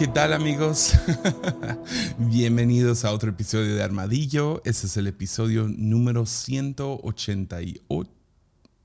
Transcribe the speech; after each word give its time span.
¿qué 0.00 0.08
tal 0.08 0.32
amigos? 0.32 0.94
Bienvenidos 2.18 3.04
a 3.04 3.12
otro 3.12 3.28
episodio 3.28 3.74
de 3.74 3.82
Armadillo. 3.82 4.62
Este 4.64 4.86
es 4.86 4.96
el 4.96 5.06
episodio 5.06 5.68
número 5.68 6.24
188. 6.24 8.10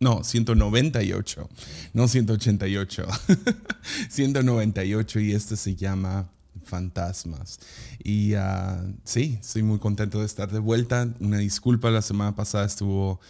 No, 0.01 0.25
198. 0.25 1.49
No 1.93 2.09
188. 2.09 3.07
198 4.09 5.19
y 5.21 5.31
este 5.31 5.55
se 5.55 5.77
llama 5.77 6.29
Fantasmas. 6.65 7.61
Y 8.03 8.33
ah, 8.33 8.83
sí, 9.05 9.37
estoy 9.39 9.63
muy 9.63 9.79
contento 9.79 10.19
de 10.19 10.25
estar 10.25 10.51
de 10.51 10.59
vuelta. 10.59 11.07
Una 11.21 11.37
disculpa, 11.37 11.89
la 11.91 12.01
semana 12.01 12.35
pasada 12.35 12.65
estuvo, 12.65 13.21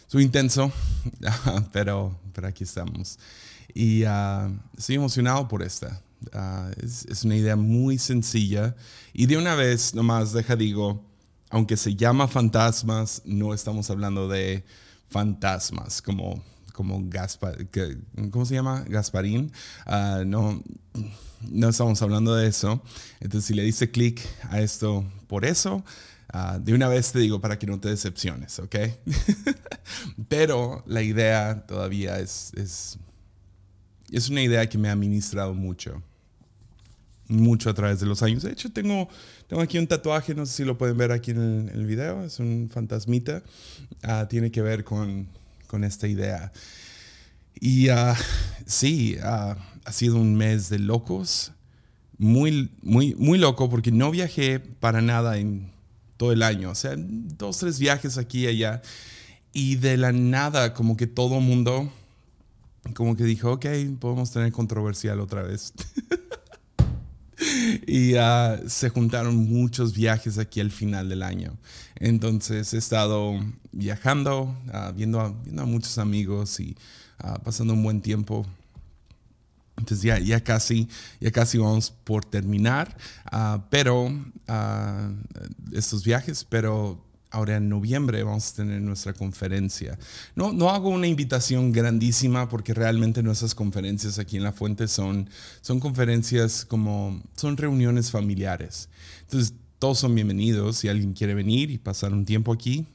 estuvo 0.00 0.22
intenso, 0.22 0.72
pero, 1.74 2.18
pero 2.32 2.48
aquí 2.48 2.64
estamos. 2.64 3.18
Y 3.74 4.04
ah, 4.04 4.50
estoy 4.78 4.94
emocionado 4.94 5.46
por 5.46 5.62
esta. 5.62 6.00
Ah, 6.32 6.70
es, 6.82 7.06
es, 7.06 7.24
una 7.24 7.36
idea 7.36 7.56
muy 7.56 7.98
sencilla. 7.98 8.74
Y 9.12 9.26
de 9.26 9.36
una 9.36 9.54
vez, 9.54 9.94
nomás 9.94 10.32
deja 10.32 10.56
digo, 10.56 11.04
aunque 11.50 11.76
se 11.76 11.94
llama 11.94 12.26
fantasmas, 12.26 13.22
no 13.24 13.54
estamos 13.54 13.88
hablando 13.88 14.26
de 14.28 14.64
fantasmas 15.08 16.02
como, 16.02 16.42
como 16.72 17.00
Gaspar, 17.04 17.68
¿cómo 18.32 18.44
se 18.44 18.54
llama? 18.54 18.84
Gasparín. 18.88 19.52
Uh, 19.86 20.24
no, 20.24 20.60
no 21.48 21.68
estamos 21.68 22.02
hablando 22.02 22.34
de 22.34 22.48
eso. 22.48 22.82
Entonces, 23.20 23.46
si 23.46 23.54
le 23.54 23.62
dice 23.62 23.92
clic 23.92 24.20
a 24.50 24.60
esto 24.60 25.04
por 25.28 25.44
eso, 25.44 25.84
uh, 26.34 26.58
de 26.58 26.74
una 26.74 26.88
vez 26.88 27.12
te 27.12 27.20
digo 27.20 27.40
para 27.40 27.56
que 27.56 27.68
no 27.68 27.78
te 27.78 27.88
decepciones, 27.88 28.58
¿ok? 28.58 28.74
Pero 30.28 30.82
la 30.86 31.02
idea 31.02 31.64
todavía 31.68 32.18
es, 32.18 32.52
es, 32.56 32.98
es 34.10 34.28
una 34.28 34.42
idea 34.42 34.68
que 34.68 34.78
me 34.78 34.90
ha 34.90 34.96
ministrado 34.96 35.54
mucho 35.54 36.02
mucho 37.28 37.70
a 37.70 37.74
través 37.74 38.00
de 38.00 38.06
los 38.06 38.22
años. 38.22 38.42
De 38.42 38.52
hecho, 38.52 38.70
tengo, 38.72 39.08
tengo 39.48 39.62
aquí 39.62 39.78
un 39.78 39.86
tatuaje, 39.86 40.34
no 40.34 40.46
sé 40.46 40.52
si 40.52 40.64
lo 40.64 40.76
pueden 40.78 40.96
ver 40.96 41.12
aquí 41.12 41.30
en 41.30 41.70
el, 41.72 41.86
video, 41.86 42.24
es 42.24 42.38
un 42.38 42.70
fantasmita. 42.72 43.42
Uh, 44.02 44.26
tiene 44.28 44.50
que 44.50 44.62
ver 44.62 44.84
con, 44.84 45.28
con, 45.66 45.84
esta 45.84 46.06
idea. 46.06 46.52
Y 47.60 47.90
uh, 47.90 48.14
sí, 48.66 49.16
uh, 49.18 49.54
ha 49.84 49.92
sido 49.92 50.16
un 50.16 50.34
mes 50.34 50.68
de 50.68 50.78
locos, 50.78 51.52
muy, 52.18 52.70
muy, 52.82 53.14
muy 53.16 53.38
loco 53.38 53.68
porque 53.68 53.90
no 53.90 54.10
viajé 54.10 54.60
para 54.60 55.00
nada 55.02 55.38
en 55.38 55.72
todo 56.16 56.32
el 56.32 56.42
año, 56.42 56.70
o 56.70 56.74
sea, 56.74 56.94
dos, 56.96 57.58
tres 57.58 57.78
viajes 57.78 58.18
aquí 58.18 58.44
y 58.44 58.46
allá. 58.46 58.82
Y 59.52 59.76
de 59.76 59.96
la 59.96 60.12
nada, 60.12 60.74
como 60.74 60.96
que 60.96 61.06
todo 61.06 61.40
mundo, 61.40 61.92
como 62.94 63.16
que 63.16 63.24
dijo, 63.24 63.52
ok, 63.52 63.66
podemos 64.00 64.30
tener 64.32 64.52
controversial 64.52 65.20
otra 65.20 65.42
vez. 65.42 65.72
y 67.86 68.14
uh, 68.14 68.68
se 68.68 68.88
juntaron 68.88 69.36
muchos 69.36 69.94
viajes 69.94 70.38
aquí 70.38 70.60
al 70.60 70.70
final 70.70 71.08
del 71.08 71.22
año. 71.22 71.56
Entonces 71.96 72.72
he 72.74 72.78
estado 72.78 73.34
viajando, 73.72 74.56
uh, 74.68 74.92
viendo, 74.94 75.20
a, 75.20 75.30
viendo, 75.30 75.62
a, 75.62 75.66
muchos 75.66 75.98
amigos 75.98 76.60
y 76.60 76.76
uh, 77.22 77.42
pasando 77.42 77.74
un 77.74 77.82
buen 77.82 78.00
tiempo. 78.00 78.46
Entonces 79.76 80.02
ya, 80.02 80.18
ya, 80.18 80.42
casi, 80.42 80.88
ya 81.20 81.30
casi 81.32 81.58
vamos 81.58 81.90
por 81.90 82.24
terminar, 82.24 82.96
pero 83.70 84.08
estos 85.72 86.04
viajes, 86.04 86.46
pero 86.48 87.04
ahora 87.34 87.56
en 87.56 87.68
noviembre 87.68 88.22
vamos 88.22 88.52
a 88.52 88.56
tener 88.56 88.80
nuestra 88.80 89.12
conferencia. 89.12 89.98
No, 90.36 90.52
no 90.52 90.70
hago 90.70 90.88
una 90.88 91.08
invitación 91.08 91.72
grandísima 91.72 92.48
porque 92.48 92.72
realmente 92.72 93.22
nuestras 93.22 93.54
conferencias 93.54 94.18
aquí 94.18 94.36
en 94.36 94.44
La 94.44 94.52
Fuente 94.52 94.86
son, 94.86 95.28
son 95.60 95.80
conferencias 95.80 96.64
como, 96.64 97.20
son 97.34 97.56
reuniones 97.56 98.10
familiares. 98.10 98.88
Entonces, 99.22 99.54
todos 99.80 99.98
son 99.98 100.14
bienvenidos. 100.14 100.76
Si 100.76 100.88
alguien 100.88 101.12
quiere 101.12 101.34
venir 101.34 101.72
y 101.72 101.78
pasar 101.78 102.12
un 102.12 102.24
tiempo 102.24 102.52
aquí, 102.52 102.86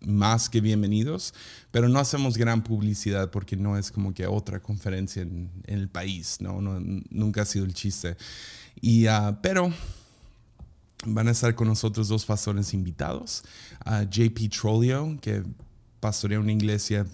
más 0.00 0.48
que 0.48 0.62
bienvenidos, 0.62 1.34
pero 1.70 1.90
no 1.90 1.98
hacemos 1.98 2.38
gran 2.38 2.64
publicidad 2.64 3.30
porque 3.30 3.56
no 3.56 3.76
es 3.76 3.90
como 3.90 4.14
que 4.14 4.26
otra 4.26 4.60
conferencia 4.60 5.20
en, 5.20 5.50
el 5.66 5.88
país, 5.88 6.38
¿no? 6.40 6.60
Nunca 6.62 7.42
ha 7.42 7.44
sido 7.44 7.66
el 7.66 7.74
chiste. 7.74 8.16
Y, 8.80 9.06
uh, 9.06 9.36
pero 9.42 9.70
Van 11.06 11.28
a 11.28 11.30
estar 11.30 11.54
con 11.54 11.66
nosotros 11.66 12.08
dos 12.08 12.26
pastores 12.26 12.74
invitados. 12.74 13.42
a 13.84 14.02
JP 14.02 14.50
Trollio, 14.50 15.18
que 15.22 15.42
pastorea 15.98 16.38
una 16.38 16.52
iglesia 16.52 17.06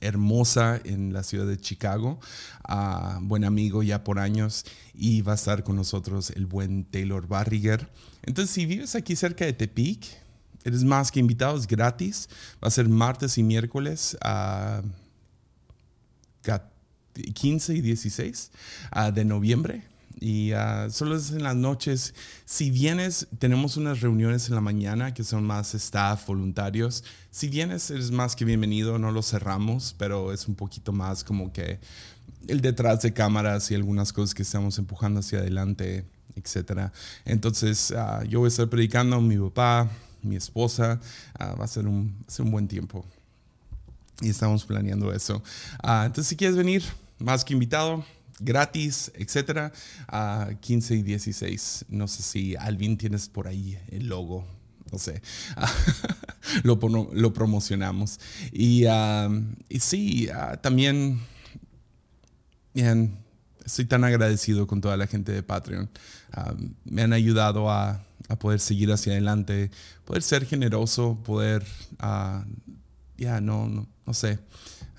hermosa 0.00 0.80
en 0.84 1.12
la 1.12 1.22
ciudad 1.22 1.46
de 1.46 1.58
Chicago, 1.58 2.18
uh, 2.66 3.20
buen 3.20 3.44
amigo 3.44 3.82
ya 3.82 4.02
por 4.02 4.18
años, 4.18 4.64
y 4.94 5.20
va 5.20 5.32
a 5.32 5.34
estar 5.34 5.62
con 5.62 5.76
nosotros 5.76 6.30
el 6.30 6.46
buen 6.46 6.84
Taylor 6.84 7.26
Barriger. 7.28 7.90
Entonces, 8.22 8.54
si 8.54 8.64
vives 8.64 8.94
aquí 8.94 9.14
cerca 9.14 9.44
de 9.44 9.52
Tepic, 9.52 10.06
eres 10.64 10.84
más 10.84 11.12
que 11.12 11.20
invitado, 11.20 11.58
es 11.58 11.66
gratis. 11.66 12.30
Va 12.62 12.68
a 12.68 12.70
ser 12.70 12.88
martes 12.88 13.36
y 13.36 13.42
miércoles 13.42 14.16
a 14.22 14.80
15 17.12 17.74
y 17.74 17.80
16 17.82 18.50
uh, 18.96 19.12
de 19.12 19.24
noviembre 19.26 19.93
y 20.24 20.54
uh, 20.54 20.90
solo 20.90 21.16
es 21.16 21.32
en 21.32 21.42
las 21.42 21.54
noches. 21.54 22.14
Si 22.46 22.70
vienes, 22.70 23.28
tenemos 23.38 23.76
unas 23.76 24.00
reuniones 24.00 24.48
en 24.48 24.54
la 24.54 24.62
mañana 24.62 25.12
que 25.12 25.22
son 25.22 25.44
más 25.44 25.74
staff, 25.74 26.26
voluntarios. 26.26 27.04
Si 27.30 27.48
vienes, 27.48 27.90
eres 27.90 28.10
más 28.10 28.34
que 28.34 28.46
bienvenido, 28.46 28.98
no 28.98 29.10
lo 29.10 29.22
cerramos, 29.22 29.94
pero 29.98 30.32
es 30.32 30.48
un 30.48 30.54
poquito 30.54 30.92
más 30.92 31.24
como 31.24 31.52
que 31.52 31.78
el 32.48 32.62
detrás 32.62 33.02
de 33.02 33.12
cámaras 33.12 33.70
y 33.70 33.74
algunas 33.74 34.14
cosas 34.14 34.34
que 34.34 34.44
estamos 34.44 34.78
empujando 34.78 35.20
hacia 35.20 35.40
adelante, 35.40 36.06
etc. 36.36 36.90
Entonces, 37.26 37.90
uh, 37.90 38.24
yo 38.24 38.38
voy 38.38 38.46
a 38.46 38.48
estar 38.48 38.70
predicando, 38.70 39.20
mi 39.20 39.36
papá, 39.36 39.90
mi 40.22 40.36
esposa, 40.36 41.00
uh, 41.38 41.60
va, 41.60 41.66
a 41.66 41.68
ser 41.68 41.86
un, 41.86 42.16
va 42.22 42.24
a 42.28 42.30
ser 42.30 42.46
un 42.46 42.50
buen 42.50 42.66
tiempo. 42.66 43.04
Y 44.22 44.30
estamos 44.30 44.64
planeando 44.64 45.12
eso. 45.12 45.42
entonces, 45.82 46.28
si 46.28 46.36
quieres 46.36 46.56
venir, 46.56 46.82
más 47.18 47.44
que 47.44 47.52
invitado, 47.52 48.02
gratis, 48.40 49.12
etcétera, 49.14 49.72
a 50.08 50.50
15 50.60 50.96
y 50.96 51.02
16. 51.02 51.86
No 51.88 52.08
sé 52.08 52.22
si 52.22 52.56
Alvin 52.56 52.96
tienes 52.96 53.28
por 53.28 53.48
ahí 53.48 53.78
el 53.90 54.08
logo, 54.08 54.46
no 54.90 54.98
sé, 54.98 55.22
lo, 56.62 56.78
promocionamos. 57.32 58.20
Y, 58.52 58.84
sí, 59.80 60.28
uh, 60.30 60.56
también, 60.58 61.20
bien, 62.72 63.18
estoy 63.64 63.86
tan 63.86 64.04
agradecido 64.04 64.66
con 64.66 64.80
toda 64.80 64.96
la 64.96 65.06
gente 65.06 65.32
de 65.32 65.42
Patreon. 65.42 65.90
me 66.84 67.02
han 67.02 67.12
ayudado 67.12 67.70
a, 67.70 68.04
poder 68.38 68.58
seguir 68.58 68.90
hacia 68.90 69.12
adelante, 69.12 69.70
poder 70.04 70.22
ser 70.22 70.46
generoso, 70.46 71.22
poder, 71.24 71.62
uh, 72.02 72.42
ya, 73.16 73.40
no, 73.40 73.68
no, 73.68 73.86
no 74.06 74.14
sé. 74.14 74.38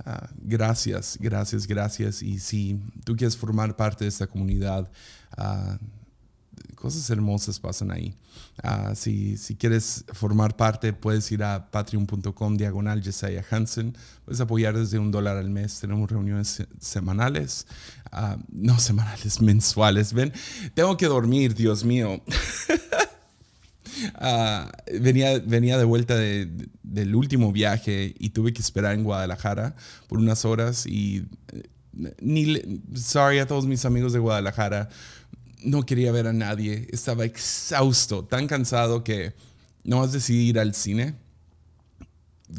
Ah, 0.06 0.30
gracias, 0.38 1.18
gracias, 1.20 1.66
gracias. 1.66 2.22
Y 2.22 2.40
si 2.40 2.80
tú 3.04 3.16
quieres 3.16 3.36
formar 3.36 3.76
parte 3.76 4.04
de 4.06 4.10
esta 4.10 4.28
comunidad, 4.28 4.88
uh, 5.36 6.76
cosas 6.76 7.10
hermosas 7.10 7.60
pasan 7.60 7.90
ahí. 7.90 8.16
Uh, 8.64 8.94
si, 8.94 9.36
si, 9.36 9.56
quieres 9.56 10.06
formar 10.14 10.56
parte, 10.56 10.94
puedes 10.94 11.32
ir 11.32 11.44
a 11.44 11.72
patreon.com 11.72 12.56
diagonal 12.56 13.02
Jesiah 13.02 13.44
Hansen. 13.50 13.98
Puedes 14.26 14.40
apoyar 14.40 14.78
desde 14.78 15.00
un 15.00 15.10
dólar 15.10 15.38
al 15.38 15.50
mes. 15.50 15.80
Tenemos 15.80 16.08
reuniones 16.12 16.64
semanales. 16.80 17.66
no 18.52 18.78
semanales, 18.78 19.42
mensuales. 19.42 20.14
Ven, 20.14 20.32
tengo 20.76 20.98
que 20.98 21.08
dormir, 21.08 21.56
Dios 21.56 21.84
mío. 21.84 22.22
Ah, 24.16 24.72
venía, 25.00 25.40
venía 25.40 25.78
de 25.78 25.84
vuelta 25.84 26.16
del 26.18 27.16
último 27.16 27.52
viaje 27.52 28.14
y 28.20 28.30
tuve 28.30 28.54
que 28.54 28.62
esperar 28.62 28.94
en 28.94 29.04
Guadalajara 29.04 29.76
por 30.08 30.20
unas 30.20 30.46
horas 30.46 30.86
y 30.86 31.26
eh, 31.54 31.64
ni, 32.22 32.82
sorry 32.94 33.40
a 33.40 33.48
todos 33.48 33.66
mis 33.66 33.86
amigos 33.86 34.14
de 34.14 34.20
Guadalajara, 34.20 34.90
no 35.64 35.86
quería 35.86 36.12
ver 36.12 36.28
a 36.28 36.34
nadie, 36.34 36.88
estaba 36.92 37.26
exhausto, 37.26 38.26
tan 38.26 38.48
cansado 38.48 39.04
que 39.04 39.34
nomás 39.84 40.12
decidí 40.12 40.50
ir 40.50 40.60
al 40.60 40.76
cine. 40.76 41.16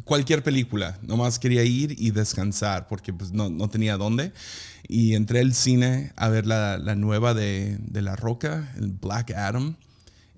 Cualquier 0.05 0.43
película, 0.43 0.99
nomás 1.03 1.38
quería 1.38 1.62
ir 1.62 1.94
y 1.99 2.11
descansar 2.11 2.88
porque 2.88 3.12
pues, 3.12 3.33
no, 3.33 3.49
no 3.50 3.69
tenía 3.69 3.97
dónde. 3.97 4.33
Y 4.88 5.15
entré 5.15 5.41
al 5.41 5.55
cine 5.55 6.12
a 6.17 6.29
ver 6.29 6.47
la, 6.47 6.79
la 6.79 6.97
nueva 6.97 7.35
de, 7.35 7.79
de 7.81 8.03
La 8.03 8.17
Roca, 8.17 8.73
el 8.77 8.88
Black 8.88 9.31
Adam 9.33 9.77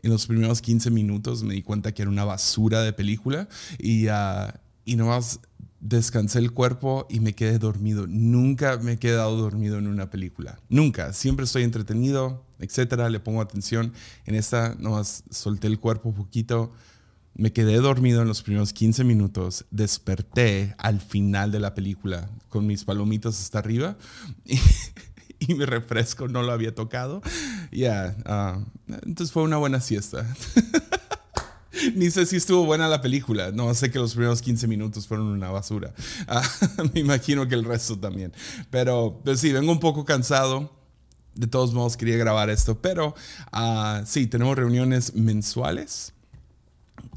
en 0.02 0.10
los 0.10 0.26
primeros 0.26 0.60
15 0.62 0.90
minutos 0.90 1.42
me 1.42 1.54
di 1.54 1.62
cuenta 1.62 1.92
que 1.92 2.02
era 2.02 2.10
una 2.10 2.24
basura 2.24 2.82
de 2.82 2.92
película 2.92 3.48
y, 3.78 4.08
uh, 4.08 4.52
y 4.84 4.96
nomás 4.96 5.40
descansé 5.80 6.38
el 6.38 6.52
cuerpo 6.52 7.06
y 7.08 7.20
me 7.20 7.34
quedé 7.34 7.58
dormido. 7.58 8.06
Nunca 8.06 8.78
me 8.78 8.92
he 8.92 8.98
quedado 8.98 9.36
dormido 9.36 9.78
en 9.78 9.86
una 9.86 10.10
película. 10.10 10.58
Nunca. 10.68 11.12
Siempre 11.12 11.44
estoy 11.44 11.62
entretenido, 11.62 12.44
etcétera. 12.58 13.08
Le 13.10 13.20
pongo 13.20 13.40
atención. 13.40 13.92
En 14.26 14.34
esta 14.34 14.74
nomás 14.78 15.24
solté 15.30 15.66
el 15.66 15.78
cuerpo 15.78 16.10
un 16.10 16.14
poquito. 16.14 16.72
Me 17.34 17.52
quedé 17.52 17.76
dormido 17.76 18.22
en 18.22 18.28
los 18.28 18.42
primeros 18.42 18.72
15 18.72 19.04
minutos. 19.04 19.64
Desperté 19.70 20.74
al 20.78 21.00
final 21.00 21.52
de 21.52 21.60
la 21.60 21.74
película 21.74 22.28
con 22.48 22.66
mis 22.66 22.84
palomitas 22.84 23.40
hasta 23.40 23.60
arriba. 23.60 23.96
Y, 25.48 25.54
mi 25.54 25.64
refresco 25.64 26.28
no 26.28 26.42
lo 26.42 26.52
había 26.52 26.74
tocado. 26.74 27.22
Ya, 27.70 28.16
ah, 28.24 28.60
entonces 28.88 29.32
fue 29.32 29.42
una 29.42 29.56
buena 29.56 29.80
siesta. 29.80 30.26
Ni 31.94 32.10
sé 32.10 32.26
si 32.26 32.36
estuvo 32.36 32.64
buena 32.64 32.88
la 32.88 33.00
película. 33.00 33.52
No 33.52 33.72
sé 33.74 33.90
que 33.90 33.98
los 33.98 34.14
primeros 34.14 34.42
15 34.42 34.66
minutos 34.66 35.06
fueron 35.06 35.26
una 35.26 35.50
basura. 35.50 35.94
Ah, 36.26 36.42
me 36.92 37.00
imagino 37.00 37.46
que 37.48 37.54
el 37.54 37.64
resto 37.64 37.98
también. 37.98 38.32
Pero, 38.70 39.20
pues 39.24 39.40
sí, 39.40 39.52
vengo 39.52 39.70
un 39.70 39.80
poco 39.80 40.04
cansado. 40.04 40.72
De 41.34 41.46
todos 41.46 41.72
modos, 41.72 41.96
quería 41.96 42.16
grabar 42.16 42.50
esto. 42.50 42.80
Pero 42.80 43.14
uh, 43.52 44.04
sí, 44.04 44.26
tenemos 44.26 44.56
reuniones 44.56 45.14
mensuales. 45.14 46.12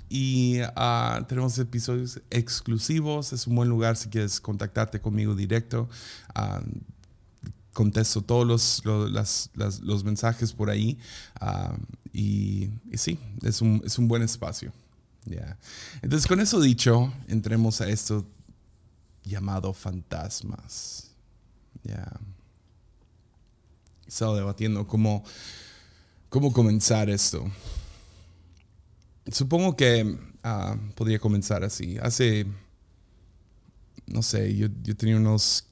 Y 0.09 0.61
uh, 0.61 1.23
tenemos 1.27 1.57
episodios 1.57 2.21
exclusivos. 2.29 3.33
Es 3.33 3.47
un 3.47 3.55
buen 3.55 3.69
lugar 3.69 3.97
si 3.97 4.09
quieres 4.09 4.39
contactarte 4.39 5.01
conmigo 5.01 5.33
directo 5.33 5.89
contesto 7.73 8.21
todos 8.21 8.83
los, 8.83 9.49
los, 9.55 10.03
mensajes 10.03 10.53
por 10.53 10.69
ahí. 10.69 10.97
Ah, 11.39 11.75
y, 12.13 12.69
sí, 12.93 13.19
es 13.43 13.61
un, 13.61 13.81
es 13.85 13.97
un 13.97 14.07
buen 14.07 14.21
espacio. 14.21 14.71
Entonces, 16.01 16.27
con 16.27 16.39
eso 16.39 16.59
dicho, 16.59 17.13
entremos 17.27 17.79
a 17.81 17.87
esto 17.87 18.25
llamado 19.23 19.73
fantasmas. 19.73 21.11
Ya. 21.83 22.19
He 24.05 24.09
estado 24.09 24.35
debatiendo 24.35 24.87
cómo, 24.87 25.23
cómo 26.29 26.51
comenzar 26.51 27.09
esto. 27.09 27.49
Supongo 29.31 29.75
que 29.77 30.17
ah, 30.43 30.75
podría 30.95 31.19
comenzar 31.19 31.63
así. 31.63 31.97
Hace, 32.01 32.45
no 34.07 34.23
sé, 34.23 34.55
yo, 34.55 34.67
yo 34.81 34.95
tenía 34.97 35.17
unos 35.17 35.70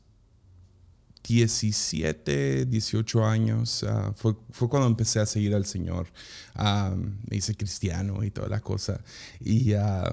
17, 1.29 2.65
18 2.65 3.25
años, 3.25 3.85
ah, 3.87 4.13
fue, 4.15 4.35
cuando 4.67 4.87
empecé 4.87 5.19
a 5.19 5.27
seguir 5.27 5.53
al 5.53 5.65
Señor. 5.65 6.07
Ah, 6.55 6.95
me 7.29 7.37
hice 7.37 7.55
cristiano 7.55 8.23
y 8.23 8.31
toda 8.31 8.47
la 8.47 8.61
cosa. 8.61 8.99
Y, 9.39 9.73
ah, 9.73 10.11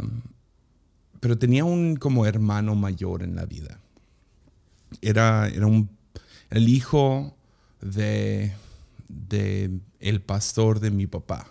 pero 1.20 1.38
tenía 1.38 1.64
un 1.64 1.96
como 1.96 2.26
hermano 2.26 2.74
mayor 2.74 3.22
en 3.22 3.34
la 3.34 3.46
vida. 3.46 3.80
Era, 5.00 5.48
era 5.48 5.66
un, 5.66 5.88
el 6.50 6.68
hijo 6.68 7.34
de, 7.80 8.52
de 9.08 9.70
el 10.00 10.20
pastor 10.20 10.80
de 10.80 10.90
mi 10.90 11.06
papá. 11.06 11.50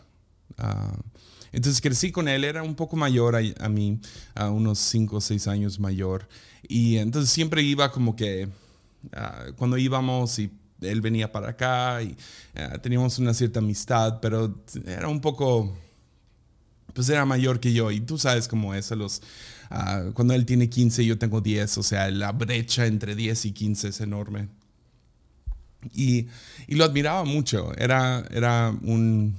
entonces 1.52 1.82
crecí 1.82 2.12
con 2.12 2.28
él, 2.28 2.44
era 2.44 2.62
un 2.62 2.76
poco 2.76 2.96
mayor 2.96 3.36
a, 3.36 3.40
a 3.60 3.68
mí, 3.68 4.00
a 4.36 4.52
unos 4.52 4.78
5 4.78 5.16
o 5.16 5.22
6 5.22 5.48
años 5.48 5.80
mayor. 5.80 6.30
Y 6.68 6.98
entonces 6.98 7.32
siempre 7.32 7.64
iba 7.64 7.92
como 7.92 8.16
que 8.16 8.48
Ah, 9.14 9.46
cuando 9.56 9.78
íbamos 9.78 10.40
y 10.40 10.52
él 10.82 11.02
venía 11.02 11.32
para 11.32 11.50
acá 11.50 12.02
y 12.02 12.16
ah, 12.56 12.78
teníamos 12.82 13.18
una 13.20 13.34
cierta 13.34 13.60
amistad, 13.60 14.20
pero 14.22 14.64
era 14.86 15.08
un 15.08 15.22
poco, 15.22 15.76
pues 16.94 17.10
era 17.10 17.26
mayor 17.26 17.60
que 17.60 17.74
yo 17.74 17.92
y 17.92 18.00
tú 18.02 18.18
sabes 18.18 18.48
cómo 18.48 18.74
es, 18.74 18.92
los, 18.92 19.22
ah, 19.70 20.06
cuando 20.14 20.34
él 20.34 20.46
tiene 20.46 20.70
15 20.70 21.04
y 21.04 21.08
yo 21.08 21.18
tengo 21.18 21.42
10, 21.42 21.78
o 21.78 21.84
sea, 21.84 22.10
la 22.12 22.32
brecha 22.32 22.86
entre 22.86 23.16
10 23.16 23.46
y 23.46 23.52
15 23.52 23.88
es 23.90 24.02
enorme. 24.02 24.50
Y, 25.94 26.28
y 26.68 26.76
lo 26.76 26.84
admiraba 26.84 27.26
mucho, 27.26 27.72
era, 27.78 28.26
era 28.32 28.76
un, 28.82 29.36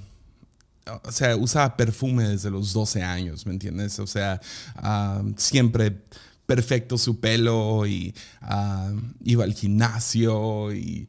o 1.02 1.12
sea, 1.12 1.36
usaba 1.36 1.76
perfume 1.76 2.28
desde 2.28 2.50
los 2.50 2.72
12 2.72 3.02
años, 3.02 3.46
¿me 3.46 3.52
entiendes? 3.52 3.98
O 3.98 4.06
sea, 4.06 4.40
siempre 5.36 6.04
perfecto 6.46 6.96
su 6.96 7.20
pelo 7.20 7.87
y 7.87 8.14
ah, 8.40 8.93
iba 9.25 9.44
al 9.44 9.52
gimnasio 9.52 10.72
y, 10.72 11.08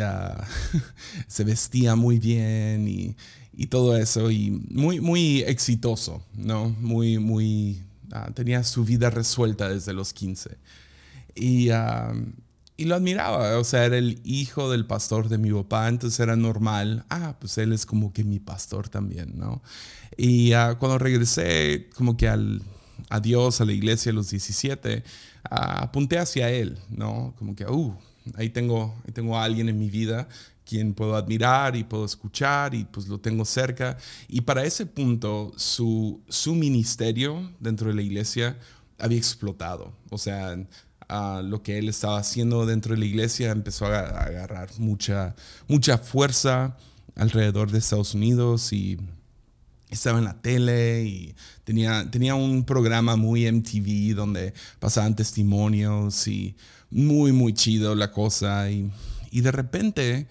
ah, 0.00 0.46
se 1.28 1.44
vestía 1.44 1.94
muy 1.94 2.18
bien 2.18 2.88
y, 2.88 3.16
todo 3.68 3.96
eso 3.96 4.30
y 4.30 4.50
muy, 4.70 5.00
muy 5.00 5.42
exitoso, 5.42 6.26
¿no? 6.34 6.70
Muy, 6.80 7.18
muy, 7.18 7.80
ah, 8.10 8.30
tenía 8.34 8.64
su 8.64 8.84
vida 8.84 9.08
resuelta 9.08 9.68
desde 9.68 9.92
los 9.92 10.12
15. 10.12 10.58
Y, 11.36 11.68
y 12.76 12.84
lo 12.84 12.94
admiraba, 12.96 13.56
o 13.58 13.64
sea, 13.64 13.84
era 13.84 13.98
el 13.98 14.20
hijo 14.24 14.70
del 14.70 14.84
pastor 14.84 15.28
de 15.28 15.38
mi 15.38 15.52
papá, 15.52 15.88
entonces 15.88 16.18
era 16.18 16.34
normal, 16.34 17.04
ah, 17.08 17.36
pues 17.38 17.56
él 17.58 17.72
es 17.72 17.86
como 17.86 18.12
que 18.12 18.24
mi 18.24 18.40
pastor 18.40 18.88
también, 18.88 19.38
¿no? 19.38 19.62
Y 20.16 20.50
cuando 20.78 20.98
regresé 20.98 21.88
como 21.94 22.16
que 22.16 22.28
al 22.28 22.62
a 23.08 23.20
Dios, 23.20 23.60
a 23.60 23.64
la 23.64 23.72
iglesia 23.72 24.12
a 24.12 24.14
los 24.14 24.30
17, 24.30 25.02
apunté 25.44 26.18
hacia 26.18 26.50
Él, 26.50 26.78
¿no? 26.88 27.34
Como 27.38 27.54
que, 27.54 27.66
uh, 27.66 27.96
ahí 28.34 28.50
tengo, 28.50 28.94
ahí 29.06 29.12
tengo 29.12 29.38
a 29.38 29.44
alguien 29.44 29.68
en 29.68 29.78
mi 29.78 29.90
vida 29.90 30.28
quien 30.64 30.94
puedo 30.94 31.16
admirar 31.16 31.76
y 31.76 31.84
puedo 31.84 32.04
escuchar 32.04 32.74
y 32.74 32.84
pues 32.84 33.08
lo 33.08 33.18
tengo 33.18 33.44
cerca. 33.44 33.96
Y 34.28 34.42
para 34.42 34.64
ese 34.64 34.86
punto 34.86 35.52
su, 35.56 36.22
su 36.28 36.54
ministerio 36.54 37.50
dentro 37.60 37.88
de 37.88 37.94
la 37.94 38.02
iglesia 38.02 38.56
había 38.98 39.18
explotado. 39.18 39.92
O 40.10 40.18
sea, 40.18 40.56
lo 41.42 41.62
que 41.62 41.78
él 41.78 41.88
estaba 41.88 42.18
haciendo 42.18 42.64
dentro 42.64 42.94
de 42.94 43.00
la 43.00 43.06
iglesia 43.06 43.50
empezó 43.50 43.86
a, 43.86 43.98
a 43.98 44.24
agarrar 44.24 44.70
mucha, 44.78 45.34
mucha 45.68 45.98
fuerza 45.98 46.76
alrededor 47.16 47.70
de 47.70 47.78
Estados 47.78 48.14
Unidos 48.14 48.72
y 48.72 48.98
estaba 49.92 50.18
en 50.18 50.24
la 50.24 50.40
tele 50.40 51.04
y 51.04 51.34
tenía, 51.64 52.10
tenía 52.10 52.34
un 52.34 52.64
programa 52.64 53.16
muy 53.16 53.50
MTV 53.50 54.14
donde 54.14 54.54
pasaban 54.78 55.14
testimonios 55.14 56.26
y 56.28 56.56
muy, 56.90 57.32
muy 57.32 57.52
chido 57.52 57.94
la 57.94 58.10
cosa. 58.10 58.70
Y, 58.70 58.90
de 59.30 59.52
repente, 59.52 60.26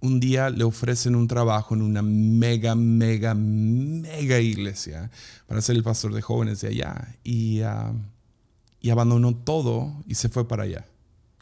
un 0.00 0.20
día 0.20 0.50
le 0.50 0.64
ofrecen 0.64 1.16
un 1.16 1.28
trabajo 1.28 1.74
en 1.74 1.82
una 1.82 2.02
mega, 2.02 2.74
mega, 2.74 3.34
mega 3.34 4.40
iglesia 4.40 5.10
para 5.46 5.60
ser 5.60 5.76
el 5.76 5.82
pastor 5.82 6.14
de 6.14 6.22
jóvenes 6.22 6.62
de 6.62 6.68
allá. 6.68 7.16
Y, 7.24 7.60
y 8.80 8.90
abandonó 8.90 9.34
todo 9.34 10.02
y 10.06 10.14
se 10.14 10.30
fue 10.30 10.48
para 10.48 10.62
allá, 10.62 10.86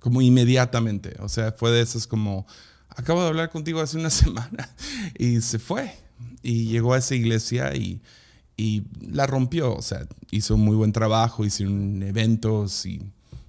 como 0.01 0.21
inmediatamente. 0.21 1.15
O 1.21 1.29
sea, 1.29 1.53
fue 1.53 1.71
de 1.71 1.81
esas 1.81 2.09
como, 2.09 2.45
acabo 2.89 3.23
de 3.23 3.29
hablar 3.29 3.51
contigo 3.51 3.81
hace 3.81 3.99
una 3.99 4.11
semana 4.11 4.69
y 5.17 5.41
se 5.41 5.61
fue 5.61 6.04
y 6.45 6.67
llegó 6.67 6.93
a 6.93 6.99
esa 6.99 7.15
iglesia 7.15 7.75
y, 7.75 8.01
y 8.57 8.85
la 9.01 9.27
rompió. 9.27 9.75
O 9.75 9.83
sea, 9.83 10.07
hizo 10.31 10.57
muy 10.57 10.77
buen 10.77 10.93
trabajo, 10.93 11.45
hicieron 11.45 12.03
eventos 12.03 12.87
y 12.87 13.01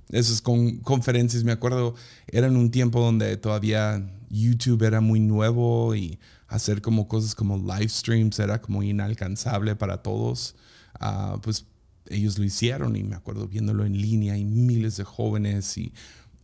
esas 0.10 0.42
con, 0.42 0.78
conferencias, 0.78 1.44
me 1.44 1.52
acuerdo, 1.52 1.96
eran 2.28 2.56
un 2.56 2.72
tiempo 2.72 3.02
donde 3.02 3.38
todavía 3.38 4.02
YouTube 4.30 4.84
era 4.84 5.02
muy 5.02 5.20
nuevo 5.20 5.94
y 5.96 6.20
hacer 6.48 6.82
como 6.82 7.08
cosas 7.08 7.36
como 7.36 7.58
live 7.58 7.90
streams 7.90 8.40
era 8.40 8.62
como 8.62 8.82
inalcanzable 8.82 9.76
para 9.76 10.02
todos. 10.02 10.56
Uh, 11.02 11.40
pues 11.42 11.66
ellos 12.08 12.38
lo 12.38 12.46
hicieron 12.46 12.96
y 12.96 13.04
me 13.04 13.16
acuerdo 13.16 13.48
viéndolo 13.48 13.86
en 13.86 14.00
línea 14.00 14.38
y 14.38 14.46
miles 14.46 14.96
de 14.96 15.04
jóvenes 15.04 15.78
y 15.78 15.92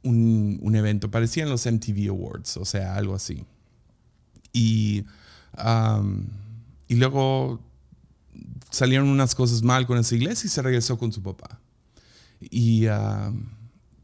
un, 0.04 0.60
un 0.62 0.76
evento, 0.76 1.12
parecían 1.12 1.50
los 1.50 1.66
MTV 1.66 2.10
Awards, 2.10 2.58
o 2.58 2.66
sea, 2.66 2.96
algo 2.96 3.16
así. 3.16 3.46
Y 4.52 5.06
y 6.88 6.96
luego 6.96 7.60
salieron 8.70 9.10
unas 9.10 9.36
cosas 9.36 9.62
mal 9.62 9.86
con 9.86 9.98
esa 9.98 10.16
iglesia 10.16 10.48
y 10.48 10.50
se 10.50 10.62
regresó 10.62 10.98
con 10.98 11.12
su 11.12 11.22
papá. 11.22 11.60
Y, 12.40 12.86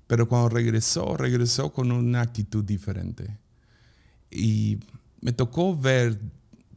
pero 0.07 0.27
cuando 0.27 0.49
regresó, 0.49 1.17
regresó 1.17 1.71
con 1.73 1.91
una 1.91 2.21
actitud 2.21 2.63
diferente. 2.63 3.37
Y 4.29 4.79
me 5.21 5.31
tocó 5.31 5.75
ver 5.75 6.19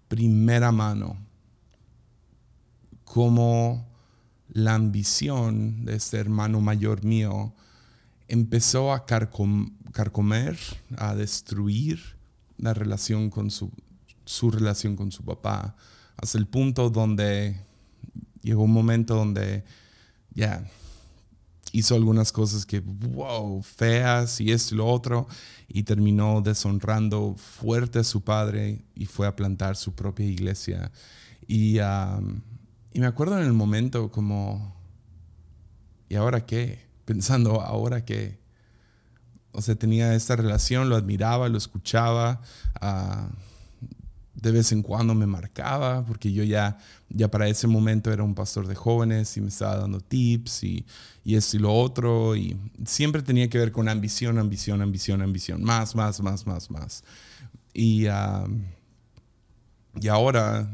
primera 0.09 0.73
mano 0.73 1.17
cómo 3.05 3.87
la 4.53 4.75
ambición 4.75 5.85
de 5.85 5.97
este 5.97 6.19
hermano 6.19 6.61
mayor 6.61 7.05
mío 7.05 7.53
empezó 8.29 8.93
a 8.93 9.05
carcomer, 9.05 10.59
a 10.97 11.15
destruir 11.15 12.01
la 12.59 12.75
relación 12.75 13.31
con 13.31 13.51
su, 13.51 13.71
su 14.31 14.53
relación 14.53 14.95
con 14.95 15.11
su 15.11 15.25
papá, 15.25 15.75
hasta 16.17 16.39
el 16.39 16.47
punto 16.47 16.89
donde 16.89 17.61
llegó 18.43 18.63
un 18.63 18.73
momento 18.73 19.17
donde 19.17 19.65
ya 20.33 20.65
hizo 21.73 21.97
algunas 21.97 22.31
cosas 22.31 22.65
que, 22.65 22.79
wow, 22.79 23.61
feas 23.63 24.41
y 24.41 24.53
esto 24.53 24.77
y 24.77 24.79
lo 24.79 24.87
otro, 24.87 25.27
y 25.67 25.83
terminó 25.83 26.43
deshonrando 26.43 27.35
fuerte 27.35 27.99
a 27.99 28.05
su 28.05 28.23
padre 28.23 28.85
y 28.95 29.07
fue 29.07 29.27
a 29.27 29.35
plantar 29.35 29.75
su 29.75 29.95
propia 29.95 30.27
iglesia. 30.27 30.93
Y, 31.49 31.79
y 31.79 33.01
me 33.01 33.07
acuerdo 33.07 33.37
en 33.37 33.45
el 33.45 33.53
momento 33.53 34.13
como, 34.13 34.77
¿y 36.09 36.15
ahora 36.15 36.47
qué? 36.47 36.87
Pensando, 37.05 37.61
¿ahora 37.61 38.05
qué? 38.05 38.39
O 39.51 39.61
sea, 39.61 39.75
tenía 39.75 40.15
esta 40.15 40.37
relación, 40.37 40.89
lo 40.89 40.95
admiraba, 40.95 41.49
lo 41.49 41.59
escuchaba. 41.59 42.41
Uh, 42.81 43.50
de 44.35 44.53
vez 44.53 44.73
en 44.73 44.83
cuando 44.83 45.15
me 45.15 45.27
marcaba, 45.27 46.05
porque 46.05 46.33
yo 46.33 46.45
ya, 46.45 46.79
ya 47.09 47.31
para 47.31 47.49
ese 47.49 47.67
momento 47.67 48.13
era 48.13 48.23
un 48.23 48.35
pastor 48.35 48.67
de 48.67 48.75
jóvenes 48.75 49.37
y 49.37 49.41
me 49.41 49.49
estaba 49.49 49.77
dando 49.77 50.01
tips 50.01 50.65
y, 50.65 50.87
y 51.25 51.35
esto 51.35 51.57
y 51.57 51.61
lo 51.61 51.75
otro, 51.75 52.37
y 52.37 52.57
siempre 52.87 53.23
tenía 53.23 53.49
que 53.49 53.59
ver 53.59 53.73
con 53.73 53.89
ambición, 53.89 54.39
ambición, 54.39 54.83
ambición, 54.83 55.23
ambición, 55.23 55.63
más, 55.63 55.95
más, 55.95 56.21
más, 56.21 56.47
más, 56.47 56.71
más. 56.71 57.05
Y, 57.75 58.07
y 60.01 60.09
ahora 60.09 60.71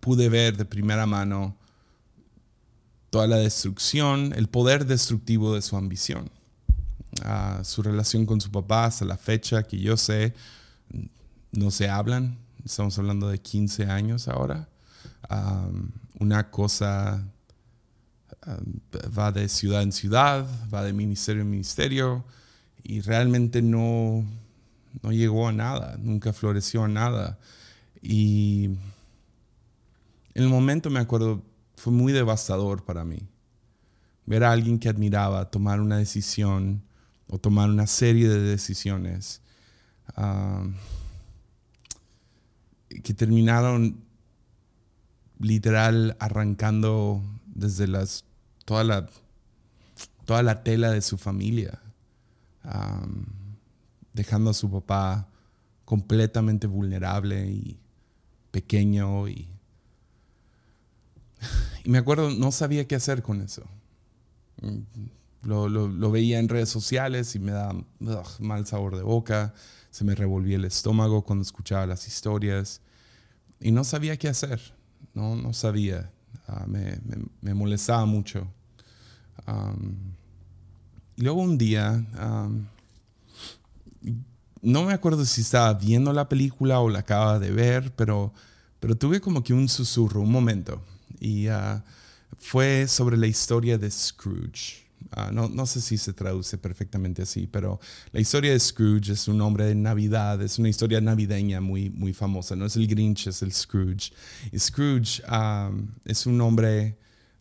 pude 0.00 0.28
ver 0.28 0.56
de 0.56 0.64
primera 0.64 1.06
mano 1.06 1.56
toda 3.10 3.26
la 3.26 3.36
destrucción, 3.36 4.32
el 4.36 4.48
poder 4.48 4.86
destructivo 4.86 5.54
de 5.54 5.62
su 5.62 5.76
ambición. 5.76 6.30
su 7.62 7.82
relación 7.82 8.26
con 8.26 8.40
su 8.40 8.50
papá 8.50 8.86
hasta 8.86 9.04
la 9.04 9.16
fecha 9.16 9.62
que 9.62 9.78
yo 9.78 9.96
sé 9.96 10.34
no 11.54 11.70
se 11.70 11.88
hablan, 11.88 12.38
estamos 12.64 12.98
hablando 12.98 13.28
de 13.28 13.38
15 13.38 13.86
años 13.86 14.28
ahora. 14.28 14.68
una 16.18 16.50
cosa 16.50 17.24
va 19.16 19.32
de 19.32 19.48
ciudad 19.48 19.82
en 19.82 19.92
ciudad, 19.92 20.46
va 20.72 20.82
de 20.82 20.92
ministerio 20.92 21.42
en 21.42 21.50
ministerio 21.50 22.24
y 22.82 23.00
realmente 23.00 23.62
no, 23.62 24.24
no 25.02 25.12
llegó 25.12 25.48
a 25.48 25.52
nada, 25.52 25.96
nunca 25.98 26.32
floreció 26.32 26.84
a 26.84 26.88
nada. 26.88 27.38
Y 28.02 28.66
en 30.34 30.42
el 30.42 30.48
momento 30.48 30.90
me 30.90 31.00
acuerdo, 31.00 31.42
fue 31.76 31.92
muy 31.92 32.12
devastador 32.12 32.84
para 32.84 33.04
mí. 33.04 33.18
Ver 34.26 34.44
a 34.44 34.52
alguien 34.52 34.78
que 34.78 34.88
admiraba 34.88 35.50
tomar 35.50 35.80
una 35.80 35.96
decisión 35.96 36.82
o 37.28 37.38
tomar 37.38 37.70
una 37.70 37.86
serie 37.86 38.28
de 38.28 38.40
decisiones 38.40 39.40
que 43.02 43.14
terminaron 43.14 44.04
literal 45.38 46.16
arrancando 46.20 47.22
desde 47.46 47.86
las 47.86 48.24
toda 48.64 48.84
la 48.84 49.08
toda 50.24 50.42
la 50.42 50.62
tela 50.62 50.90
de 50.90 51.02
su 51.02 51.18
familia 51.18 51.80
dejando 54.14 54.50
a 54.50 54.54
su 54.54 54.70
papá 54.70 55.28
completamente 55.84 56.66
vulnerable 56.66 57.46
y 57.50 57.78
pequeño 58.50 59.28
y, 59.28 59.48
me 61.84 61.98
acuerdo 61.98 62.30
no 62.30 62.50
sabía 62.52 62.86
qué 62.86 62.94
hacer 62.94 63.22
con 63.22 63.42
eso. 63.42 63.64
Lo, 65.42 65.68
lo, 65.68 66.10
veía 66.10 66.38
en 66.38 66.48
redes 66.48 66.70
sociales 66.70 67.34
y 67.34 67.38
me 67.38 67.52
daba 67.52 67.74
mal 68.38 68.66
sabor 68.66 68.96
de 68.96 69.02
boca 69.02 69.52
se 69.94 70.02
me 70.02 70.16
revolvía 70.16 70.56
el 70.56 70.64
estómago 70.64 71.22
cuando 71.22 71.42
escuchaba 71.42 71.86
las 71.86 72.08
historias 72.08 72.80
y 73.60 73.70
no 73.70 73.84
sabía 73.84 74.16
qué 74.16 74.26
hacer, 74.26 74.60
no, 75.14 75.36
no 75.36 75.52
sabía, 75.52 76.10
ah, 76.48 76.64
me, 76.66 76.98
me, 77.40 77.54
molestaba 77.54 78.04
mucho. 78.04 78.44
y 81.14 81.22
luego 81.22 81.40
un 81.40 81.56
día, 81.56 82.04
no 84.62 84.82
me 84.82 84.92
acuerdo 84.92 85.24
si 85.24 85.42
estaba 85.42 85.72
viendo 85.74 86.12
la 86.12 86.28
película 86.28 86.80
o 86.80 86.88
la 86.88 86.98
acaba 86.98 87.38
de 87.38 87.52
ver, 87.52 87.94
pero, 87.94 88.32
pero 88.80 88.96
tuve 88.96 89.20
como 89.20 89.44
que 89.44 89.54
un 89.54 89.68
susurro, 89.68 90.22
un 90.22 90.32
momento, 90.32 90.82
y 91.20 91.46
ah, 91.46 91.84
fue 92.36 92.88
sobre 92.88 93.16
la 93.16 93.28
historia 93.28 93.78
de 93.78 93.88
Scrooge. 93.92 94.83
Ah, 95.16 95.30
no, 95.32 95.66
sé 95.66 95.80
si 95.80 95.96
se 95.96 96.12
traduce 96.12 96.58
perfectamente 96.58 97.22
así, 97.22 97.46
pero 97.46 97.78
la 98.10 98.18
historia 98.18 98.50
de 98.50 98.58
Scrooge 98.58 99.12
es 99.12 99.28
un 99.28 99.38
nombre 99.38 99.64
de 99.64 99.76
Navidad, 99.76 100.42
es 100.42 100.58
una 100.58 100.68
historia 100.68 101.00
navideña 101.00 101.60
muy, 101.60 101.88
muy 101.88 102.12
famosa. 102.12 102.56
No 102.56 102.66
es 102.66 102.74
el 102.74 102.88
Grinch, 102.88 103.28
es 103.28 103.40
el 103.42 103.52
Scrooge. 103.52 104.12
Scrooge 104.58 105.22
es 106.04 106.26
un 106.26 106.40
hombre 106.40 106.98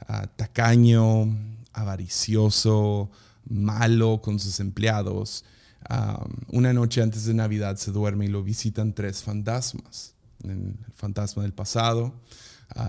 ah, 0.07 0.27
tacaño, 0.35 1.35
avaricioso, 1.73 3.09
malo 3.49 4.21
con 4.21 4.39
sus 4.39 4.59
empleados. 4.59 5.43
una 6.49 6.73
noche 6.73 7.01
antes 7.01 7.25
de 7.25 7.33
Navidad 7.33 7.77
se 7.77 7.91
duerme 7.91 8.25
y 8.25 8.29
lo 8.29 8.43
visitan 8.43 8.93
tres 8.93 9.23
fantasmas. 9.23 10.13
El 10.43 10.75
fantasma 10.93 11.41
del 11.41 11.53
pasado, 11.53 12.13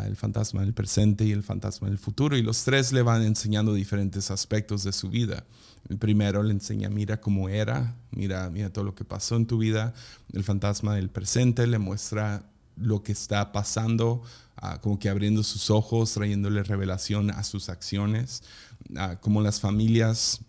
el 0.06 0.16
fantasma 0.16 0.62
del 0.62 0.72
presente 0.72 1.24
y 1.24 1.32
el 1.32 1.42
fantasma 1.42 1.88
del 1.88 1.98
futuro. 1.98 2.36
Y 2.36 2.42
los 2.42 2.64
tres 2.64 2.92
le 2.92 3.02
van 3.02 3.22
enseñando 3.22 3.74
diferentes 3.74 4.30
aspectos 4.30 4.84
de 4.84 4.92
su 4.92 5.10
vida. 5.10 5.44
El 5.88 5.98
primero 5.98 6.42
le 6.42 6.52
enseña, 6.52 6.88
mira 6.88 7.20
cómo 7.20 7.48
era, 7.48 7.94
mira, 8.10 8.48
mira 8.50 8.72
todo 8.72 8.84
lo 8.84 8.94
que 8.94 9.04
pasó 9.04 9.36
en 9.36 9.46
tu 9.46 9.58
vida. 9.58 9.92
El 10.32 10.44
fantasma 10.44 10.94
del 10.94 11.10
presente 11.10 11.66
le 11.66 11.78
muestra 11.78 12.44
lo 12.76 13.02
que 13.02 13.12
está 13.12 13.52
pasando, 13.52 14.22
ah, 14.56 14.80
como 14.80 14.98
que 14.98 15.08
abriendo 15.08 15.42
sus 15.42 15.70
ojos, 15.70 16.14
trayéndole 16.14 16.62
revelación 16.62 17.30
a 17.30 17.44
sus 17.44 17.68
acciones, 17.68 18.42
uh, 18.90 19.20
como 19.20 19.42
las 19.42 19.60
familias 19.60 20.40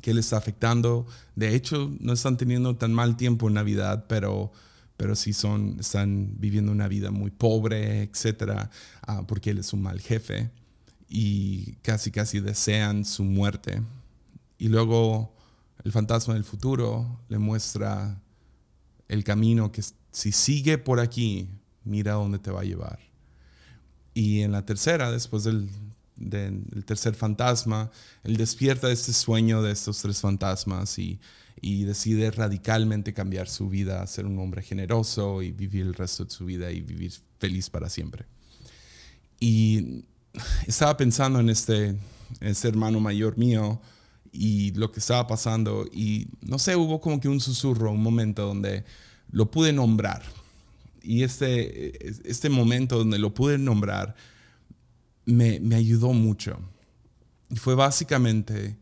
que 0.00 0.14
le 0.14 0.20
está 0.20 0.36
afectando. 0.36 1.06
De 1.34 1.54
hecho, 1.54 1.90
no 2.00 2.12
están 2.12 2.36
teniendo 2.36 2.76
tan 2.76 2.94
mal 2.94 3.16
tiempo 3.16 3.48
en 3.48 3.54
Navidad, 3.54 4.06
pero 4.08 4.52
pero 5.02 5.16
si 5.16 5.32
son, 5.32 5.78
están 5.80 6.36
viviendo 6.38 6.70
una 6.70 6.86
vida 6.86 7.10
muy 7.10 7.32
pobre, 7.32 8.04
etcétera, 8.04 8.70
ah, 9.04 9.24
porque 9.26 9.50
él 9.50 9.58
es 9.58 9.72
un 9.72 9.82
mal 9.82 10.00
jefe 10.00 10.48
y 11.08 11.72
casi 11.82 12.12
casi 12.12 12.38
desean 12.38 13.04
su 13.04 13.24
muerte. 13.24 13.82
Y 14.58 14.68
luego 14.68 15.34
el 15.82 15.90
fantasma 15.90 16.34
del 16.34 16.44
futuro 16.44 17.18
le 17.28 17.38
muestra 17.38 18.22
el 19.08 19.24
camino 19.24 19.72
que 19.72 19.82
si 20.12 20.30
sigue 20.30 20.78
por 20.78 21.00
aquí, 21.00 21.48
mira 21.82 22.12
dónde 22.12 22.38
te 22.38 22.52
va 22.52 22.60
a 22.60 22.64
llevar. 22.64 23.00
Y 24.14 24.42
en 24.42 24.52
la 24.52 24.64
tercera, 24.64 25.10
después 25.10 25.42
del, 25.42 25.68
del 26.14 26.84
tercer 26.84 27.16
fantasma, 27.16 27.90
él 28.22 28.36
despierta 28.36 28.86
de 28.86 28.92
este 28.92 29.12
sueño 29.12 29.62
de 29.62 29.72
estos 29.72 30.00
tres 30.00 30.20
fantasmas 30.20 30.96
y 31.00 31.18
y 31.64 31.84
decide 31.84 32.32
radicalmente 32.32 33.14
cambiar 33.14 33.48
su 33.48 33.68
vida, 33.68 34.04
ser 34.08 34.26
un 34.26 34.36
hombre 34.40 34.62
generoso 34.62 35.42
y 35.42 35.52
vivir 35.52 35.86
el 35.86 35.94
resto 35.94 36.24
de 36.24 36.30
su 36.30 36.44
vida 36.44 36.72
y 36.72 36.80
vivir 36.80 37.12
feliz 37.38 37.70
para 37.70 37.88
siempre. 37.88 38.26
Y 39.38 40.04
estaba 40.66 40.96
pensando 40.96 41.38
en 41.38 41.48
este, 41.48 41.96
este 42.40 42.66
hermano 42.66 42.98
mayor 42.98 43.38
mío 43.38 43.80
y 44.32 44.72
lo 44.72 44.90
que 44.90 44.98
estaba 44.98 45.28
pasando 45.28 45.86
y 45.92 46.26
no 46.40 46.58
sé, 46.58 46.74
hubo 46.74 47.00
como 47.00 47.20
que 47.20 47.28
un 47.28 47.40
susurro, 47.40 47.92
un 47.92 48.02
momento 48.02 48.44
donde 48.44 48.84
lo 49.30 49.48
pude 49.48 49.72
nombrar. 49.72 50.24
Y 51.00 51.22
este, 51.22 52.28
este 52.28 52.48
momento 52.48 52.98
donde 52.98 53.20
lo 53.20 53.34
pude 53.34 53.56
nombrar 53.56 54.16
me, 55.26 55.60
me 55.60 55.76
ayudó 55.76 56.12
mucho. 56.12 56.58
Y 57.50 57.56
fue 57.56 57.76
básicamente, 57.76 58.76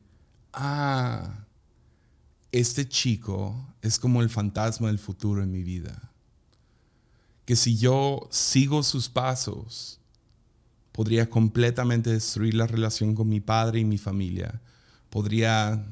ah, 0.54 1.39
este 2.52 2.88
chico 2.88 3.74
es 3.82 3.98
como 3.98 4.22
el 4.22 4.30
fantasma 4.30 4.88
del 4.88 4.98
futuro 4.98 5.42
en 5.42 5.50
mi 5.50 5.62
vida. 5.62 6.10
Que 7.44 7.56
si 7.56 7.76
yo 7.76 8.28
sigo 8.30 8.82
sus 8.82 9.08
pasos, 9.08 9.98
podría 10.92 11.28
completamente 11.28 12.10
destruir 12.10 12.54
la 12.54 12.66
relación 12.66 13.14
con 13.14 13.28
mi 13.28 13.40
padre 13.40 13.80
y 13.80 13.84
mi 13.84 13.98
familia. 13.98 14.60
Podría 15.08 15.84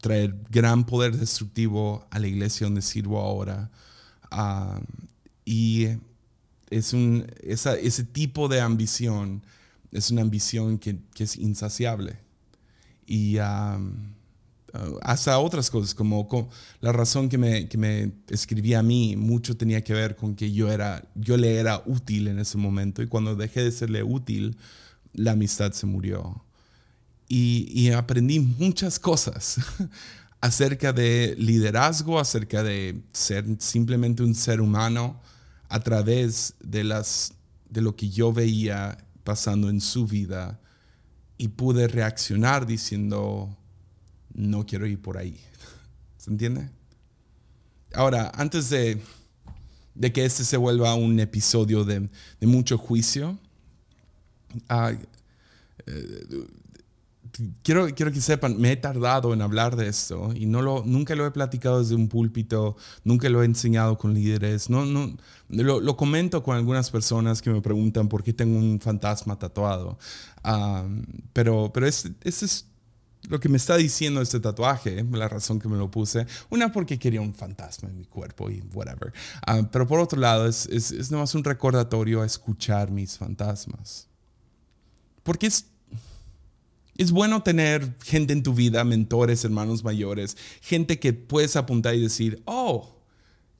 traer 0.00 0.34
gran 0.50 0.84
poder 0.84 1.16
destructivo 1.16 2.06
a 2.10 2.18
la 2.18 2.26
iglesia 2.26 2.66
donde 2.66 2.82
sirvo 2.82 3.20
ahora. 3.20 3.70
Ah, 4.30 4.80
y 5.44 5.88
es 6.70 6.92
un, 6.92 7.26
ese 7.42 8.04
tipo 8.04 8.48
de 8.48 8.60
ambición 8.60 9.42
es 9.92 10.10
una 10.10 10.22
ambición 10.22 10.78
que, 10.78 10.98
es 11.18 11.36
insaciable. 11.36 12.16
Y 13.06 13.38
Uh, 13.38 13.78
hasta 15.02 15.38
otras 15.38 15.70
cosas, 15.70 15.94
como, 15.94 16.48
la 16.80 16.92
razón 16.92 17.28
que 17.28 17.38
me, 17.38 17.68
que 17.68 17.78
me 17.78 18.12
escribía 18.28 18.80
a 18.80 18.82
mí, 18.82 19.16
mucho 19.16 19.56
tenía 19.56 19.82
que 19.82 19.92
ver 19.92 20.16
con 20.16 20.34
que 20.34 20.52
yo, 20.52 20.70
era, 20.70 21.02
yo 21.14 21.36
le 21.36 21.56
era 21.56 21.82
útil 21.86 22.28
en 22.28 22.38
ese 22.38 22.58
momento 22.58 23.02
y 23.02 23.06
cuando 23.06 23.34
dejé 23.34 23.62
de 23.64 23.72
serle 23.72 24.02
útil, 24.02 24.56
la 25.12 25.32
amistad 25.32 25.72
se 25.72 25.86
murió. 25.86 26.44
Y, 27.28 27.68
y 27.72 27.90
aprendí 27.92 28.40
muchas 28.40 28.98
cosas 28.98 29.56
acerca 30.40 30.92
de 30.92 31.34
liderazgo, 31.38 32.18
acerca 32.18 32.62
de 32.62 33.02
ser 33.12 33.44
simplemente 33.58 34.22
un 34.22 34.34
ser 34.34 34.60
humano 34.60 35.20
a 35.68 35.80
través 35.80 36.54
de, 36.60 36.82
las, 36.84 37.34
de 37.68 37.80
lo 37.80 37.94
que 37.94 38.08
yo 38.08 38.32
veía 38.32 38.98
pasando 39.22 39.70
en 39.70 39.80
su 39.80 40.06
vida 40.06 40.60
y 41.38 41.48
pude 41.48 41.88
reaccionar 41.88 42.66
diciendo, 42.66 43.56
no 44.34 44.66
quiero 44.66 44.86
ir 44.86 45.00
por 45.00 45.18
ahí. 45.18 45.38
¿Se 46.16 46.30
entiende? 46.30 46.68
Ahora, 47.94 48.30
antes 48.34 48.70
de, 48.70 49.00
que 50.12 50.24
este 50.24 50.44
se 50.44 50.56
vuelva 50.56 50.94
un 50.94 51.18
episodio 51.18 51.84
de, 51.84 52.08
mucho 52.40 52.78
juicio, 52.78 53.38
ah, 54.68 54.92
eh, 55.86 56.26
quiero, 57.62 57.88
quiero 57.94 58.12
que 58.12 58.20
sepan, 58.20 58.58
me 58.60 58.72
he 58.72 58.76
tardado 58.76 59.32
en 59.32 59.42
hablar 59.42 59.76
de 59.76 59.88
esto 59.88 60.32
y 60.34 60.46
no 60.46 60.62
lo, 60.62 60.84
nunca 60.84 61.14
lo 61.14 61.26
he 61.26 61.30
platicado 61.30 61.80
desde 61.80 61.94
un 61.94 62.08
púlpito, 62.08 62.76
nunca 63.04 63.28
lo 63.28 63.42
he 63.42 63.46
enseñado 63.46 63.98
con 63.98 64.14
líderes, 64.14 64.70
no, 64.70 64.84
no, 64.84 65.16
lo, 65.48 65.96
comento 65.96 66.42
con 66.42 66.56
algunas 66.56 66.90
personas 66.90 67.42
que 67.42 67.50
me 67.50 67.60
preguntan 67.60 68.08
por 68.08 68.22
qué 68.22 68.32
tengo 68.32 68.58
un 68.58 68.80
fantasma 68.80 69.38
tatuado. 69.38 69.98
pero 71.32 71.70
pero 71.72 71.86
ese 71.86 72.14
es 72.22 72.66
lo 73.28 73.38
que 73.38 73.48
me 73.48 73.56
está 73.56 73.76
diciendo 73.76 74.20
este 74.20 74.40
tatuaje, 74.40 75.04
la 75.12 75.28
razón 75.28 75.60
que 75.60 75.68
me 75.68 75.76
lo 75.76 75.90
puse. 75.90 76.26
Una 76.48 76.72
porque 76.72 76.98
quería 76.98 77.20
un 77.20 77.34
fantasma 77.34 77.88
en 77.88 77.98
mi 77.98 78.04
cuerpo 78.04 78.50
y 78.50 78.62
whatever. 78.72 79.12
Ah, 79.46 79.62
pero 79.70 79.86
por 79.86 80.00
otro 80.00 80.18
lado, 80.18 80.46
es, 80.46 80.66
es, 80.66 80.90
es 80.90 81.10
nomás 81.10 81.34
un 81.34 81.44
recordatorio 81.44 82.22
a 82.22 82.26
escuchar 82.26 82.90
mis 82.90 83.18
fantasmas. 83.18 84.08
Porque 85.22 85.46
es 85.46 85.66
es 87.00 87.12
bueno 87.12 87.42
tener 87.42 87.96
gente 88.04 88.34
en 88.34 88.42
tu 88.42 88.52
vida, 88.52 88.84
mentores, 88.84 89.42
hermanos 89.42 89.82
mayores, 89.84 90.36
gente 90.60 90.98
que 90.98 91.14
puedes 91.14 91.56
apuntar 91.56 91.94
y 91.94 92.02
decir, 92.02 92.42
oh, 92.44 92.94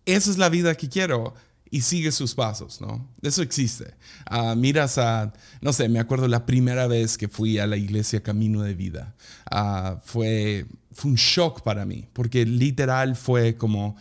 esa 0.04 0.30
es 0.30 0.36
la 0.36 0.50
vida 0.50 0.74
que 0.74 0.90
quiero 0.90 1.32
y 1.70 1.82
sigue 1.82 2.10
sus 2.10 2.34
pasos, 2.34 2.80
¿no? 2.80 3.08
Eso 3.22 3.42
existe. 3.42 3.94
Ah, 4.26 4.54
miras 4.56 4.98
a, 4.98 5.32
no 5.60 5.72
sé, 5.72 5.88
me 5.88 6.00
acuerdo 6.00 6.26
la 6.26 6.46
primera 6.46 6.86
vez 6.86 7.16
que 7.16 7.28
fui 7.28 7.58
a 7.58 7.66
la 7.66 7.76
iglesia 7.76 8.22
Camino 8.22 8.62
de 8.62 8.74
Vida. 8.74 9.14
Ah, 9.50 10.00
fue, 10.04 10.66
fue 10.92 11.12
un 11.12 11.16
shock 11.16 11.62
para 11.62 11.84
mí, 11.84 12.08
porque 12.12 12.44
literal 12.44 13.14
fue 13.14 13.54
como, 13.54 13.96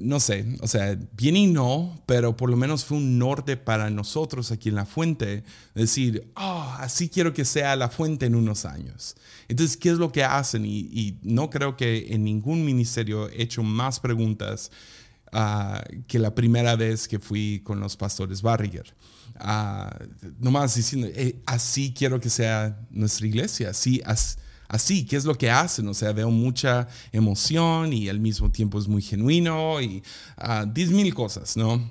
no 0.00 0.20
sé, 0.20 0.56
o 0.60 0.66
sea, 0.66 0.98
bien 1.16 1.36
y 1.36 1.46
no, 1.46 2.02
pero 2.06 2.36
por 2.36 2.50
lo 2.50 2.56
menos 2.56 2.84
fue 2.84 2.98
un 2.98 3.18
norte 3.18 3.56
para 3.56 3.90
nosotros 3.90 4.52
aquí 4.52 4.68
en 4.68 4.74
la 4.74 4.86
fuente, 4.86 5.44
decir, 5.74 6.30
oh, 6.36 6.76
así 6.78 7.08
quiero 7.08 7.32
que 7.32 7.44
sea 7.44 7.76
la 7.76 7.88
fuente 7.88 8.26
en 8.26 8.34
unos 8.34 8.64
años. 8.64 9.16
Entonces, 9.48 9.76
¿qué 9.76 9.90
es 9.90 9.98
lo 9.98 10.12
que 10.12 10.24
hacen? 10.24 10.64
Y, 10.66 11.18
no 11.22 11.50
creo 11.50 11.76
que 11.76 12.06
en 12.10 12.24
ningún 12.24 12.64
ministerio 12.64 13.28
he 13.28 13.42
hecho 13.42 13.62
más 13.62 14.00
preguntas 14.00 14.70
ah, 15.32 15.82
que 16.06 16.18
la 16.18 16.34
primera 16.34 16.76
vez 16.76 17.08
que 17.08 17.18
fui 17.18 17.60
con 17.64 17.80
los 17.80 17.96
pastores 17.96 18.42
Barriger. 18.42 18.94
Uh, 19.40 19.88
nomás 20.38 20.74
diciendo, 20.74 21.08
eh, 21.08 21.40
así 21.46 21.94
quiero 21.96 22.20
que 22.20 22.28
sea 22.28 22.78
nuestra 22.90 23.26
iglesia, 23.26 23.70
así, 23.70 24.02
así 24.68 25.06
¿qué 25.06 25.16
es 25.16 25.24
lo 25.24 25.34
que 25.34 25.50
hacen? 25.50 25.88
O 25.88 25.94
sea, 25.94 26.12
veo 26.12 26.30
mucha 26.30 26.86
emoción 27.12 27.92
y 27.92 28.08
al 28.08 28.20
mismo 28.20 28.50
tiempo 28.50 28.78
es 28.78 28.86
muy 28.86 29.00
genuino 29.00 29.80
y 29.80 30.02
uh, 30.38 30.66
diez 30.70 30.90
mil 30.90 31.12
cosas, 31.14 31.56
¿no? 31.56 31.82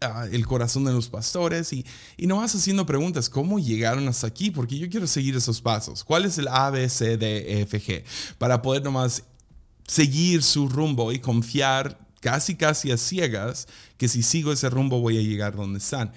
Ah, 0.00 0.26
el 0.30 0.46
corazón 0.46 0.84
de 0.84 0.92
los 0.92 1.08
pastores 1.08 1.72
y, 1.72 1.84
y 2.16 2.26
no 2.26 2.36
vas 2.36 2.54
haciendo 2.54 2.84
preguntas, 2.84 3.30
¿cómo 3.30 3.58
llegaron 3.58 4.06
hasta 4.08 4.26
aquí? 4.26 4.50
Porque 4.50 4.78
yo 4.78 4.88
quiero 4.90 5.06
seguir 5.06 5.34
esos 5.34 5.60
pasos. 5.60 6.04
¿Cuál 6.04 6.26
es 6.26 6.36
el 6.36 6.48
A, 6.48 6.70
B, 6.70 6.88
C, 6.88 7.16
D, 7.16 7.58
E, 7.58 7.62
F, 7.62 7.80
G? 7.80 8.04
Para 8.36 8.60
poder 8.60 8.82
nomás 8.82 9.24
seguir 9.86 10.42
su 10.42 10.68
rumbo 10.68 11.10
y 11.10 11.20
confiar 11.20 12.03
casi, 12.24 12.54
casi 12.54 12.90
a 12.90 12.96
ciegas 12.96 13.68
que 13.98 14.08
si 14.08 14.22
sigo 14.22 14.50
ese 14.50 14.70
rumbo 14.70 14.98
voy 14.98 15.18
a 15.18 15.20
llegar 15.20 15.54
donde 15.54 15.78
están. 15.78 16.10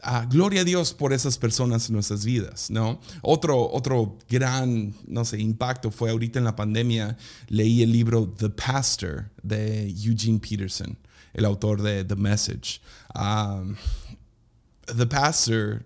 Ah, 0.00 0.26
gloria 0.28 0.62
a 0.62 0.64
Dios 0.64 0.94
por 0.94 1.12
esas 1.12 1.36
personas 1.36 1.88
en 1.88 1.92
nuestras 1.92 2.24
vidas, 2.24 2.70
¿no? 2.70 2.98
Otro, 3.20 3.70
otro 3.70 4.16
gran, 4.30 4.94
no 5.06 5.26
sé, 5.26 5.38
impacto 5.40 5.90
fue 5.90 6.10
ahorita 6.10 6.38
en 6.38 6.46
la 6.46 6.56
pandemia, 6.56 7.18
leí 7.48 7.82
el 7.82 7.92
libro 7.92 8.26
The 8.26 8.48
Pastor 8.48 9.30
de 9.42 9.90
Eugene 9.90 10.40
Peterson, 10.40 10.96
el 11.34 11.44
autor 11.44 11.82
de 11.82 12.02
The 12.02 12.16
Message. 12.16 12.80
The 14.86 15.06
Pastor, 15.06 15.84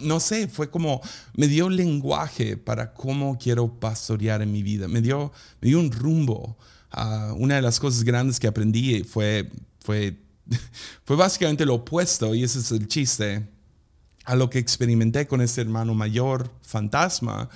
no 0.00 0.18
sé, 0.18 0.48
fue 0.48 0.70
como, 0.70 1.00
me 1.34 1.46
dio 1.46 1.70
lenguaje 1.70 2.56
para 2.56 2.92
cómo 2.92 3.38
quiero 3.38 3.78
pastorear 3.78 4.42
en 4.42 4.50
mi 4.50 4.64
vida, 4.64 4.88
me 4.88 5.00
dio, 5.00 5.30
me 5.60 5.68
dio 5.68 5.78
un 5.78 5.92
rumbo. 5.92 6.58
Uh, 6.96 7.34
una 7.34 7.56
de 7.56 7.62
las 7.62 7.78
cosas 7.78 8.02
grandes 8.02 8.40
que 8.40 8.46
aprendí 8.46 9.04
fue, 9.04 9.50
fue 9.80 10.16
fue 11.04 11.16
básicamente 11.16 11.64
lo 11.64 11.74
opuesto, 11.74 12.34
y 12.34 12.44
ese 12.44 12.58
es 12.60 12.70
el 12.72 12.86
chiste, 12.88 13.48
a 14.24 14.36
lo 14.36 14.50
que 14.50 14.58
experimenté 14.58 15.26
con 15.26 15.40
este 15.40 15.60
hermano 15.60 15.94
mayor, 15.94 16.50
fantasma. 16.62 17.48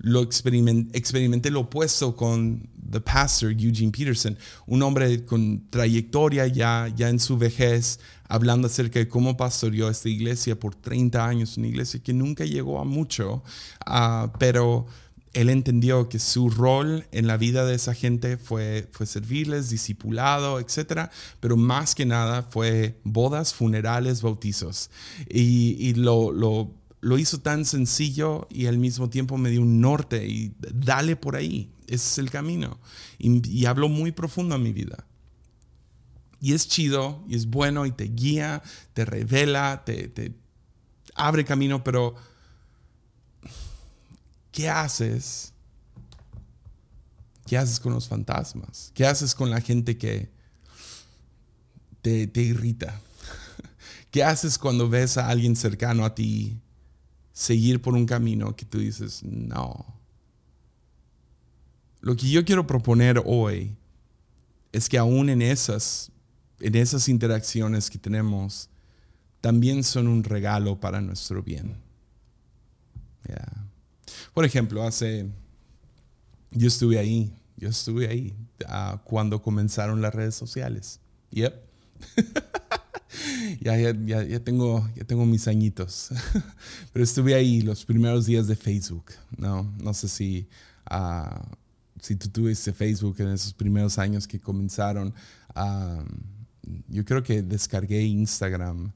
Lo 0.00 0.22
experimenté 0.22 1.50
lo 1.50 1.60
opuesto 1.60 2.14
con 2.14 2.68
the 2.88 3.00
pastor 3.00 3.50
Eugene 3.50 3.90
Peterson, 3.90 4.38
un 4.66 4.82
hombre 4.82 5.24
con 5.24 5.68
trayectoria 5.70 6.46
ya, 6.46 6.88
ya 6.94 7.08
en 7.08 7.18
su 7.18 7.36
vejez, 7.36 7.98
hablando 8.28 8.68
acerca 8.68 9.00
de 9.00 9.08
cómo 9.08 9.36
pastoreó 9.36 9.88
esta 9.88 10.08
iglesia 10.08 10.58
por 10.58 10.76
30 10.76 11.26
años, 11.26 11.56
una 11.56 11.66
iglesia 11.66 12.00
que 12.00 12.12
nunca 12.12 12.44
llegó 12.44 12.78
a 12.78 12.84
mucho, 12.84 13.42
uh, 13.88 14.28
pero 14.38 14.86
él 15.32 15.50
entendió 15.50 16.08
que 16.08 16.18
su 16.18 16.50
rol 16.50 17.06
en 17.12 17.26
la 17.26 17.36
vida 17.36 17.64
de 17.64 17.74
esa 17.74 17.94
gente 17.94 18.36
fue, 18.36 18.88
fue 18.92 19.06
servirles, 19.06 19.70
discipulado, 19.70 20.58
etc. 20.58 21.10
Pero 21.40 21.56
más 21.56 21.94
que 21.94 22.06
nada 22.06 22.42
fue 22.42 22.98
bodas, 23.04 23.54
funerales, 23.54 24.22
bautizos. 24.22 24.90
Y, 25.28 25.94
lo, 25.94 26.32
lo, 26.32 27.18
hizo 27.18 27.40
tan 27.40 27.64
sencillo 27.64 28.46
y 28.50 28.66
al 28.66 28.78
mismo 28.78 29.10
tiempo 29.10 29.36
me 29.36 29.50
dio 29.50 29.62
un 29.62 29.80
norte 29.80 30.26
y 30.26 30.54
dale 30.58 31.16
por 31.16 31.36
ahí, 31.36 31.70
ese 31.86 31.94
es 31.94 32.18
el 32.18 32.30
camino. 32.30 32.78
Y, 33.18 33.66
habló 33.66 33.88
muy 33.88 34.12
profundo 34.12 34.54
a 34.54 34.58
mi 34.58 34.72
vida. 34.72 35.04
Y 36.40 36.52
es 36.52 36.68
chido, 36.68 37.24
y 37.28 37.34
es 37.34 37.46
bueno, 37.46 37.84
y 37.84 37.90
te 37.90 38.04
guía, 38.04 38.62
te 38.94 39.04
revela, 39.04 39.82
te 39.84 40.32
abre 41.16 41.44
camino, 41.44 41.82
pero 41.82 42.14
¿qué 44.58 44.68
haces? 44.68 45.52
¿Qué 47.46 47.56
haces 47.56 47.78
con 47.78 47.92
los 47.92 48.08
fantasmas? 48.08 48.90
¿Qué 48.92 49.06
haces 49.06 49.32
con 49.32 49.50
la 49.50 49.60
gente 49.60 49.96
que 49.96 50.32
te, 52.02 52.26
te 52.26 52.42
irrita? 52.42 53.00
¿Qué 54.10 54.24
haces 54.24 54.58
cuando 54.58 54.88
ves 54.88 55.16
a 55.16 55.28
alguien 55.28 55.54
cercano 55.54 56.04
a 56.04 56.12
ti 56.12 56.60
seguir 57.32 57.80
por 57.80 57.94
un 57.94 58.04
camino 58.04 58.56
que 58.56 58.64
tú 58.64 58.80
dices, 58.80 59.22
no? 59.22 59.86
Lo 62.00 62.16
que 62.16 62.28
yo 62.28 62.44
quiero 62.44 62.66
proponer 62.66 63.22
hoy 63.24 63.76
es 64.72 64.88
que 64.88 64.98
aún 64.98 65.28
en 65.28 65.40
esas, 65.40 66.10
en 66.58 66.74
esas 66.74 67.08
interacciones 67.08 67.88
que 67.88 67.98
tenemos, 67.98 68.70
también 69.40 69.84
son 69.84 70.08
un 70.08 70.24
regalo 70.24 70.80
para 70.80 71.00
nuestro 71.00 71.44
bien. 71.44 71.76
Por 74.38 74.44
ejemplo, 74.44 74.84
hace, 74.84 75.28
yo 76.52 76.68
estuve 76.68 76.96
ahí, 76.96 77.34
yo 77.56 77.70
estuve 77.70 78.06
ahí 78.06 78.36
uh, 78.68 78.96
cuando 79.02 79.42
comenzaron 79.42 80.00
las 80.00 80.14
redes 80.14 80.36
sociales. 80.36 81.00
Yep. 81.32 81.60
ya, 83.60 83.76
ya, 83.76 84.22
ya, 84.22 84.38
tengo, 84.38 84.88
ya 84.94 85.02
tengo 85.02 85.26
mis 85.26 85.48
añitos. 85.48 86.10
Pero 86.92 87.02
estuve 87.02 87.34
ahí 87.34 87.62
los 87.62 87.84
primeros 87.84 88.26
días 88.26 88.46
de 88.46 88.54
Facebook. 88.54 89.06
No, 89.36 89.74
no 89.82 89.92
sé 89.92 90.06
si, 90.06 90.48
uh, 90.88 91.44
si 92.00 92.14
tú 92.14 92.28
tuviste 92.28 92.72
Facebook 92.72 93.16
en 93.18 93.30
esos 93.30 93.52
primeros 93.52 93.98
años 93.98 94.28
que 94.28 94.38
comenzaron. 94.38 95.12
Uh, 95.56 96.04
yo 96.86 97.04
creo 97.04 97.24
que 97.24 97.42
descargué 97.42 98.02
Instagram, 98.02 98.92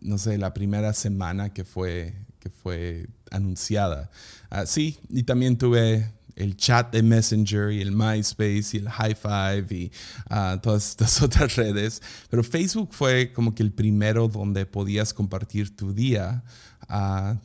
no 0.00 0.18
sé, 0.18 0.38
la 0.38 0.52
primera 0.52 0.92
semana 0.92 1.52
que 1.52 1.62
fue 1.62 2.23
que 2.44 2.50
fue 2.50 3.08
anunciada. 3.30 4.10
Uh, 4.50 4.66
sí, 4.66 4.98
y 5.08 5.22
también 5.22 5.56
tuve 5.56 6.12
el 6.36 6.56
chat 6.56 6.92
de 6.92 7.02
Messenger 7.02 7.70
y 7.70 7.80
el 7.80 7.92
MySpace 7.92 8.76
y 8.76 8.76
el 8.76 8.88
High 8.90 9.14
Five 9.14 9.66
y 9.70 9.90
uh, 10.30 10.58
todas 10.60 10.90
estas 10.90 11.22
otras 11.22 11.56
redes. 11.56 12.02
Pero 12.28 12.44
Facebook 12.44 12.90
fue 12.92 13.32
como 13.32 13.54
que 13.54 13.62
el 13.62 13.72
primero 13.72 14.28
donde 14.28 14.66
podías 14.66 15.14
compartir 15.14 15.74
tu 15.74 15.94
día 15.94 16.44
uh, 16.90 17.36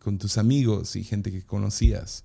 con 0.00 0.18
tus 0.18 0.38
amigos 0.38 0.94
y 0.94 1.02
gente 1.02 1.32
que 1.32 1.42
conocías. 1.42 2.24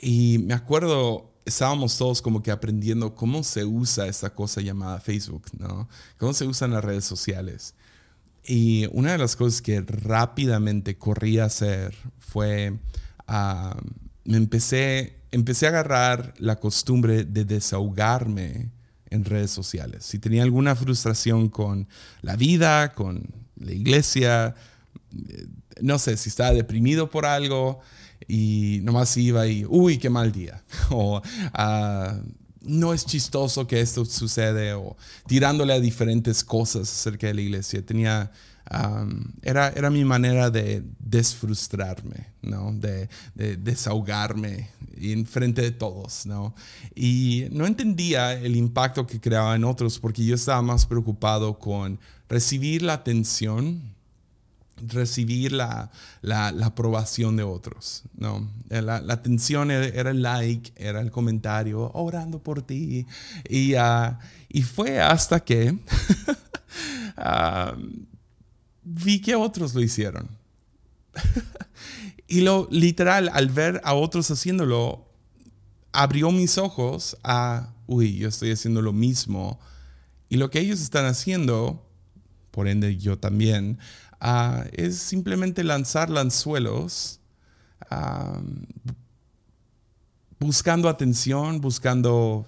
Y 0.00 0.38
me 0.38 0.54
acuerdo, 0.54 1.30
estábamos 1.44 1.98
todos 1.98 2.22
como 2.22 2.42
que 2.42 2.50
aprendiendo 2.50 3.14
cómo 3.14 3.44
se 3.44 3.64
usa 3.64 4.06
esta 4.06 4.30
cosa 4.30 4.62
llamada 4.62 4.98
Facebook, 5.00 5.44
¿no? 5.58 5.88
Cómo 6.18 6.32
se 6.32 6.46
usan 6.46 6.72
las 6.72 6.84
redes 6.84 7.04
sociales. 7.04 7.74
Y 8.46 8.86
una 8.92 9.12
de 9.12 9.18
las 9.18 9.36
cosas 9.36 9.62
que 9.62 9.80
rápidamente 9.80 10.98
corrí 10.98 11.38
a 11.38 11.46
hacer 11.46 11.94
fue, 12.18 12.74
uh, 13.28 13.80
me 14.24 14.36
empecé, 14.36 15.16
empecé 15.30 15.66
a 15.66 15.70
agarrar 15.70 16.34
la 16.38 16.56
costumbre 16.56 17.24
de 17.24 17.44
desahogarme 17.44 18.70
en 19.08 19.24
redes 19.24 19.50
sociales. 19.50 20.04
Si 20.04 20.18
tenía 20.18 20.42
alguna 20.42 20.74
frustración 20.74 21.48
con 21.48 21.88
la 22.20 22.36
vida, 22.36 22.92
con 22.92 23.22
la 23.56 23.72
iglesia, 23.72 24.54
eh, 25.12 25.46
no 25.80 25.98
sé, 25.98 26.16
si 26.16 26.28
estaba 26.28 26.52
deprimido 26.52 27.10
por 27.10 27.24
algo 27.24 27.80
y 28.28 28.80
nomás 28.82 29.16
iba 29.16 29.46
y, 29.46 29.64
uy, 29.66 29.98
qué 29.98 30.10
mal 30.10 30.32
día. 30.32 30.62
o 30.90 31.18
uh, 31.18 32.43
no 32.64 32.92
es 32.94 33.04
chistoso 33.04 33.66
que 33.66 33.80
esto 33.80 34.04
sucede 34.04 34.74
o 34.74 34.96
tirándole 35.26 35.72
a 35.72 35.80
diferentes 35.80 36.42
cosas 36.42 36.90
acerca 36.90 37.26
de 37.26 37.34
la 37.34 37.40
iglesia. 37.40 37.84
Tenía 37.84 38.30
era, 39.42 39.68
era 39.68 39.90
mi 39.90 40.04
manera 40.04 40.50
de 40.50 40.82
desfrustrarme, 40.98 42.32
¿no? 42.42 42.72
De, 42.72 43.08
desahogarme 43.34 44.70
en 44.96 45.26
frente 45.26 45.60
de 45.60 45.70
todos, 45.70 46.24
¿no? 46.24 46.54
Y 46.94 47.46
no 47.50 47.66
entendía 47.66 48.32
el 48.32 48.56
impacto 48.56 49.06
que 49.06 49.20
creaba 49.20 49.54
en 49.54 49.64
otros 49.64 49.98
porque 49.98 50.24
yo 50.24 50.34
estaba 50.34 50.62
más 50.62 50.86
preocupado 50.86 51.58
con 51.58 51.98
recibir 52.28 52.82
la 52.82 52.94
atención 52.94 53.93
recibir 54.76 55.52
la, 55.52 55.90
aprobación 56.62 57.36
de 57.36 57.42
otros. 57.42 58.02
¿no? 58.16 58.48
La, 58.68 58.96
atención 58.96 59.70
era, 59.70 60.10
el 60.10 60.22
like, 60.22 60.72
era 60.76 61.00
el 61.00 61.10
comentario, 61.10 61.90
orando 61.94 62.38
por 62.38 62.62
ti. 62.62 63.06
Y, 63.48 63.74
ah, 63.74 64.18
y 64.48 64.62
fue 64.62 65.00
hasta 65.00 65.40
que 65.40 65.78
ah, 67.16 67.74
vi 68.82 69.20
que 69.20 69.34
otros 69.34 69.74
lo 69.74 69.82
hicieron. 69.82 70.28
y 72.28 72.40
lo 72.40 72.68
literal, 72.70 73.30
al 73.32 73.48
ver 73.48 73.80
a 73.84 73.94
otros 73.94 74.30
haciéndolo, 74.30 75.06
abrió 75.92 76.30
mis 76.30 76.58
ojos 76.58 77.16
a, 77.22 77.72
uy, 77.86 78.16
yo 78.16 78.28
estoy 78.28 78.50
haciendo 78.50 78.82
lo 78.82 78.92
mismo. 78.92 79.58
Y 80.28 80.36
lo 80.36 80.50
que 80.50 80.60
ellos 80.60 80.80
están 80.80 81.06
haciendo, 81.06 81.86
por 82.50 82.68
ende 82.68 82.96
yo 82.96 83.18
también, 83.18 83.78
ah, 84.24 84.64
es 84.72 84.98
simplemente 84.98 85.62
lanzar 85.62 86.08
lanzuelos, 86.08 87.20
buscando 90.40 90.88
atención, 90.88 91.60
buscando 91.60 92.46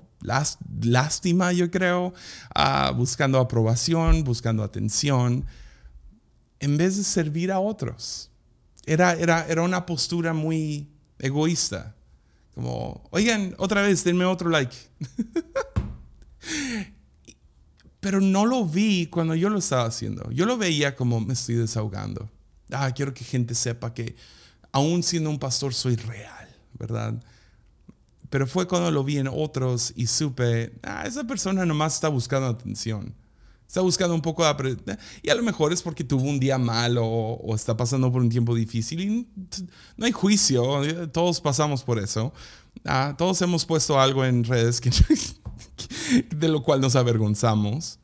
lástima, 0.81 1.53
yo 1.53 1.71
creo, 1.71 2.15
ah, 2.55 2.93
buscando 2.97 3.39
aprobación, 3.39 4.25
buscando 4.25 4.63
atención 4.63 5.45
en 6.61 6.77
vez 6.79 6.97
de 6.97 7.05
servir 7.05 7.53
a 7.53 7.61
otros. 7.61 8.31
Era, 8.87 9.13
era, 9.15 9.47
era 9.47 9.63
una 9.63 9.85
postura 9.85 10.33
muy 10.33 10.89
egoísta. 11.19 11.95
Como, 12.55 13.07
oigan, 13.11 13.55
otra 13.59 13.83
vez, 13.83 14.03
denme 14.03 14.25
otro 14.25 14.49
like. 14.49 14.75
Pero 18.07 18.21
no 18.21 18.47
lo 18.47 18.65
vi 18.65 19.09
cuando 19.09 19.35
yo 19.35 19.51
lo 19.51 19.59
estaba 19.59 19.87
haciendo. 19.87 20.31
Yo 20.31 20.47
lo 20.47 20.57
veía 20.57 20.95
como 20.95 21.19
me 21.19 21.33
estoy 21.33 21.57
desahogando. 21.57 22.31
Ah, 22.71 22.93
quiero 22.93 23.13
que 23.13 23.25
gente 23.25 23.53
sepa 23.53 23.93
que 23.93 24.15
aún 24.71 25.03
siendo 25.03 25.29
un 25.29 25.41
pastor 25.41 25.75
soy 25.75 25.97
real, 25.97 26.49
¿verdad? 26.79 27.21
Pero 28.31 28.47
fue 28.47 28.69
cuando 28.69 28.93
lo 28.93 29.03
vi 29.03 29.19
en 29.19 29.27
otros 29.27 29.93
y 29.97 30.07
supe, 30.07 30.73
ah, 30.85 31.03
esa 31.05 31.25
persona 31.25 31.67
nomás 31.67 31.95
está 31.95 32.07
buscando 32.07 32.47
atención 32.47 33.13
Está 33.67 33.81
buscando 33.81 34.15
un 34.15 34.23
poco 34.23 34.45
de 34.45 34.99
Y 35.21 35.31
a 35.31 35.35
lo 35.35 35.43
mejor 35.43 35.73
es 35.73 35.83
porque 35.83 36.05
tuvo 36.05 36.23
un 36.23 36.39
día 36.39 36.59
malo 36.59 37.05
o, 37.05 37.57
está 37.57 37.77
pasando 37.77 38.13
por 38.13 38.23
un 38.23 38.29
tiempo 38.29 38.55
difícil. 38.55 39.01
Y 39.01 39.27
no 39.97 40.07
hay 40.07 40.13
juicio, 40.13 41.11
todos 41.11 41.41
pasamos 41.41 41.83
por 41.83 41.99
eso. 41.99 42.33
Ah, 42.85 43.17
todos 43.19 43.43
hemos 43.43 43.67
puesto 43.67 43.99
algo 43.99 44.25
en 44.25 44.45
redes 44.45 44.81
que, 44.81 44.91
de 46.37 46.49
lo 46.49 46.63
cual 46.63 46.81
nos 46.81 46.97
avergonzamos. 46.97 47.99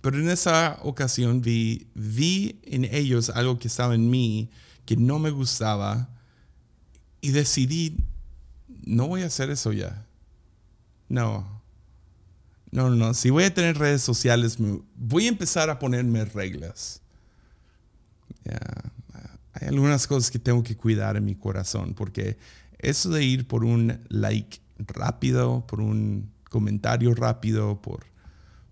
Pero 0.00 0.18
en 0.18 0.28
esa 0.28 0.78
ocasión 0.82 1.40
vi, 1.40 1.88
vi 1.94 2.60
en 2.64 2.84
ellos 2.84 3.30
algo 3.30 3.58
que 3.58 3.68
estaba 3.68 3.94
en 3.94 4.08
mí 4.08 4.50
que 4.84 4.96
no 4.96 5.18
me 5.18 5.30
gustaba 5.30 6.08
y 7.20 7.30
decidí, 7.30 7.96
no 8.84 9.08
voy 9.08 9.22
a 9.22 9.26
hacer 9.26 9.50
eso 9.50 9.72
ya. 9.72 10.06
No, 11.08 11.62
no, 12.70 12.90
no, 12.90 13.14
si 13.14 13.30
voy 13.30 13.44
a 13.44 13.54
tener 13.54 13.78
redes 13.78 14.02
sociales, 14.02 14.58
voy 14.96 15.26
a 15.26 15.28
empezar 15.28 15.70
a 15.70 15.78
ponerme 15.78 16.24
reglas. 16.24 17.02
Hay 19.54 19.68
algunas 19.68 20.06
cosas 20.06 20.30
que 20.30 20.38
tengo 20.38 20.62
que 20.62 20.76
cuidar 20.76 21.16
en 21.16 21.24
mi 21.24 21.34
corazón, 21.34 21.94
porque 21.94 22.36
eso 22.78 23.10
de 23.10 23.24
ir 23.24 23.48
por 23.48 23.64
un 23.64 24.00
like 24.08 24.60
rápido, 24.78 25.66
por 25.66 25.80
un 25.80 26.30
comentario 26.56 27.14
rápido, 27.14 27.82
por, 27.82 28.06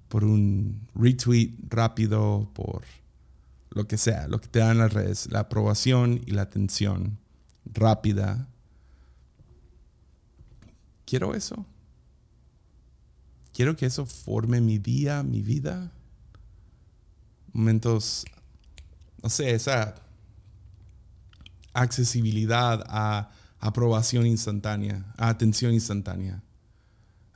por 0.09 0.25
un 0.25 0.89
retweet 0.95 1.53
rápido, 1.69 2.51
por 2.55 2.83
lo 3.69 3.87
que 3.87 3.99
sea, 3.99 4.27
lo 4.27 4.41
que 4.41 4.49
te 4.49 4.61
dan 4.61 4.79
las 4.79 4.91
redes, 4.91 5.31
la 5.31 5.41
aprobación 5.41 6.23
y 6.25 6.31
la 6.31 6.41
atención 6.41 7.19
rápida. 7.67 8.49
Quiero 11.05 11.35
eso. 11.35 11.67
Quiero 13.53 13.77
que 13.77 13.85
eso 13.85 14.07
forme 14.07 14.63
mi 14.63 14.79
día, 14.79 15.23
mi 15.23 15.43
vida. 15.43 15.93
Momentos, 17.53 18.25
no 19.23 19.29
sé, 19.29 19.55
esa 19.55 19.95
accesibilidad 21.75 22.83
a 22.89 23.31
aprobación 23.61 24.27
instantánea, 24.27 25.05
a 25.19 25.29
atención 25.29 25.75
instantánea, 25.75 26.43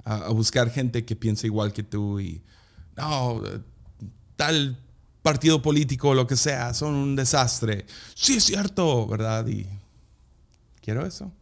a, 0.09 0.29
buscar 0.31 0.71
gente 0.71 1.05
que 1.05 1.17
piensa 1.17 1.47
igual 1.47 1.73
que 1.73 1.83
tú 1.83 2.21
y, 2.21 2.43
no, 2.97 3.43
tal 4.37 4.79
partido 5.23 5.61
político 5.61 6.11
o 6.11 6.15
lo 6.15 6.27
que 6.27 6.37
sea, 6.37 6.73
son 6.75 6.95
un 6.95 7.17
desastre. 7.17 7.87
Sí, 8.15 8.37
es 8.37 8.45
cierto, 8.45 9.07
¿verdad? 9.07 9.47
Y 9.47 9.67
quiero 10.81 11.05
eso. 11.05 11.33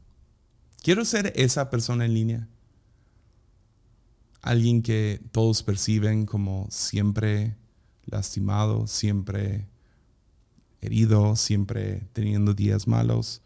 Quiero 0.82 1.04
ser 1.04 1.32
esa 1.36 1.70
persona 1.70 2.04
en 2.04 2.14
línea 2.14 2.48
alguien 4.46 4.80
que 4.80 5.20
todos 5.32 5.64
perciben 5.64 6.24
como 6.24 6.68
siempre 6.70 7.56
lastimado, 8.04 8.86
siempre 8.86 9.66
herido, 10.80 11.34
siempre 11.34 12.06
teniendo 12.12 12.54
días 12.54 12.86
malos. 12.86 13.42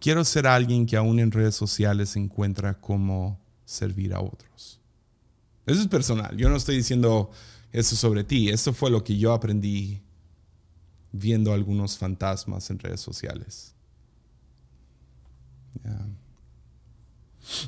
Quiero 0.00 0.24
ser 0.24 0.48
alguien 0.48 0.84
que 0.84 0.96
aún 0.96 1.20
en 1.20 1.30
redes 1.30 1.54
sociales 1.54 2.16
encuentra 2.16 2.80
cómo 2.80 3.38
servir 3.68 4.14
a 4.14 4.20
otros. 4.20 4.80
Eso 5.66 5.82
es 5.82 5.88
personal. 5.88 6.36
Yo 6.36 6.48
no 6.48 6.56
estoy 6.56 6.76
diciendo 6.76 7.30
eso 7.70 7.96
sobre 7.96 8.24
ti. 8.24 8.48
Eso 8.48 8.72
fue 8.72 8.90
lo 8.90 9.04
que 9.04 9.18
yo 9.18 9.34
aprendí 9.34 10.00
viendo 11.12 11.52
algunos 11.52 11.98
fantasmas 11.98 12.70
en 12.70 12.78
redes 12.78 13.00
sociales. 13.00 13.74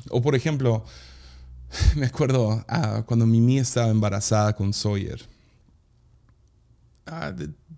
O 0.09 0.21
por 0.21 0.33
ejemplo, 0.33 0.83
me 1.95 2.07
acuerdo 2.07 2.65
ah, 2.67 3.03
cuando 3.05 3.27
Mimi 3.27 3.59
estaba 3.59 3.89
embarazada 3.89 4.55
con 4.55 4.73
Sawyer. 4.73 5.21
Ah, 7.05 7.33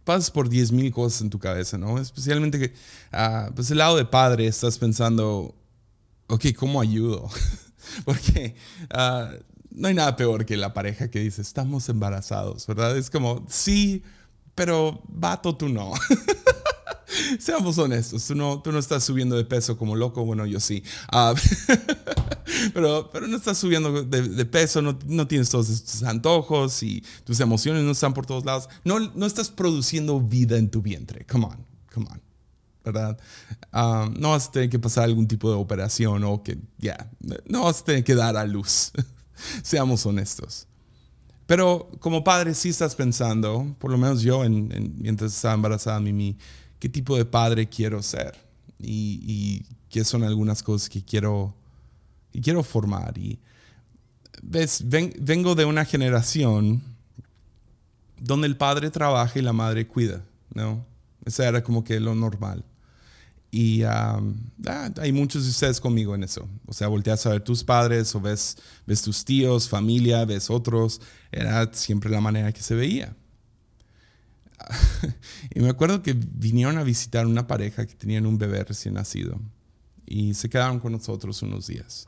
pasas 0.06 0.32
por 0.32 0.50
10.000 0.50 0.92
cosas 0.92 1.22
en 1.22 1.30
tu 1.30 1.40
cabeza, 1.40 1.78
¿no? 1.78 1.98
Especialmente 2.00 2.60
que, 2.60 2.74
ah, 3.12 3.52
pues 3.54 3.70
el 3.72 3.80
lado 3.80 3.98
de 3.98 4.06
padre, 4.06 4.48
estás 4.48 4.78
pensando, 4.78 5.54
ok, 6.28 6.46
¿cómo 6.58 6.80
ayudo? 6.80 7.30
Porque 8.06 8.56
no 9.72 9.88
hay 9.88 9.94
nada 9.94 10.16
peor 10.16 10.46
que 10.46 10.58
la 10.58 10.74
pareja 10.74 11.10
que 11.10 11.20
dice, 11.20 11.42
estamos 11.42 11.90
embarazados, 11.90 12.68
¿verdad? 12.68 12.98
Es 12.98 13.10
como, 13.10 13.46
sí, 13.50 14.04
pero 14.56 15.02
vato, 15.08 15.56
tú 15.56 15.70
no. 15.70 15.94
Seamos 17.40 17.78
honestos, 17.78 18.26
tú 18.26 18.36
no, 18.36 18.62
tú 18.62 18.72
no 18.72 18.80
estás 18.80 19.04
subiendo 19.04 19.36
de 19.36 19.46
peso 19.46 19.78
como 19.78 19.96
loco, 19.96 20.26
bueno, 20.26 20.46
yo 20.46 20.60
sí. 20.60 20.84
Uh, 21.12 21.36
pero, 22.74 23.10
pero 23.12 23.28
no 23.28 23.38
estás 23.38 23.58
subiendo 23.58 24.04
de, 24.04 24.46
peso, 24.46 24.82
no, 24.82 24.98
no, 25.06 25.28
tienes 25.28 25.50
todos 25.50 25.70
estos 25.70 26.04
antojos 26.04 26.82
y 26.82 27.04
tus 27.24 27.40
emociones 27.40 27.84
no 27.84 27.92
están 27.92 28.14
por 28.14 28.26
todos 28.26 28.46
lados. 28.46 28.68
No, 28.84 29.00
no 29.00 29.26
estás 29.26 29.50
produciendo 29.50 30.20
vida 30.20 30.58
en 30.58 30.70
tu 30.70 30.82
vientre. 30.82 31.26
Come 31.26 31.46
on, 31.46 31.66
come 31.94 32.08
on. 32.10 32.22
¿Verdad? 32.84 33.18
Uh, 33.72 34.10
no 34.20 34.32
vas 34.32 34.48
a 34.48 34.52
tener 34.52 34.70
que 34.70 34.80
pasar 34.80 35.06
algún 35.06 35.28
tipo 35.28 35.50
de 35.50 35.56
operación 35.56 36.24
o 36.24 36.44
que, 36.44 36.58
ya, 36.78 37.10
no 37.48 37.64
vas 37.64 37.82
a 37.82 37.86
tener 37.86 38.04
que 38.04 38.16
dar 38.16 38.36
a 38.36 38.46
luz. 38.46 38.92
Seamos 39.64 40.06
honestos. 40.06 40.68
Pero 41.46 41.90
como 42.00 42.24
padre 42.24 42.54
sí 42.54 42.70
estás 42.70 42.96
pensando, 42.96 43.76
por 43.80 43.92
lo 43.92 43.98
menos 43.98 44.22
yo 44.22 44.44
en, 44.44 44.96
mientras 44.98 45.34
estaba 45.34 45.54
embarazada 45.54 46.00
Mimi, 46.00 46.38
qué 46.80 46.90
tipo 46.90 47.18
de 47.18 47.26
padre 47.26 47.68
quiero 47.68 48.02
ser 48.02 48.36
y, 48.80 49.66
qué 49.90 50.04
son 50.04 50.24
algunas 50.24 50.64
cosas 50.64 50.90
que 50.90 51.04
quiero, 51.04 51.54
quiero 52.42 52.64
formar. 52.64 53.16
Y 53.18 53.40
ves, 54.42 54.84
vengo 54.88 55.54
de 55.54 55.66
una 55.66 55.86
generación 55.86 56.82
donde 58.20 58.48
el 58.48 58.58
padre 58.58 58.90
trabaja 58.90 59.38
y 59.38 59.44
la 59.44 59.54
madre 59.54 59.86
cuida, 59.86 60.24
¿no? 60.56 60.84
Esa 61.26 61.48
era 61.48 61.62
como 61.62 61.84
que 61.84 62.00
lo 62.00 62.16
normal. 62.16 62.66
Y 63.56 63.84
ah, 63.84 64.20
hay 65.00 65.12
muchos 65.12 65.44
de 65.44 65.52
ustedes 65.52 65.80
conmigo 65.80 66.16
en 66.16 66.24
eso. 66.24 66.50
O 66.66 66.74
sea, 66.74 66.88
volteas 66.88 67.24
a 67.28 67.30
ver 67.30 67.44
tus 67.44 67.64
padres 67.64 68.16
o 68.16 68.20
ves, 68.20 68.58
ves 68.88 69.04
tus 69.04 69.24
tíos, 69.24 69.70
familia, 69.70 70.26
ves 70.26 70.50
otros. 70.50 71.00
Era 71.32 71.72
siempre 71.72 72.10
la 72.10 72.20
manera 72.20 72.52
que 72.52 72.64
se 72.64 72.74
veía. 72.74 73.16
y 75.54 75.60
me 75.60 75.70
acuerdo 75.70 76.02
que 76.02 76.14
vinieron 76.14 76.80
a 76.80 76.84
visitar 76.84 77.28
una 77.28 77.46
pareja 77.46 77.86
que 77.86 77.94
tenían 77.94 78.26
un 78.26 78.40
bebé 78.40 78.64
recién 78.64 78.96
nacido 78.96 79.40
y 80.08 80.34
se 80.34 80.50
quedaron 80.50 80.80
con 80.80 80.92
nosotros 80.92 81.40
unos 81.44 81.68
días. 81.68 82.08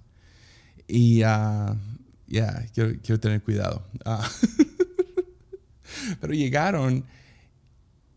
Y 0.87 1.21
ah, 1.21 1.77
ya, 2.25 2.65
quiero, 2.73 3.19
tener 3.19 3.43
cuidado. 3.43 3.87
Ah. 4.03 4.27
Pero 6.19 6.33
llegaron 6.33 7.05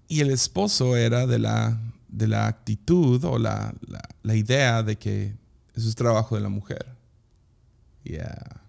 Y 0.08 0.20
el 0.20 0.30
esposo 0.30 0.96
era 0.96 1.26
de 1.26 1.38
la, 1.38 1.78
de 2.08 2.28
la 2.28 2.46
actitud 2.46 3.22
o 3.24 3.38
la, 3.38 3.74
la, 4.22 4.34
idea 4.34 4.82
de 4.82 4.96
que 4.96 5.34
eso 5.74 5.88
es 5.88 5.94
trabajo 5.94 6.34
de 6.34 6.40
la 6.40 6.48
mujer. 6.48 6.86
Yeah. 8.04 8.62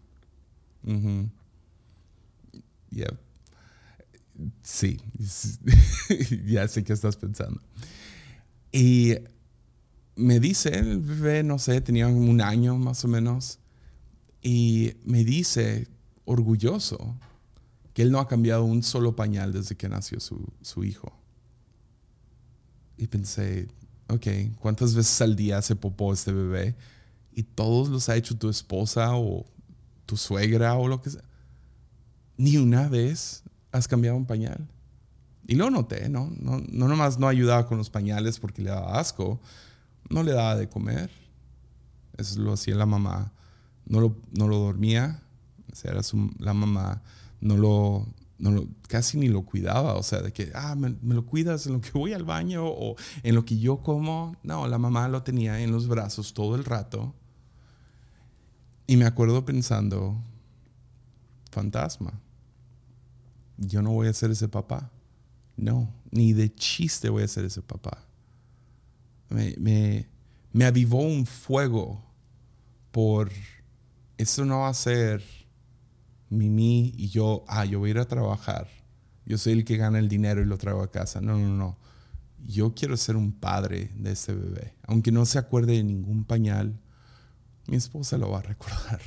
Yeah. 2.91 3.17
Sí, 4.63 4.99
ya 6.45 6.67
sé 6.67 6.83
qué 6.83 6.93
estás 6.93 7.17
pensando. 7.17 7.61
Y 8.71 9.15
me 10.15 10.39
dice, 10.39 10.77
el 10.77 10.99
bebé, 10.99 11.43
no 11.43 11.59
sé, 11.59 11.81
tenía 11.81 12.07
un 12.07 12.41
año 12.41 12.77
más 12.77 13.03
o 13.05 13.07
menos, 13.07 13.59
y 14.41 14.93
me 15.03 15.23
dice, 15.23 15.87
orgulloso, 16.25 17.17
que 17.93 18.03
él 18.03 18.11
no 18.11 18.19
ha 18.19 18.27
cambiado 18.27 18.63
un 18.63 18.83
solo 18.83 19.15
pañal 19.15 19.51
desde 19.51 19.75
que 19.75 19.89
nació 19.89 20.19
su, 20.19 20.47
su 20.61 20.83
hijo. 20.83 21.18
Y 22.99 23.07
pensé, 23.07 23.69
ok, 24.09 24.27
¿cuántas 24.59 24.93
veces 24.93 25.21
al 25.21 25.37
día 25.37 25.57
hace 25.57 25.73
popó 25.73 26.11
este 26.11 26.33
bebé? 26.33 26.75
Y 27.31 27.43
todos 27.43 27.87
los 27.87 28.09
ha 28.09 28.17
hecho 28.17 28.37
tu 28.37 28.49
esposa 28.49 29.15
o 29.15 29.45
tu 30.05 30.17
suegra 30.17 30.75
o 30.75 30.89
lo 30.89 31.01
que 31.01 31.11
sea. 31.11 31.23
Ni 32.35 32.57
una 32.57 32.89
vez 32.89 33.43
has 33.71 33.87
cambiado 33.87 34.17
un 34.17 34.25
pañal. 34.25 34.67
Y 35.47 35.55
lo 35.55 35.69
noté, 35.69 36.09
¿no? 36.09 36.29
No, 36.41 36.61
no 36.69 36.89
nomás 36.89 37.17
no 37.19 37.29
ayudaba 37.29 37.67
con 37.67 37.77
los 37.77 37.89
pañales 37.89 38.37
porque 38.37 38.61
le 38.61 38.69
daba 38.69 38.99
asco, 38.99 39.39
no 40.09 40.21
le 40.21 40.33
daba 40.33 40.57
de 40.57 40.67
comer. 40.67 41.09
Eso 42.17 42.41
lo 42.41 42.51
hacía 42.51 42.75
la 42.75 42.85
mamá. 42.85 43.31
No 43.85 44.01
lo, 44.01 44.17
no 44.37 44.49
lo 44.49 44.57
dormía. 44.57 45.23
O 45.71 45.75
sea, 45.75 45.91
era 45.91 46.01
la 46.39 46.53
mamá. 46.53 47.01
No 47.39 47.55
lo, 47.55 48.07
no 48.39 48.67
casi 48.87 49.17
ni 49.17 49.27
lo 49.27 49.43
cuidaba. 49.43 49.93
O 49.95 50.03
sea, 50.03 50.21
de 50.21 50.33
que, 50.33 50.51
ah, 50.55 50.75
me, 50.75 50.95
me, 51.01 51.13
lo 51.13 51.25
cuidas 51.25 51.67
en 51.67 51.73
lo 51.73 51.81
que 51.81 51.91
voy 51.91 52.13
al 52.13 52.23
baño 52.23 52.65
o 52.65 52.95
en 53.23 53.35
lo 53.35 53.45
que 53.45 53.59
yo 53.59 53.77
como. 53.77 54.35
No, 54.43 54.67
la 54.67 54.77
mamá 54.77 55.07
lo 55.07 55.23
tenía 55.23 55.61
en 55.61 55.71
los 55.71 55.87
brazos 55.87 56.33
todo 56.33 56.55
el 56.55 56.65
rato. 56.65 57.13
Y 58.87 58.97
me 58.97 59.05
acuerdo 59.05 59.45
pensando, 59.45 60.17
fantasma 61.51 62.19
yo 63.59 63.81
no 63.81 63.91
voy 63.91 64.07
a 64.07 64.13
ser 64.13 64.31
ese 64.31 64.47
papá. 64.47 64.89
No, 65.55 65.93
ni 66.11 66.33
de 66.33 66.53
chiste 66.53 67.09
voy 67.09 67.23
a 67.23 67.27
ser 67.27 67.45
ese 67.45 67.61
papá. 67.61 68.05
Me, 69.29 70.07
me, 70.53 70.65
avivó 70.65 71.01
un 71.01 71.25
fuego 71.25 72.01
por, 72.91 73.29
eso 74.17 74.45
no 74.45 74.59
va 74.59 74.69
a 74.69 74.73
ser 74.73 75.21
Mimi 76.29 76.93
y 76.97 77.09
yo, 77.09 77.43
ah, 77.47 77.65
yo 77.65 77.79
voy 77.79 77.89
a 77.89 77.91
ir 77.91 77.99
a 77.99 78.07
trabajar. 78.07 78.67
Yo 79.25 79.37
soy 79.37 79.53
el 79.53 79.65
que 79.65 79.77
gana 79.77 79.99
el 79.99 80.09
dinero 80.09 80.41
y 80.41 80.45
lo 80.45 80.57
traigo 80.57 80.81
a 80.81 80.91
casa. 80.91 81.21
No, 81.21 81.37
no, 81.37 81.49
no. 81.49 81.77
Yo 82.45 82.73
quiero 82.73 82.97
ser 82.97 83.15
un 83.15 83.31
padre 83.31 83.91
de 83.95 84.13
ese 84.13 84.33
bebé. 84.33 84.75
Aunque 84.83 85.11
no 85.11 85.25
se 85.25 85.37
acuerde 85.37 85.73
de 85.73 85.83
ningún 85.83 86.23
pañal, 86.23 86.79
mi 87.67 87.77
esposa 87.77 88.17
lo 88.17 88.31
va 88.31 88.39
a 88.39 88.43
recordar. 88.43 89.01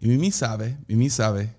Y 0.00 0.08
Mimi 0.08 0.30
sabe, 0.30 0.78
Mimi 0.86 1.10
sabe. 1.10 1.56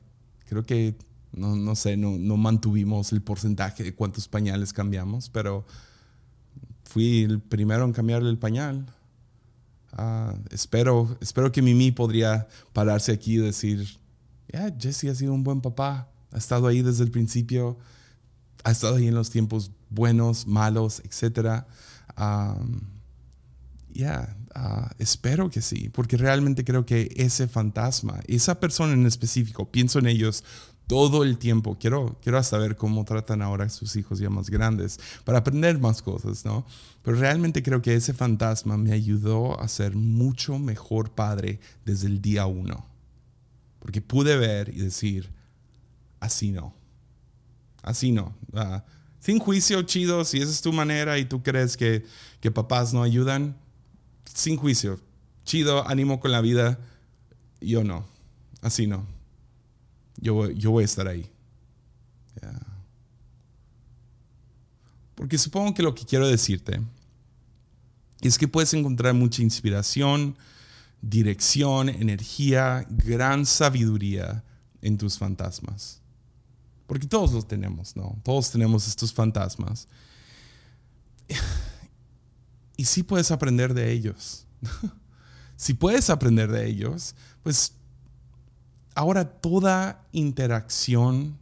Creo 0.48 0.64
que 0.64 0.96
no, 1.32 1.56
no 1.56 1.76
sé, 1.76 1.98
no, 1.98 2.18
no, 2.18 2.38
mantuvimos 2.38 3.12
el 3.12 3.22
porcentaje 3.22 3.84
de 3.84 3.94
cuántos 3.94 4.28
pañales 4.28 4.74
cambiamos, 4.74 5.30
pero 5.30 5.66
fui 6.86 7.24
el 7.24 7.40
primero 7.40 7.86
en 7.86 7.94
cambiarle 7.94 8.30
el 8.30 8.40
pañal. 8.40 8.86
Ah, 9.92 10.34
espero, 10.52 11.18
espero 11.22 11.52
que 11.52 11.62
Mimi 11.62 11.92
podría 11.92 12.48
pararse 12.74 13.12
aquí 13.12 13.36
y 13.36 13.38
decir, 13.38 14.00
yeah, 14.52 14.74
Jesse 14.78 15.06
ha 15.06 15.16
sido 15.16 15.34
un 15.34 15.44
buen 15.44 15.62
papá, 15.62 16.10
ha 16.32 16.38
estado 16.38 16.68
ahí 16.68 16.82
desde 16.82 17.04
el 17.04 17.12
principio, 17.12 17.78
ha 18.64 18.72
estado 18.72 18.96
ahí 18.96 19.08
en 19.08 19.16
los 19.16 19.30
tiempos 19.30 19.72
buenos, 19.90 20.48
malos, 20.48 21.02
etc. 21.02 21.64
ya, 23.92 24.38
ah, 24.56 24.92
espero 25.00 25.50
que 25.50 25.62
sí, 25.62 25.90
porque 25.90 26.18
realmente 26.18 26.64
creo 26.64 26.86
que 26.86 27.12
ese 27.16 27.48
fantasma, 27.48 28.20
esa 28.28 28.60
persona 28.60 28.94
en 28.94 29.06
específico, 29.06 29.72
pienso 29.72 30.00
en 30.00 30.08
ellos 30.08 30.44
todo 30.90 31.24
el 31.24 31.38
tiempo. 31.38 31.78
Quiero, 31.80 32.18
quiero 32.24 32.42
saber 32.42 32.76
cómo 32.76 33.06
tratan 33.06 33.44
ahora 33.44 33.66
a 33.66 33.70
sus 33.70 33.96
hijos 33.96 34.18
ya 34.18 34.32
más 34.32 34.50
grandes 34.50 35.00
para 35.24 35.38
aprender 35.38 35.78
más 35.78 36.02
cosas, 36.02 36.46
¿no? 36.46 36.66
Pero 37.04 37.18
realmente 37.18 37.62
creo 37.62 37.84
que 37.84 37.94
ese 37.94 38.14
fantasma 38.14 38.76
me 38.76 38.92
ayudó 38.92 39.60
a 39.62 39.68
ser 39.68 39.96
mucho 39.96 40.58
mejor 40.58 41.12
padre 41.12 41.60
desde 41.86 42.08
el 42.08 42.22
día 42.22 42.48
uno. 42.48 42.89
Porque 43.80 44.02
pude 44.02 44.38
ver 44.38 44.70
y 44.70 44.80
decir, 44.80 45.30
así 46.20 46.52
no. 46.52 46.74
Así 47.82 48.12
no. 48.12 48.36
Ah, 48.54 48.84
sin 49.20 49.40
juicio, 49.40 49.82
chido, 49.84 50.26
si 50.26 50.42
esa 50.42 50.52
es 50.52 50.62
tu 50.62 50.74
manera 50.74 51.18
y 51.18 51.26
tú 51.26 51.42
crees 51.42 51.78
que, 51.78 52.06
que 52.42 52.52
papás 52.52 52.94
no 52.94 53.04
ayudan, 53.04 53.58
sin 54.26 54.58
juicio. 54.58 55.00
Chido, 55.44 55.88
ánimo 55.88 56.20
con 56.20 56.32
la 56.32 56.42
vida. 56.42 56.80
Yo 57.62 57.84
no. 57.84 58.06
Así 58.62 58.88
no 58.88 59.20
yo, 60.22 60.72
voy 60.72 60.82
a 60.84 60.86
estar 60.86 61.08
ahí. 61.08 61.30
Porque 65.16 65.38
supongo 65.38 65.74
que 65.74 65.84
lo 65.84 65.94
que 65.94 66.06
quiero 66.06 66.28
decirte 66.28 66.82
es 68.22 68.38
que 68.38 68.48
puedes 68.48 68.74
encontrar 68.74 69.14
mucha 69.14 69.42
inspiración, 69.42 70.38
dirección, 71.02 71.90
energía, 71.90 72.86
gran 72.90 73.46
sabiduría 73.46 74.44
en 74.82 74.98
tus 74.98 75.18
fantasmas. 75.18 76.02
Porque 76.88 77.08
todos 77.08 77.32
los 77.32 77.48
tenemos, 77.48 77.96
¿no? 77.96 78.20
Todos 78.24 78.52
tenemos 78.52 78.88
estos 78.88 79.14
fantasmas. 79.14 79.88
Y 82.78 82.86
si 82.86 83.04
puedes 83.04 83.30
aprender 83.30 83.74
de 83.74 83.92
ellos. 83.92 84.48
si 85.58 85.74
puedes 85.74 86.10
aprender 86.10 86.50
de 86.50 86.66
ellos, 86.66 87.14
pues 87.44 87.74
Ahora 89.00 89.24
toda 89.24 90.06
interacción 90.12 91.38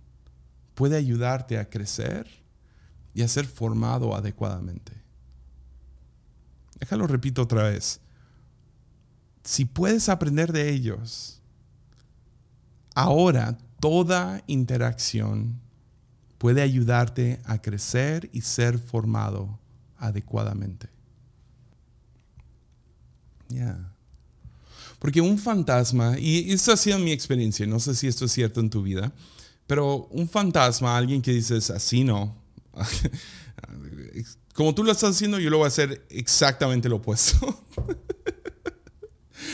puede 0.76 0.96
ayudarte 0.96 1.58
a 1.58 1.67
crecer 1.67 2.28
y 3.15 3.24
a 3.24 3.28
ser 3.28 3.48
formado 3.48 4.15
adecuadamente. 4.15 4.93
Déjalo 6.80 7.08
repito 7.08 7.41
otra 7.41 7.63
vez. 7.63 8.00
Si 9.47 9.63
puedes 9.63 10.10
aprender 10.10 10.51
de 10.51 10.69
ellos, 10.69 11.39
ahora 12.93 13.57
toda 13.79 14.43
interacción 14.45 15.62
puede 16.38 16.62
ayudarte 16.62 17.39
a 17.45 17.62
crecer 17.62 18.29
y 18.33 18.41
ser 18.41 18.77
formado 18.77 19.57
adecuadamente. 19.99 20.89
Ya. 23.47 23.89
Porque 24.99 25.21
un 25.21 25.39
fantasma, 25.39 26.19
y 26.19 26.51
esto 26.51 26.73
ha 26.73 26.77
sido 26.77 26.99
mi 26.99 27.13
experiencia, 27.13 27.65
no 27.65 27.79
sé 27.79 27.95
si 27.95 28.07
esto 28.07 28.25
es 28.25 28.33
cierto 28.33 28.60
en 28.60 28.69
tu 28.69 28.83
vida, 28.83 29.13
pero 29.65 30.07
un 30.07 30.27
fantasma, 30.27 30.97
alguien 30.97 31.21
que 31.21 31.31
dices 31.31 31.69
así 31.69 32.03
no, 32.03 32.36
como 34.53 34.75
tú 34.75 34.83
lo 34.83 34.91
estás 34.91 35.12
haciendo, 35.12 35.39
yo 35.39 35.49
lo 35.49 35.60
voy 35.60 35.65
a 35.65 35.69
hacer 35.69 36.05
exactamente 36.10 36.89
lo 36.89 36.97
opuesto. 36.97 37.63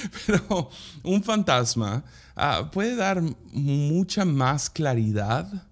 pero 0.28 0.70
un 1.04 1.24
fantasma 1.24 2.04
ah, 2.36 2.70
puede 2.72 2.96
dar 2.96 3.22
mucha 3.52 4.26
más 4.26 4.70
claridad 4.70 5.68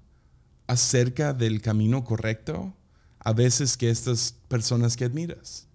acerca 0.67 1.34
del 1.34 1.62
camino 1.62 2.04
correcto 2.04 2.74
a 3.20 3.34
veces 3.34 3.78
que 3.78 3.89
estas 3.89 4.36
personas 4.48 4.98
que 4.98 5.06
admiras. 5.06 5.67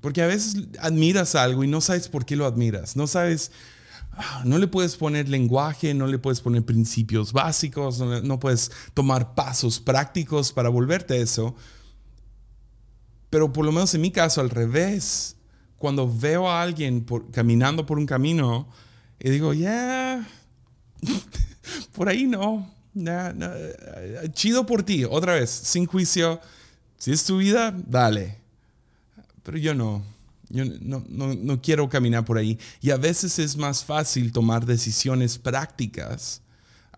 Porque 0.00 0.22
a 0.22 0.26
veces 0.26 0.68
admiras 0.80 1.34
algo 1.34 1.64
y 1.64 1.68
no 1.68 1.80
sabes 1.80 2.08
por 2.08 2.24
qué 2.24 2.36
lo 2.36 2.46
admiras. 2.46 2.94
No 2.94 3.06
sabes, 3.06 3.50
ah, 4.12 4.42
no 4.44 4.58
le 4.58 4.68
puedes 4.68 4.96
poner 4.96 5.28
lenguaje, 5.28 5.94
no 5.94 6.06
le 6.06 6.18
puedes 6.18 6.40
poner 6.40 6.64
principios 6.64 7.32
básicos, 7.32 7.98
no, 7.98 8.38
puedes 8.38 8.70
tomar 8.94 9.34
pasos 9.34 9.80
prácticos 9.80 10.52
para 10.52 10.68
volverte 10.68 11.14
a 11.14 11.18
eso. 11.18 11.56
Pero 13.30 13.52
por 13.52 13.64
lo 13.64 13.72
menos 13.72 13.92
en 13.94 14.02
mi 14.02 14.12
caso, 14.12 14.40
al 14.40 14.50
revés, 14.50 15.36
cuando 15.78 16.12
veo 16.12 16.48
a 16.48 16.62
alguien 16.62 17.06
caminando 17.32 17.86
por 17.86 17.98
un 17.98 18.06
camino 18.06 18.68
y 19.20 19.30
digo, 19.30 19.52
ya, 19.54 20.26
por 21.92 22.08
ahí 22.08 22.24
no, 22.24 22.70
chido 24.32 24.66
por 24.66 24.82
ti, 24.82 25.04
otra 25.04 25.34
vez, 25.34 25.50
sin 25.50 25.86
juicio, 25.86 26.40
si 26.96 27.12
es 27.12 27.24
tu 27.24 27.38
vida, 27.38 27.74
dale 27.86 28.48
pero 29.48 29.56
yo 29.56 29.72
no. 29.72 30.04
Yo 30.50 30.62
no, 30.66 31.62
quiero 31.62 31.88
caminar 31.88 32.26
por 32.26 32.36
ahí. 32.36 32.58
Y 32.82 32.90
a 32.90 32.98
veces 32.98 33.38
es 33.38 33.56
más 33.56 33.82
fácil 33.82 34.30
tomar 34.30 34.66
decisiones 34.66 35.38
prácticas 35.38 36.42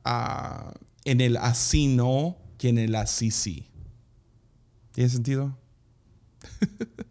ah, 0.05 0.75
en 1.05 1.21
el 1.21 1.37
así 1.37 1.87
no 1.87 2.37
que 2.59 2.71
en 2.71 2.79
el 2.79 2.97
así 2.97 3.31
sí. 3.31 3.69
¿Tiene 4.91 5.11
sentido? 5.11 5.57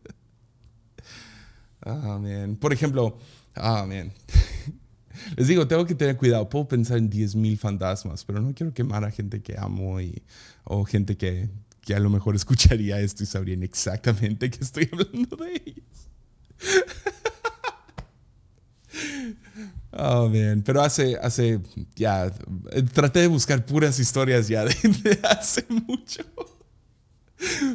Ah, 1.82 2.20
Por 2.60 2.74
ejemplo, 2.74 3.18
ah, 3.56 3.88
Les 5.38 5.48
digo, 5.48 5.68
tengo 5.68 5.86
que 5.86 5.96
tener 5.96 6.18
cuidado. 6.18 6.48
Puedo 6.50 6.68
pensar 6.68 6.98
en 6.98 7.10
10.000 7.10 7.58
fantasmas, 7.58 8.24
pero 8.24 8.42
no 8.42 8.54
quiero 8.54 8.74
quemar 8.74 9.04
a 9.04 9.12
gente 9.12 9.42
que 9.42 9.58
amo 9.58 10.00
y, 10.00 10.22
o 10.64 10.86
gente 10.86 11.18
que, 11.18 11.50
que 11.82 11.94
a 11.94 12.00
lo 12.00 12.10
mejor 12.10 12.36
escucharía 12.38 13.00
esto 13.00 13.24
y 13.24 13.26
sabrían 13.26 13.64
exactamente 13.64 14.50
que 14.50 14.64
estoy 14.64 14.90
hablando 14.92 15.36
de 15.38 15.62
ellos. 15.66 15.86
Oh, 19.92 20.30
man. 20.30 20.62
Pero 20.64 20.82
hace, 20.82 21.18
hace, 21.18 21.60
ya, 21.96 22.32
traté 22.94 23.22
de 23.22 23.28
buscar 23.28 23.66
puras 23.66 24.00
historias 24.00 24.48
ya 24.48 24.64
de, 24.64 25.20
hace 25.30 25.66
mucho. 25.70 26.24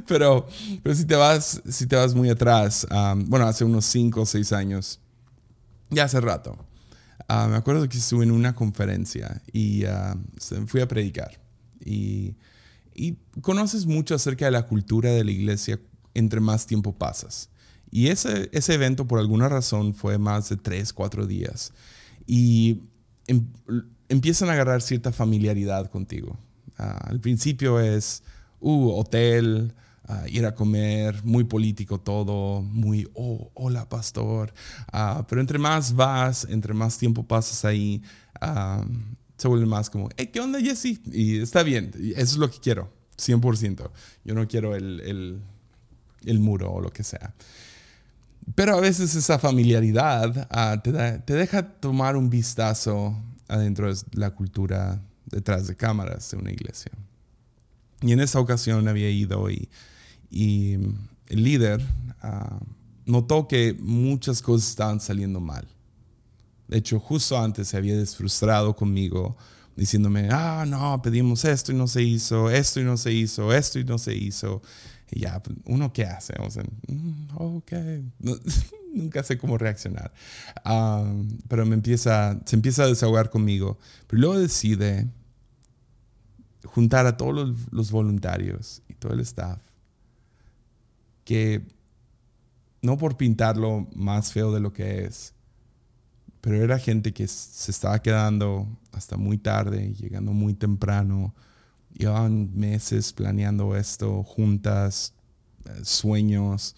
Pero, 0.07 0.47
pero 0.83 0.95
si 0.95 1.05
te 1.05 1.15
vas, 1.15 1.63
si 1.69 1.87
te 1.87 1.97
vas 1.97 2.15
muy 2.15 2.29
atrás, 2.29 2.87
um, 2.91 3.25
bueno, 3.27 3.47
hace 3.47 3.65
unos 3.65 3.85
5 3.87 4.21
o 4.21 4.27
6 4.27 4.53
años, 4.53 5.01
ya 5.91 6.05
hace 6.05 6.21
rato, 6.21 6.59
uh, 7.29 7.49
me 7.49 7.57
acuerdo 7.57 7.89
que 7.89 7.99
estuve 7.99 8.25
en 8.25 8.31
una 8.31 8.55
conferencia 8.55 9.43
y 9.53 9.85
uh, 9.85 10.67
fui 10.67 10.81
a 10.81 10.89
predicar. 10.89 11.41
Y, 11.85 12.35
y 12.95 13.17
conoces 13.41 13.87
mucho 13.87 14.15
acerca 14.15 14.45
de 14.45 14.51
la 14.51 14.67
cultura 14.67 15.11
de 15.11 15.25
la 15.25 15.31
iglesia 15.31 15.79
entre 16.15 16.41
más 16.41 16.67
tiempo 16.67 16.93
pasas. 16.93 17.51
Y 17.91 18.09
ese, 18.09 18.49
ese 18.53 18.75
evento, 18.75 19.07
por 19.07 19.19
alguna 19.21 19.49
razón, 19.49 19.95
fue 19.95 20.19
más 20.19 20.49
de 20.49 20.57
tres, 20.57 20.93
cuatro 20.93 21.27
días. 21.27 21.73
Y 22.27 22.83
em, 23.27 23.47
empiezan 24.09 24.49
a 24.49 24.53
agarrar 24.53 24.83
cierta 24.83 25.13
familiaridad 25.13 25.91
contigo. 25.91 26.39
Ah, 26.79 26.99
al 27.09 27.21
principio 27.21 27.79
es, 27.79 28.23
uh, 28.61 28.91
hotel, 28.91 29.73
ah, 30.09 30.25
ir 30.29 30.47
a 30.47 30.55
comer, 30.55 31.23
muy 31.25 31.45
político 31.45 32.01
todo, 32.01 32.63
muy, 32.63 33.09
oh, 33.15 33.51
hola 33.55 33.89
pastor. 33.89 34.53
Ah, 34.93 35.25
pero 35.29 35.41
entre 35.41 35.59
más 35.59 35.95
vas, 35.95 36.47
entre 36.49 36.75
más 36.75 36.99
tiempo 36.99 37.27
pasas 37.27 37.65
ahí, 37.65 38.03
se 39.37 39.49
vuelve 39.49 39.67
más 39.67 39.91
como, 39.91 40.09
hey, 40.17 40.31
¿qué 40.33 40.41
onda 40.41 40.61
Jesse? 40.61 41.01
Y 41.07 41.41
está 41.41 41.63
bien, 41.63 41.91
eso 41.95 42.23
es 42.23 42.37
lo 42.37 42.51
que 42.51 42.59
quiero, 42.59 42.93
100%. 43.17 43.91
Yo 44.25 44.35
no 44.35 44.47
quiero 44.47 44.75
el, 44.75 45.01
el, 45.01 45.41
el 46.25 46.39
muro 46.39 46.73
o 46.73 46.81
lo 46.81 46.91
que 46.91 47.05
sea. 47.05 47.35
Pero 48.55 48.77
a 48.77 48.81
veces 48.81 49.15
esa 49.15 49.39
familiaridad 49.39 50.49
ah, 50.51 50.81
te, 50.83 50.93
deja 51.35 51.63
tomar 51.63 52.17
un 52.17 52.29
vistazo 52.29 53.17
adentro 53.49 53.93
de 53.93 54.01
la 54.13 54.31
cultura 54.31 55.01
detrás 55.27 55.67
de 55.67 55.77
cámaras 55.77 56.31
de 56.31 56.37
una 56.37 56.53
iglesia. 56.53 56.93
Y 58.03 58.13
en 58.13 58.21
esa 58.21 58.41
ocasión 58.41 58.87
había 58.87 59.09
ido 59.09 59.51
y, 59.51 59.69
el 60.35 61.43
líder 61.43 61.81
ah, 62.23 62.61
notó 63.07 63.47
que 63.47 63.77
muchas 63.79 64.43
cosas 64.43 64.71
estaban 64.71 65.01
saliendo 65.01 65.41
mal. 65.41 65.67
De 66.69 66.79
hecho, 66.79 66.99
justo 66.99 67.39
antes 67.39 67.69
se 67.69 67.77
había 67.77 67.97
desfrustrado 67.97 68.75
conmigo 68.75 69.37
diciéndome, 69.77 70.29
ah, 70.31 70.65
no, 70.67 71.01
pedimos 71.03 71.45
esto 71.45 71.73
y 71.73 71.75
no 71.75 71.87
se 71.87 72.03
hizo, 72.03 72.51
esto 72.51 72.81
y 72.81 72.85
no 72.85 72.97
se 72.97 73.13
hizo, 73.13 73.53
esto 73.53 73.79
y 73.79 73.85
no 73.85 73.99
se 73.99 74.15
hizo. 74.15 74.63
Y 75.11 75.21
ya, 75.21 75.43
¿uno 75.67 75.93
qué 75.93 76.05
hace? 76.05 76.35
O 76.41 76.51
sea, 76.51 76.65
mm, 76.89 77.29
ok, 77.35 77.73
nunca 78.95 79.23
sé 79.23 79.37
cómo 79.37 79.59
reaccionar. 79.59 80.13
pero 81.49 81.67
me 81.67 81.75
empieza, 81.75 82.41
se 82.45 82.57
empieza 82.57 82.85
a 82.85 82.89
desahogar 82.89 83.31
conmigo. 83.31 83.79
Pero 84.07 84.21
luego 84.21 84.39
decide 84.39 85.09
juntar 86.65 87.07
a 87.07 87.17
todos 87.17 87.57
los 87.71 87.91
voluntarios 87.91 88.83
y 88.89 88.95
todo 88.95 89.13
el 89.13 89.21
staff 89.21 89.74
que 91.25 91.67
no 92.83 92.99
por 92.99 93.17
pintarlo 93.17 93.89
más 93.95 94.33
feo 94.33 94.53
de 94.53 94.61
lo 94.61 94.73
que 94.73 95.05
es, 95.05 95.35
pero 96.41 96.63
era 96.63 96.79
gente 96.79 97.15
que 97.15 97.27
se 97.27 97.71
estaba 97.71 98.03
quedando 98.03 98.69
hasta 98.93 99.17
muy 99.17 99.39
tarde, 99.39 99.95
llegando 99.95 100.33
muy 100.33 100.53
temprano, 100.53 101.35
llevaban 101.95 102.55
meses 102.55 103.15
planeando 103.15 103.75
esto, 103.77 104.23
juntas, 104.23 105.15
eh, 105.65 105.81
sueños. 105.85 106.77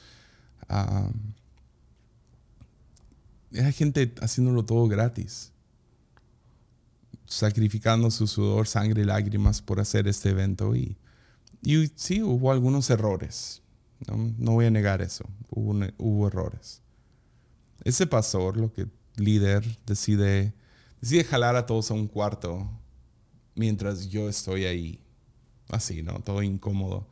era 3.51 3.73
gente 3.73 4.15
haciéndolo 4.21 4.65
todo 4.65 4.87
gratis, 4.87 5.53
sacrificando 7.27 8.11
su 8.13 8.29
sudor, 8.29 8.69
sangre 8.69 9.03
y 9.03 9.05
lágrimas 9.05 9.63
por 9.63 9.81
hacer 9.81 10.07
este 10.07 10.31
evento. 10.31 10.77
Y, 10.77 10.97
y 11.63 11.91
sí, 11.97 12.23
hubo 12.23 12.53
algunos 12.53 12.89
errores. 12.91 13.63
No, 14.07 14.53
voy 14.53 14.67
a 14.67 14.71
negar 14.71 15.03
eso. 15.03 15.25
Hubo, 15.51 15.75
hubo 15.99 16.27
errores. 16.27 16.83
Ese 17.85 18.07
pastor, 18.07 18.57
lo 18.57 18.73
que 18.73 18.87
líder, 19.17 19.65
decide, 19.87 20.55
decide 21.01 21.25
jalar 21.25 21.57
a 21.57 21.67
todos 21.67 21.91
a 21.91 21.95
un 21.95 22.07
cuarto 22.07 22.69
mientras 23.55 24.09
yo 24.09 24.29
estoy 24.29 24.67
ahí 24.67 25.01
así, 25.69 26.03
¿no? 26.03 26.21
Todo 26.21 26.43
incómodo. 26.43 27.09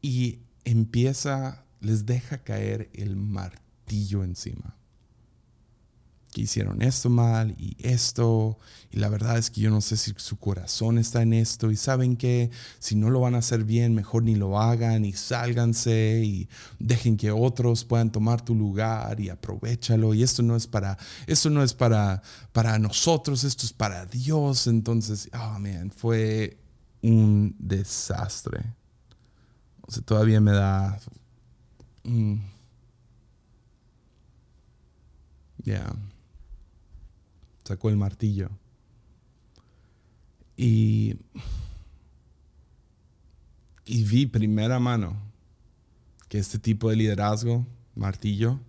Y 0.00 0.40
empieza, 0.64 1.64
les 1.80 2.06
deja 2.06 2.42
caer 2.42 2.90
el 2.94 3.16
martillo 3.16 4.24
encima. 4.24 4.76
Que 6.34 6.42
hicieron 6.42 6.82
esto 6.82 7.10
mal 7.10 7.54
y 7.58 7.76
esto. 7.78 8.58
Y 8.90 8.98
la 8.98 9.08
verdad 9.08 9.38
es 9.38 9.50
que 9.50 9.60
yo 9.60 9.70
no 9.70 9.80
sé 9.80 9.96
si 9.96 10.12
su 10.16 10.36
corazón 10.36 10.98
está 10.98 11.22
en 11.22 11.32
esto. 11.32 11.70
Y 11.70 11.76
saben 11.76 12.16
que 12.16 12.50
si 12.80 12.96
no 12.96 13.08
lo 13.08 13.20
van 13.20 13.36
a 13.36 13.38
hacer 13.38 13.62
bien, 13.62 13.94
mejor 13.94 14.24
ni 14.24 14.34
lo 14.34 14.60
hagan 14.60 15.04
y 15.04 15.12
sálganse 15.12 16.22
y 16.24 16.48
dejen 16.80 17.16
que 17.16 17.30
otros 17.30 17.84
puedan 17.84 18.10
tomar 18.10 18.44
tu 18.44 18.56
lugar 18.56 19.20
y 19.20 19.28
aprovechalo. 19.28 20.12
Y 20.12 20.24
esto 20.24 20.42
no 20.42 20.56
es 20.56 20.66
para, 20.66 20.98
esto 21.28 21.50
no 21.50 21.62
es 21.62 21.72
para, 21.72 22.20
para 22.52 22.80
nosotros, 22.80 23.44
esto 23.44 23.64
es 23.64 23.72
para 23.72 24.04
Dios. 24.04 24.66
Entonces, 24.66 25.30
oh 25.32 25.60
man, 25.60 25.92
fue 25.92 26.58
un 27.00 27.54
desastre. 27.60 28.74
O 29.82 29.92
sea, 29.92 30.02
todavía 30.02 30.40
me 30.40 30.50
da... 30.50 30.98
Mm. 32.02 32.54
Sacó 37.64 37.88
el 37.88 37.96
martillo. 37.96 38.50
Y, 40.56 41.16
vi 43.86 44.26
primera 44.26 44.78
mano 44.78 45.16
que 46.28 46.38
este 46.38 46.58
tipo 46.58 46.90
de 46.90 46.96
liderazgo, 46.96 47.66
martillo, 47.94 48.60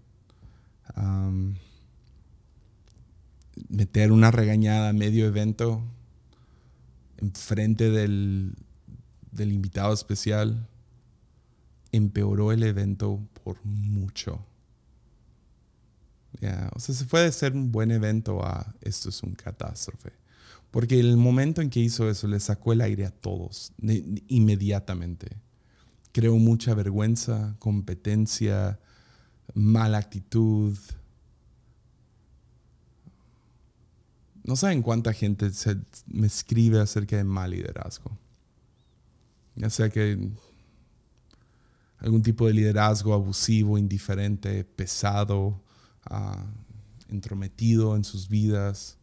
meter 3.69 4.12
una 4.12 4.31
regañada 4.31 4.89
a 4.89 4.93
medio 4.93 5.25
evento 5.25 5.81
enfrente 7.17 7.89
del 7.89 8.55
invitado 9.38 9.93
especial 9.93 10.67
empeoró 11.91 12.51
el 12.51 12.63
evento 12.63 13.19
por 13.43 13.63
mucho. 13.63 14.45
O 16.73 16.79
sea, 16.79 16.95
se 16.95 17.05
fue 17.05 17.21
de 17.21 17.31
ser 17.31 17.53
un 17.53 17.71
buen 17.71 17.91
evento 17.91 18.45
a 18.45 18.73
esto 18.81 19.09
es 19.09 19.23
un 19.23 19.33
catástrofe. 19.33 20.11
Porque 20.71 20.99
el 20.99 21.17
momento 21.17 21.61
en 21.61 21.69
que 21.69 21.79
hizo 21.79 22.09
eso 22.09 22.27
le 22.27 22.39
sacó 22.39 22.73
el 22.73 22.81
aire 22.81 23.05
a 23.05 23.11
todos 23.11 23.71
inmediatamente. 24.27 25.37
Creó 26.11 26.37
mucha 26.37 26.73
vergüenza, 26.73 27.55
competencia, 27.59 28.79
mala 29.53 29.97
actitud, 29.97 30.77
No 34.45 34.55
saben 34.55 34.83
cuánta 34.83 35.11
gente 35.11 35.49
me 36.05 36.27
escribe 36.27 36.79
acerca 36.79 37.17
de 37.17 37.23
mal 37.23 37.49
liderazgo. 37.49 38.15
Ya 39.55 39.71
sea 39.71 39.89
que 39.89 40.29
algún 41.97 42.21
tipo 42.21 42.45
de 42.45 42.53
liderazgo 42.53 43.15
abusivo, 43.15 43.79
indiferente, 43.79 44.63
pesado, 44.63 45.59
ah, 46.05 46.45
entrometido 47.09 47.95
en 47.95 48.03
sus 48.03 48.29
vidas. 48.29 48.97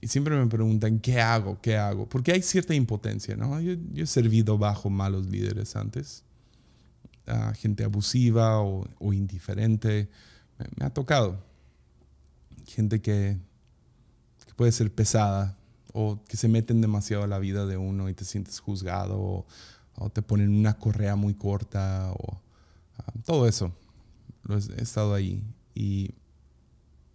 Y 0.00 0.08
siempre 0.08 0.36
me 0.36 0.46
preguntan, 0.46 1.00
¿qué 1.00 1.20
hago? 1.20 1.60
¿Qué 1.60 1.76
hago? 1.76 2.08
Porque 2.08 2.32
hay 2.32 2.42
cierta 2.42 2.74
impotencia, 2.74 3.36
¿no? 3.36 3.60
Yo, 3.60 3.74
he 3.94 4.06
servido 4.06 4.58
bajo 4.58 4.90
malos 4.90 5.26
líderes 5.26 5.74
antes. 5.76 6.24
Ah, 7.26 7.52
gente 7.54 7.84
abusiva 7.84 8.60
o, 8.60 9.12
indiferente. 9.12 10.08
me, 10.76 10.86
ha 10.86 10.90
tocado. 10.90 11.42
Gente 12.66 13.00
que 13.00 13.38
puede 14.58 14.72
ser 14.72 14.92
pesada 14.92 15.56
o 15.92 16.20
que 16.24 16.36
se 16.36 16.48
meten 16.48 16.80
demasiado 16.80 17.22
a 17.22 17.28
la 17.28 17.38
vida 17.38 17.64
de 17.64 17.76
uno 17.76 18.08
y 18.08 18.14
te 18.14 18.24
sientes 18.24 18.58
juzgado 18.58 19.46
o, 19.94 20.10
te 20.10 20.22
ponen 20.22 20.50
una 20.50 20.78
correa 20.78 21.16
muy 21.16 21.34
corta 21.34 22.12
o 22.12 22.40
ah, 22.98 23.12
todo 23.24 23.48
eso. 23.48 23.72
Lo 24.44 24.56
he, 24.56 24.82
estado 24.82 25.14
ahí. 25.14 25.42
¿Y 25.78 26.14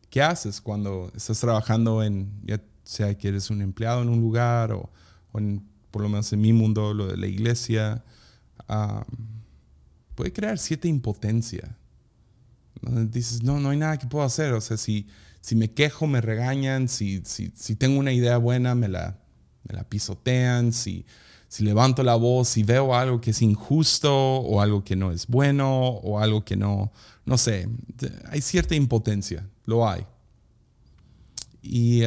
qué 0.09 0.21
haces 0.21 0.61
cuando 0.61 1.11
estás 1.15 1.39
trabajando 1.39 2.01
en, 2.01 2.31
ya 2.45 2.61
sea 2.83 3.17
que 3.17 3.27
eres 3.27 3.49
un 3.49 3.61
empleado 3.61 4.01
en 4.01 4.09
un 4.09 4.21
lugar 4.21 4.71
o, 4.71 4.89
en, 5.33 5.67
por 5.91 6.01
lo 6.01 6.09
menos 6.09 6.31
en 6.31 6.39
mi 6.39 6.53
mundo, 6.53 6.93
lo 6.93 7.07
de 7.07 7.17
la 7.17 7.27
iglesia? 7.27 8.05
Ah, 8.69 9.05
puede 10.15 10.31
crear 10.31 10.57
cierta 10.57 10.87
impotencia. 10.87 11.75
Dices, 12.81 13.43
no, 13.43 13.59
no 13.59 13.71
hay 13.71 13.77
nada 13.77 13.97
que 13.97 14.07
puedo 14.07 14.23
hacer. 14.23 14.53
O 14.53 14.61
sea, 14.61 14.77
si 14.77 15.07
si 15.43 15.57
me 15.57 15.69
quejo, 15.71 16.07
me 16.07 16.21
regañan, 16.21 16.87
si, 16.87 17.21
si, 17.25 17.51
si 17.53 17.75
tengo 17.75 17.99
una 17.99 18.13
idea 18.13 18.37
buena, 18.37 18.75
me 18.75 18.87
la, 18.87 19.19
me 19.67 19.75
la 19.75 19.83
pisotean, 19.83 20.71
si, 20.71 21.05
si 21.53 21.63
levanto 21.63 22.01
la 22.01 22.15
voz 22.15 22.57
y 22.57 22.63
veo 22.63 22.95
algo 22.95 23.21
que 23.21 23.29
es 23.29 23.43
injusto 23.43 24.11
o 24.11 24.59
algo 24.59 24.83
que 24.83 24.95
no 24.95 25.11
es 25.11 25.27
bueno 25.27 25.69
o 25.87 26.19
algo 26.19 26.43
que 26.43 26.55
no, 26.55 26.91
no 27.25 27.37
sé, 27.37 27.69
hay 28.31 28.41
cierta 28.41 28.73
impotencia, 28.73 29.47
lo 29.65 29.87
hay. 29.87 30.03
Y 31.61 32.05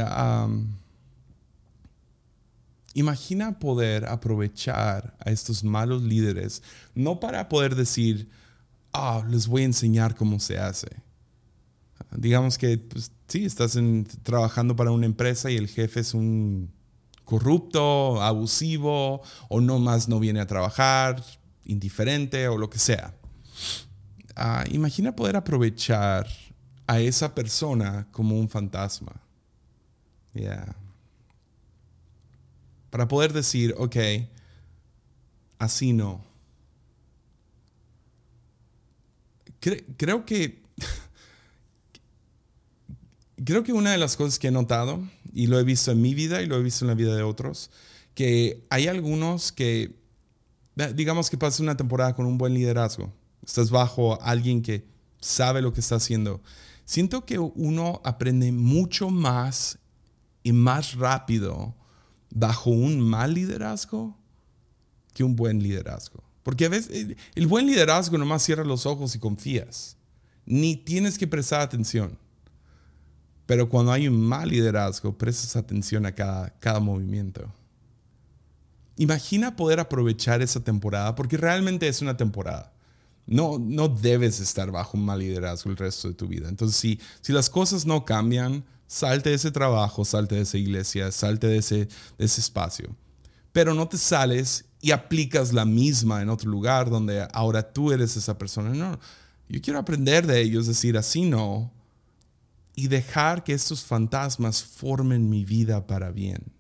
imagina 2.94 3.61
poder 3.61 4.07
aprovechar 4.07 5.16
a 5.20 5.30
estos 5.30 5.62
malos 5.62 6.03
líderes, 6.03 6.64
no 6.97 7.20
para 7.20 7.49
poder 7.49 7.76
decir, 7.76 8.28
ah, 8.92 9.24
les 9.30 9.47
voy 9.47 9.62
a 9.62 9.66
enseñar 9.66 10.16
cómo 10.16 10.40
se 10.40 10.59
hace. 10.59 10.88
Digamos 12.11 12.59
que, 12.59 12.78
pues, 12.78 13.12
sí, 13.28 13.44
estás 13.44 13.78
trabajando 14.24 14.74
para 14.74 14.90
una 14.90 15.07
empresa 15.07 15.53
y 15.53 15.57
el 15.57 15.68
jefe 15.68 16.01
es 16.01 16.14
un 16.14 16.74
corrupto, 17.26 18.22
abusivo, 18.22 19.20
o 19.50 19.60
no 19.60 19.78
más 19.78 20.08
no 20.08 20.18
viene 20.18 20.40
a 20.40 20.46
trabajar, 20.46 21.22
indiferente 21.64 22.48
o 22.48 22.56
lo 22.56 22.70
que 22.70 22.78
sea. 22.78 23.14
Ah, 24.36 24.64
imagina 24.70 25.14
poder 25.14 25.36
aprovechar 25.36 26.26
a 26.86 27.00
esa 27.00 27.34
persona 27.34 28.06
como 28.12 28.38
un 28.38 28.48
fantasma. 28.48 29.20
Para 32.90 33.08
poder 33.08 33.32
decir, 33.32 33.74
ok, 33.76 33.96
así 35.58 35.92
no. 35.92 36.24
creo 39.96 40.24
que 40.24 40.62
creo 43.44 43.64
que 43.64 43.72
una 43.72 43.90
de 43.90 43.98
las 43.98 44.16
cosas 44.16 44.38
que 44.38 44.48
he 44.48 44.52
notado, 44.52 45.02
y 45.37 45.49
lo 45.49 45.61
he 45.61 45.64
visto 45.64 45.93
en 45.93 46.01
mi 46.01 46.14
vida 46.14 46.41
y 46.41 46.47
lo 46.47 46.57
he 46.57 46.62
visto 46.62 46.87
en 46.87 46.89
la 46.89 46.95
vida 46.95 47.14
de 47.14 47.22
otros, 47.22 47.70
que 48.14 48.64
hay 48.70 48.89
algunos 48.89 49.53
que, 49.53 49.95
digamos 50.95 51.28
que 51.28 51.37
pasas 51.37 51.61
una 51.61 51.76
temporada 51.76 52.14
con 52.14 52.24
un 52.24 52.39
buen 52.39 52.55
liderazgo, 52.55 53.12
estás 53.45 53.70
bajo 53.70 54.18
alguien 54.22 54.62
que 54.62 54.87
sabe 55.20 55.61
lo 55.61 55.74
que 55.74 55.80
está 55.80 55.97
haciendo. 55.97 56.41
Siento 56.87 57.26
que 57.26 57.39
uno 57.39 58.01
aprende 58.03 58.51
mucho 58.51 59.11
más 59.11 59.78
y 60.43 60.53
más 60.53 60.95
rápido 60.95 61.74
bajo 62.30 62.70
un 62.70 62.99
mal 62.99 63.34
liderazgo 63.34 64.16
que 65.12 65.22
un 65.22 65.37
buen 65.37 65.62
liderazgo. 65.62 66.24
Porque 66.45 66.64
a 66.64 66.70
veces 66.70 67.14
el 67.34 67.47
buen 67.47 67.66
liderazgo 67.66 68.16
nomás 68.16 68.43
cierra 68.43 68.64
los 68.64 68.87
ojos 68.87 69.14
y 69.14 69.18
confías. 69.18 69.99
Ni 70.47 70.76
tienes 70.76 71.18
que 71.18 71.26
prestar 71.26 71.61
atención. 71.61 72.18
Pero 73.47 73.68
cuando 73.68 73.92
hay 73.92 74.09
un 74.09 74.20
mal 74.20 74.49
liderazgo, 74.49 75.16
prestas 75.16 75.57
atención 75.57 76.05
a 76.05 76.12
cada, 76.12 76.51
cada 76.59 76.80
movimiento. 76.80 77.51
Imagina 78.97 79.55
poder 79.55 79.78
aprovechar 79.78 80.42
esa 80.42 80.61
temporada, 80.61 81.14
porque 81.14 81.36
realmente 81.36 81.86
es 81.86 82.03
una 82.03 82.16
temporada. 82.16 82.72
No, 83.26 83.59
no 83.59 83.88
debes 83.88 84.40
estar 84.40 84.70
bajo 84.70 84.97
un 84.97 85.05
mal 85.05 85.20
liderazgo 85.20 85.70
el 85.70 85.76
resto 85.76 86.09
de 86.09 86.14
tu 86.14 86.26
vida. 86.26 86.49
Entonces, 86.49 86.76
si, 86.76 87.01
si 87.20 87.32
las 87.32 87.51
cosas 87.51 87.86
no 87.86 88.05
cambian, 88.05 88.64
salte 88.86 89.30
de 89.30 89.36
ese 89.36 89.51
trabajo, 89.51 90.05
salte 90.05 90.36
de 90.36 90.42
esa 90.42 90.59
iglesia, 90.59 91.12
salte 91.12 91.47
de 91.47 91.59
ese, 91.59 91.88
de 92.18 92.24
ese 92.24 92.40
espacio. 92.40 92.94
Pero 93.53 93.74
no 93.74 93.88
te 93.88 93.99
sales 93.99 94.64
y 94.80 94.92
aplicas 94.92 95.53
la 95.53 95.64
misma 95.64 96.22
en 96.22 96.30
otro 96.30 96.51
lugar 96.51 96.90
donde 96.90 97.26
ahora 97.32 97.72
tú 97.72 97.92
eres 97.92 98.16
esa 98.16 98.38
persona. 98.38 98.70
No, 98.70 98.99
yo 99.49 99.61
quiero 99.61 99.78
aprender 99.78 100.26
de 100.26 100.40
ellos, 100.40 100.66
decir 100.66 100.97
así 100.97 101.22
no, 101.22 101.72
y 102.76 102.88
dejar 102.88 103.42
que 103.42 103.54
estos 103.54 103.84
fantasmas 103.84 104.62
formen 104.62 105.28
mi 105.28 105.44
vida 105.44 105.86
para 105.86 106.12
bien. 106.12 106.52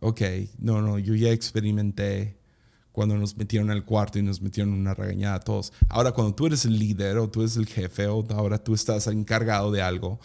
Ok, 0.00 0.20
no, 0.58 0.82
no, 0.82 0.98
yo 0.98 1.14
ya 1.14 1.30
experimenté 1.30 2.38
cuando 2.90 3.16
nos 3.16 3.36
metieron 3.36 3.70
al 3.70 3.84
cuarto 3.84 4.18
y 4.18 4.22
nos 4.22 4.42
metieron 4.42 4.74
una 4.74 4.94
regañada 4.94 5.36
a 5.36 5.40
todos. 5.40 5.72
Ahora, 5.88 6.10
cuando 6.12 6.34
tú 6.34 6.46
eres 6.46 6.64
el 6.64 6.76
líder 6.76 7.18
o 7.18 7.30
tú 7.30 7.40
eres 7.40 7.56
el 7.56 7.66
jefe 7.66 8.08
o 8.08 8.26
ahora 8.30 8.62
tú 8.62 8.74
estás 8.74 9.06
encargado 9.06 9.70
de 9.70 9.80
algo, 9.80 10.20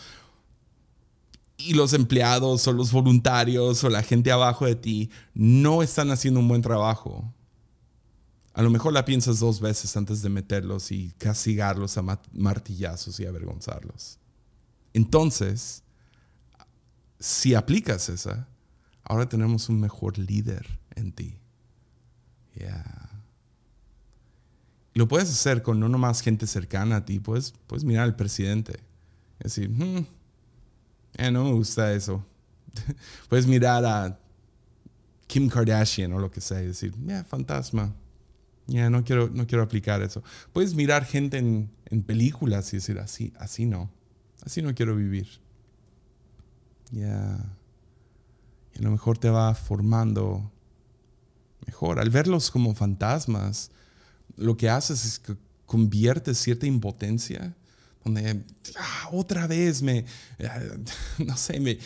y 1.58 1.76
los 1.76 1.94
empleados 1.94 2.68
o 2.68 2.74
los 2.74 2.92
voluntarios 2.92 3.84
o 3.84 3.90
la 3.90 4.04
gente 4.04 4.32
abajo 4.32 4.66
de 4.66 4.76
ti 4.76 5.12
no 5.34 5.84
están 5.84 6.10
haciendo 6.12 6.40
un 6.40 6.48
buen 6.48 6.62
trabajo, 6.64 7.32
a 8.54 8.64
lo 8.64 8.72
mejor 8.72 8.94
la 8.94 9.06
piensas 9.06 9.38
dos 9.38 9.60
veces 9.60 9.96
antes 9.96 10.24
de 10.24 10.30
meterlos 10.30 10.92
y 10.92 11.12
castigarlos 11.20 11.98
a 12.00 12.20
martillazos 12.34 13.20
y 13.20 13.26
avergonzarlos. 13.28 14.18
Entonces, 14.98 15.84
si 17.20 17.54
aplicas 17.54 18.10
esa, 18.10 18.48
ahora 19.04 19.30
tenemos 19.30 19.70
un 19.70 19.80
mejor 19.80 20.18
líder 20.18 20.66
en 20.96 21.12
ti. 21.12 21.38
Lo 24.96 25.08
puedes 25.08 25.30
hacer 25.30 25.62
con 25.62 25.80
no 25.80 25.88
nomás 25.88 26.22
gente 26.22 26.48
cercana 26.48 26.96
a 26.96 27.06
ti, 27.06 27.20
puedes, 27.20 27.54
puedes 27.68 27.84
mirar 27.84 28.06
al 28.06 28.16
presidente 28.16 28.80
y 29.40 29.44
decir, 29.44 29.70
hmm, 29.70 30.08
eh, 31.20 31.30
no 31.30 31.44
me 31.44 31.52
gusta 31.52 31.94
eso. 31.94 32.26
Puedes 33.30 33.46
mirar 33.46 33.86
a 33.86 34.20
Kim 35.28 35.48
Kardashian 35.48 36.12
o 36.14 36.18
lo 36.20 36.32
que 36.32 36.42
sea 36.42 36.64
y 36.64 36.68
decir, 36.68 36.96
ya, 37.06 37.24
fantasma. 37.24 37.94
Ya, 38.66 38.90
no, 38.90 39.04
quiero, 39.04 39.30
no 39.30 39.46
quiero 39.46 39.64
aplicar 39.64 40.02
eso. 40.02 40.24
Puedes 40.54 40.74
mirar 40.74 41.06
gente 41.06 41.38
en, 41.38 41.70
en, 41.86 42.02
películas 42.02 42.74
y 42.74 42.78
decir, 42.78 42.98
así, 42.98 43.32
así 43.38 43.68
no. 43.68 43.92
Así 44.48 44.62
no 44.62 44.74
quiero 44.74 44.96
vivir. 44.96 45.28
Ya. 46.92 47.38
Y 48.74 48.80
a 48.80 48.82
lo 48.82 48.92
mejor 48.92 49.18
te 49.18 49.30
va 49.30 49.54
formando 49.54 50.50
mejor. 51.66 52.00
Al 52.00 52.10
verlos 52.10 52.50
como 52.50 52.74
fantasmas, 52.74 53.72
lo 54.38 54.56
que 54.56 54.70
haces 54.70 55.04
es 55.04 55.20
que 55.20 55.36
conviertes 55.66 56.38
cierta 56.38 56.66
impotencia 56.66 57.54
donde 58.06 58.46
ah, 58.78 59.10
otra 59.12 59.48
vez 59.48 59.82
me, 59.82 60.06
eh, 60.40 60.50
no 61.26 61.36
sé, 61.36 61.60
me, 61.60 61.72
eh, 61.72 61.80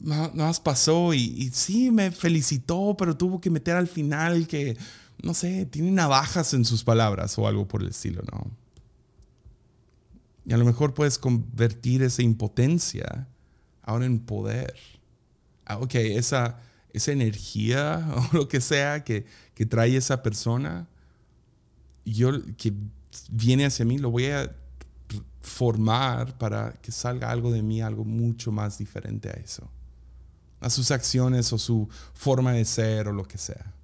más 0.00 0.60
pasó 0.60 1.14
y, 1.14 1.22
y, 1.22 1.48
sí 1.48 1.90
me 1.90 2.10
felicitó, 2.10 2.94
pero 2.98 3.16
tuvo 3.16 3.40
que 3.40 3.48
meter 3.48 3.76
al 3.76 3.88
final 3.88 4.46
que, 4.46 4.76
no 5.22 5.32
sé, 5.32 5.64
tiene 5.64 5.92
navajas 5.92 6.52
en 6.52 6.66
sus 6.66 6.84
palabras 6.84 7.38
o 7.38 7.48
algo 7.48 7.66
por 7.66 7.80
el 7.80 7.88
estilo, 7.88 8.20
¿no? 8.30 8.50
Y 10.44 10.52
a 10.52 10.56
lo 10.56 10.64
mejor 10.64 10.94
puedes 10.94 11.18
convertir 11.18 12.02
esa 12.02 12.22
impotencia 12.22 13.28
ahora 13.82 14.06
en 14.06 14.20
poder. 14.20 14.74
Ah, 15.64 15.78
ok, 15.78 15.94
esa, 15.96 16.58
esa 16.92 17.12
energía 17.12 18.06
o 18.32 18.36
lo 18.36 18.48
que 18.48 18.60
sea 18.60 19.04
que, 19.04 19.26
que 19.54 19.66
trae 19.66 19.96
esa 19.96 20.22
persona, 20.22 20.88
yo 22.04 22.32
que 22.56 22.72
viene 23.30 23.66
hacia 23.66 23.84
mí, 23.84 23.98
lo 23.98 24.10
voy 24.10 24.26
a 24.26 24.54
formar 25.40 26.36
para 26.38 26.72
que 26.82 26.92
salga 26.92 27.30
algo 27.30 27.50
de 27.50 27.62
mí, 27.62 27.80
algo 27.80 28.04
mucho 28.04 28.52
más 28.52 28.78
diferente 28.78 29.28
a 29.30 29.32
eso, 29.32 29.68
a 30.60 30.70
sus 30.70 30.90
acciones 30.90 31.52
o 31.52 31.58
su 31.58 31.88
forma 32.14 32.52
de 32.52 32.64
ser 32.64 33.08
o 33.08 33.12
lo 33.12 33.24
que 33.24 33.38
sea. 33.38 33.74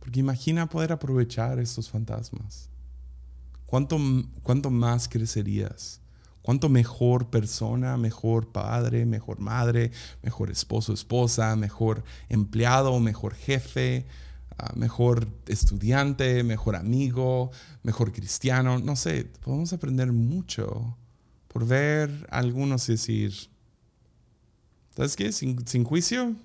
Porque 0.00 0.20
imagina 0.20 0.68
poder 0.68 0.92
aprovechar 0.92 1.58
estos 1.58 1.90
fantasmas. 1.90 2.68
¿Cuánto, 3.74 3.98
¿Cuánto 4.44 4.70
más 4.70 5.08
crecerías? 5.08 6.00
¿Cuánto 6.42 6.68
mejor 6.68 7.28
persona, 7.30 7.96
mejor 7.96 8.52
padre, 8.52 9.04
mejor 9.04 9.40
madre, 9.40 9.90
mejor 10.22 10.52
esposo, 10.52 10.92
esposa, 10.92 11.56
mejor 11.56 12.04
empleado, 12.28 13.00
mejor 13.00 13.34
jefe, 13.34 14.06
mejor 14.76 15.26
estudiante, 15.48 16.44
mejor 16.44 16.76
amigo, 16.76 17.50
mejor 17.82 18.12
cristiano, 18.12 18.78
no 18.78 18.94
sé, 18.94 19.24
podemos 19.42 19.72
aprender 19.72 20.12
mucho 20.12 20.96
por 21.48 21.66
ver 21.66 22.28
a 22.30 22.38
algunos 22.38 22.86
decir, 22.86 23.34
¿sabes 24.94 25.16
qué? 25.16 25.32
Sin, 25.32 25.66
sin 25.66 25.82
juicio, 25.82 26.36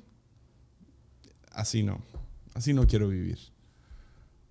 así 1.52 1.84
no, 1.84 2.02
así 2.56 2.74
no 2.74 2.88
quiero 2.88 3.08
vivir. 3.08 3.38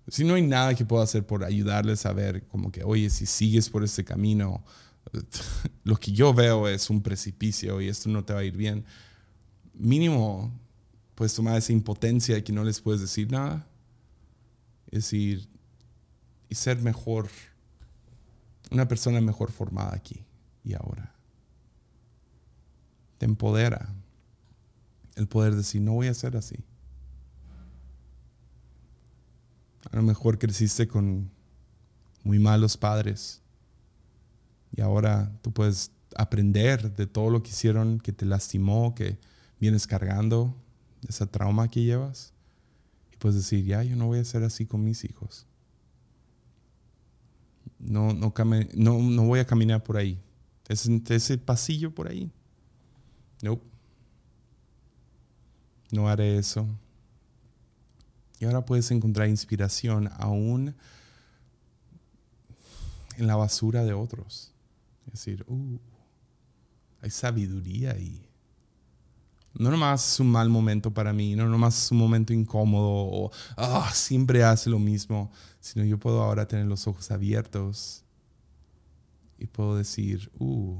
Si 0.09 0.23
no 0.23 0.33
hay 0.33 0.41
nada 0.41 0.73
que 0.75 0.85
pueda 0.85 1.03
hacer 1.03 1.25
por 1.25 1.43
ayudarles 1.43 2.05
a 2.05 2.13
ver 2.13 2.45
como 2.47 2.71
que, 2.71 2.83
oye, 2.83 3.09
si 3.09 3.25
sigues 3.25 3.69
por 3.69 3.83
este 3.83 4.03
camino, 4.03 4.63
lo 5.83 5.97
que 5.97 6.11
yo 6.11 6.33
veo 6.33 6.67
es 6.67 6.89
un 6.89 7.01
precipicio 7.01 7.79
y 7.81 7.89
esto 7.89 8.09
no 8.09 8.23
te 8.23 8.33
va 8.33 8.39
a 8.39 8.43
ir 8.43 8.57
bien. 8.57 8.85
Mínimo 9.73 10.51
puedes 11.15 11.33
tomar 11.33 11.57
esa 11.57 11.73
impotencia 11.73 12.35
de 12.35 12.43
que 12.43 12.53
no 12.53 12.63
les 12.63 12.81
puedes 12.81 13.01
decir 13.01 13.31
nada. 13.31 13.67
Es 14.87 15.03
decir, 15.03 15.47
y 16.49 16.55
ser 16.55 16.81
mejor, 16.81 17.29
una 18.71 18.87
persona 18.87 19.21
mejor 19.21 19.51
formada 19.51 19.95
aquí 19.95 20.23
y 20.63 20.73
ahora. 20.73 21.13
Te 23.19 23.25
empodera 23.25 23.93
el 25.15 25.27
poder 25.27 25.55
decir, 25.55 25.81
no 25.81 25.93
voy 25.93 26.07
a 26.07 26.13
ser 26.13 26.35
así. 26.35 26.55
A 29.91 29.95
lo 29.95 30.03
mejor 30.03 30.37
creciste 30.37 30.87
con 30.87 31.29
muy 32.23 32.39
malos 32.39 32.77
padres 32.77 33.41
y 34.75 34.81
ahora 34.81 35.31
tú 35.41 35.51
puedes 35.51 35.91
aprender 36.15 36.93
de 36.95 37.07
todo 37.07 37.29
lo 37.29 37.41
que 37.43 37.49
hicieron 37.49 37.99
que 37.99 38.11
te 38.11 38.25
lastimó, 38.25 38.93
que 38.95 39.17
vienes 39.59 39.87
cargando 39.87 40.55
esa 41.07 41.25
trauma 41.25 41.69
que 41.69 41.83
llevas. 41.83 42.33
Y 43.11 43.17
puedes 43.17 43.37
decir, 43.37 43.65
ya, 43.65 43.83
yo 43.83 43.95
no 43.95 44.07
voy 44.07 44.19
a 44.19 44.25
ser 44.25 44.43
así 44.43 44.65
con 44.65 44.83
mis 44.83 45.03
hijos. 45.03 45.45
No, 47.79 48.13
no, 48.13 48.31
voy 49.25 49.39
a 49.39 49.45
caminar 49.45 49.83
por 49.83 49.97
ahí. 49.97 50.19
Ese, 50.67 51.01
ese 51.09 51.37
pasillo 51.37 51.93
por 51.93 52.07
ahí. 52.09 52.29
No. 53.41 53.59
No 55.91 56.07
haré 56.07 56.37
eso. 56.37 56.67
Y 58.39 58.45
ahora 58.45 58.65
puedes 58.65 58.89
encontrar 58.91 59.27
inspiración 59.27 60.09
aún 60.17 60.75
en 63.17 63.27
la 63.27 63.35
basura 63.35 63.83
de 63.83 63.93
otros. 63.93 64.53
Es 65.07 65.13
decir, 65.13 65.45
uh, 65.47 65.77
hay 67.01 67.09
sabiduría 67.09 67.91
ahí. 67.91 68.25
No 69.53 69.71
nomás 69.71 70.13
es 70.13 70.19
un 70.19 70.31
mal 70.31 70.49
momento 70.49 70.93
para 70.93 71.11
mí, 71.11 71.35
no 71.35 71.49
nomás 71.49 71.85
es 71.85 71.91
un 71.91 71.97
momento 71.97 72.31
incómodo 72.31 72.87
o 72.89 73.31
ah, 73.57 73.91
siempre 73.93 74.43
hace 74.43 74.69
lo 74.69 74.79
mismo, 74.79 75.31
sino 75.59 75.83
yo 75.83 75.97
puedo 75.97 76.21
ahora 76.21 76.47
tener 76.47 76.65
los 76.65 76.87
ojos 76.87 77.11
abiertos 77.11 78.03
y 79.37 79.47
puedo 79.47 79.75
decir, 79.75 80.31
uh, 80.39 80.77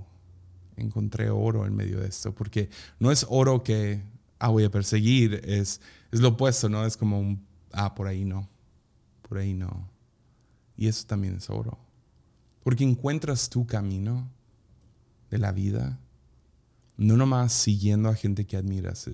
encontré 0.78 1.30
oro 1.30 1.66
en 1.66 1.76
medio 1.76 2.00
de 2.00 2.08
esto, 2.08 2.34
porque 2.34 2.70
no 3.00 3.12
es 3.12 3.26
oro 3.28 3.64
que 3.64 4.02
ah, 4.38 4.50
voy 4.50 4.64
a 4.64 4.72
perseguir, 4.72 5.42
es, 5.44 5.82
es 6.12 6.20
lo 6.20 6.30
opuesto, 6.30 6.70
¿no? 6.70 6.86
Es 6.86 6.96
como 6.96 7.20
un, 7.20 7.49
ah, 7.72 7.96
por 7.96 8.08
ahí 8.08 8.26
no, 8.26 8.50
por 9.28 9.38
ahí 9.38 9.54
no. 9.54 9.90
Y 10.78 10.88
eso 10.88 11.06
también 11.06 11.36
es 11.36 11.50
oro, 11.50 11.78
porque 12.64 12.84
encuentras 12.84 13.50
tu 13.50 13.66
camino 13.68 14.30
de 15.30 15.38
la 15.38 15.52
vida, 15.52 16.00
no 16.98 17.18
nomás 17.18 17.54
siguiendo 17.54 18.10
a 18.10 18.16
gente 18.16 18.46
que 18.46 18.58
admiras. 18.58 19.10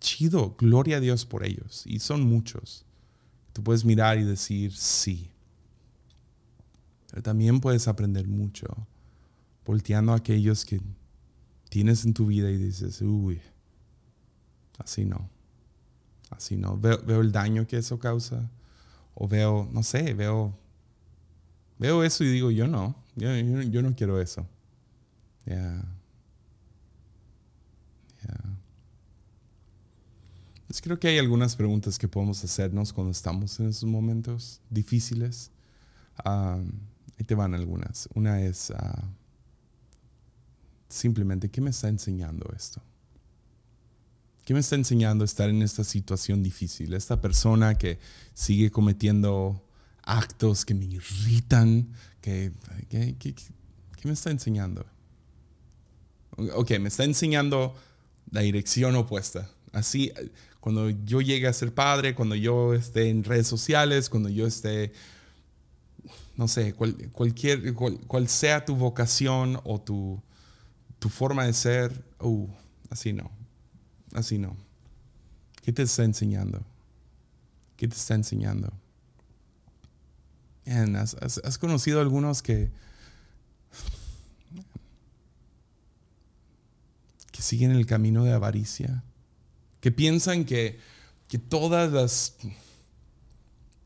Chido, 0.00 0.56
gloria 0.58 0.96
a 0.96 1.00
Dios 1.00 1.24
por 1.24 1.44
ellos. 1.44 1.84
Y 1.86 2.00
son 2.00 2.22
muchos. 2.22 2.84
Tú 3.52 3.62
puedes 3.62 3.84
mirar 3.84 4.18
y 4.18 4.24
decir 4.24 4.74
sí. 4.74 5.30
Pero 7.10 7.22
también 7.22 7.60
puedes 7.60 7.88
aprender 7.88 8.26
mucho 8.26 8.66
volteando 9.64 10.12
a 10.12 10.16
aquellos 10.16 10.64
que 10.64 10.80
tienes 11.68 12.04
en 12.04 12.14
tu 12.14 12.26
vida 12.26 12.50
y 12.50 12.56
dices, 12.56 13.00
uy, 13.02 13.40
así 14.78 15.04
no. 15.04 15.28
Así 16.36 16.56
no. 16.56 16.76
Veo, 16.78 17.20
el 17.20 17.32
daño 17.32 17.66
que 17.66 17.78
eso 17.78 17.98
causa. 17.98 18.50
O 19.14 19.28
veo, 19.28 19.68
no 19.72 19.82
sé, 19.82 20.14
veo, 20.14 20.56
veo 21.78 22.02
eso 22.02 22.24
y 22.24 22.32
digo, 22.32 22.50
yo 22.50 22.66
no. 22.66 22.94
Yo, 23.16 23.34
yo 23.36 23.82
no 23.82 23.94
quiero 23.94 24.20
eso. 24.20 24.46
Yeah. 25.44 25.84
Pues 30.72 30.80
creo 30.80 30.98
que 30.98 31.08
hay 31.08 31.18
algunas 31.18 31.54
preguntas 31.54 31.98
que 31.98 32.08
podemos 32.08 32.42
hacernos 32.42 32.94
cuando 32.94 33.10
estamos 33.10 33.60
en 33.60 33.68
esos 33.68 33.84
momentos 33.84 34.58
difíciles. 34.70 35.50
Um, 36.24 36.70
ahí 37.18 37.26
te 37.26 37.34
van 37.34 37.54
algunas. 37.54 38.08
Una 38.14 38.40
es 38.40 38.70
uh, 38.70 39.04
simplemente, 40.88 41.50
¿qué 41.50 41.60
me 41.60 41.68
está 41.68 41.88
enseñando 41.88 42.50
esto? 42.56 42.80
¿Qué 44.44 44.54
me 44.54 44.60
está 44.60 44.74
enseñando 44.74 45.24
estar 45.24 45.48
en 45.48 45.62
esta 45.62 45.84
situación 45.84 46.42
difícil? 46.42 46.94
Esta 46.94 47.20
persona 47.20 47.78
que 47.78 47.98
sigue 48.34 48.70
cometiendo 48.70 49.64
actos 50.02 50.64
que 50.64 50.74
me 50.74 50.86
irritan, 50.86 51.92
que, 52.20 52.52
¿qué 52.88 54.04
me 54.04 54.12
está 54.12 54.30
enseñando? 54.30 54.84
Ok, 56.54 56.72
me 56.80 56.88
está 56.88 57.04
enseñando 57.04 57.76
la 58.30 58.40
dirección 58.40 58.96
opuesta. 58.96 59.48
Así, 59.72 60.12
cuando 60.58 60.90
yo 60.90 61.20
llegue 61.20 61.46
a 61.46 61.52
ser 61.52 61.72
padre, 61.72 62.14
cuando 62.14 62.34
yo 62.34 62.74
esté 62.74 63.10
en 63.10 63.22
redes 63.22 63.46
sociales, 63.46 64.08
cuando 64.08 64.28
yo 64.28 64.46
esté, 64.46 64.92
no 66.36 66.48
sé, 66.48 66.74
cualquier, 66.74 67.74
cual, 67.74 68.28
sea 68.28 68.64
tu 68.64 68.74
vocación 68.74 69.60
o 69.64 69.80
tu, 69.80 70.20
tu 70.98 71.08
forma 71.08 71.44
de 71.46 71.52
ser, 71.52 72.04
uh, 72.20 72.48
así 72.90 73.12
no, 73.12 73.30
así 74.14 74.38
no. 74.38 74.56
¿Qué 75.62 75.72
te 75.72 75.82
está 75.82 76.04
enseñando? 76.04 76.62
¿Qué 77.76 77.88
te 77.88 77.96
está 77.96 78.14
enseñando? 78.14 78.72
has, 80.66 81.16
has 81.44 81.58
conocido 81.58 82.00
algunos 82.00 82.42
que 82.42 82.70
siguen 87.42 87.72
el 87.72 87.86
camino 87.86 88.24
de 88.24 88.32
avaricia, 88.32 89.02
que 89.80 89.90
piensan 89.90 90.44
que, 90.44 90.78
que 91.28 91.38
todas 91.38 91.92
las... 91.92 92.36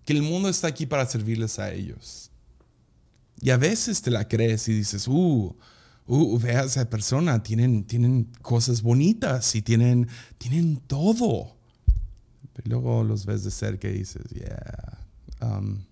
que 0.05 0.13
el 0.13 0.23
mundo 0.23 0.49
está 0.49 0.69
aquí 0.69 0.87
para 0.87 1.07
servirles 1.07 1.59
a 1.59 1.73
ellos. 1.73 2.31
Y 3.41 3.51
a 3.51 3.57
veces 3.57 4.03
te 4.03 4.11
la 4.11 4.29
crees 4.29 4.69
y 4.69 4.75
dices, 4.75 5.09
uh, 5.09 5.57
uh, 6.07 6.39
ve 6.39 6.57
a 6.57 6.65
esa 6.65 6.89
persona, 6.89 7.43
tienen, 7.43 7.85
tienen 7.85 8.25
cosas 8.43 8.83
bonitas 8.83 9.55
y 9.55 9.63
tienen, 9.63 10.09
tienen 10.39 10.77
todo. 10.79 11.57
Pero 12.53 12.69
luego 12.71 13.05
los 13.05 13.27
ves 13.27 13.45
de 13.45 13.51
cerca 13.51 13.89
y 13.89 13.99
dices, 13.99 14.23
yeah, 14.31 14.99
um, 15.43 15.85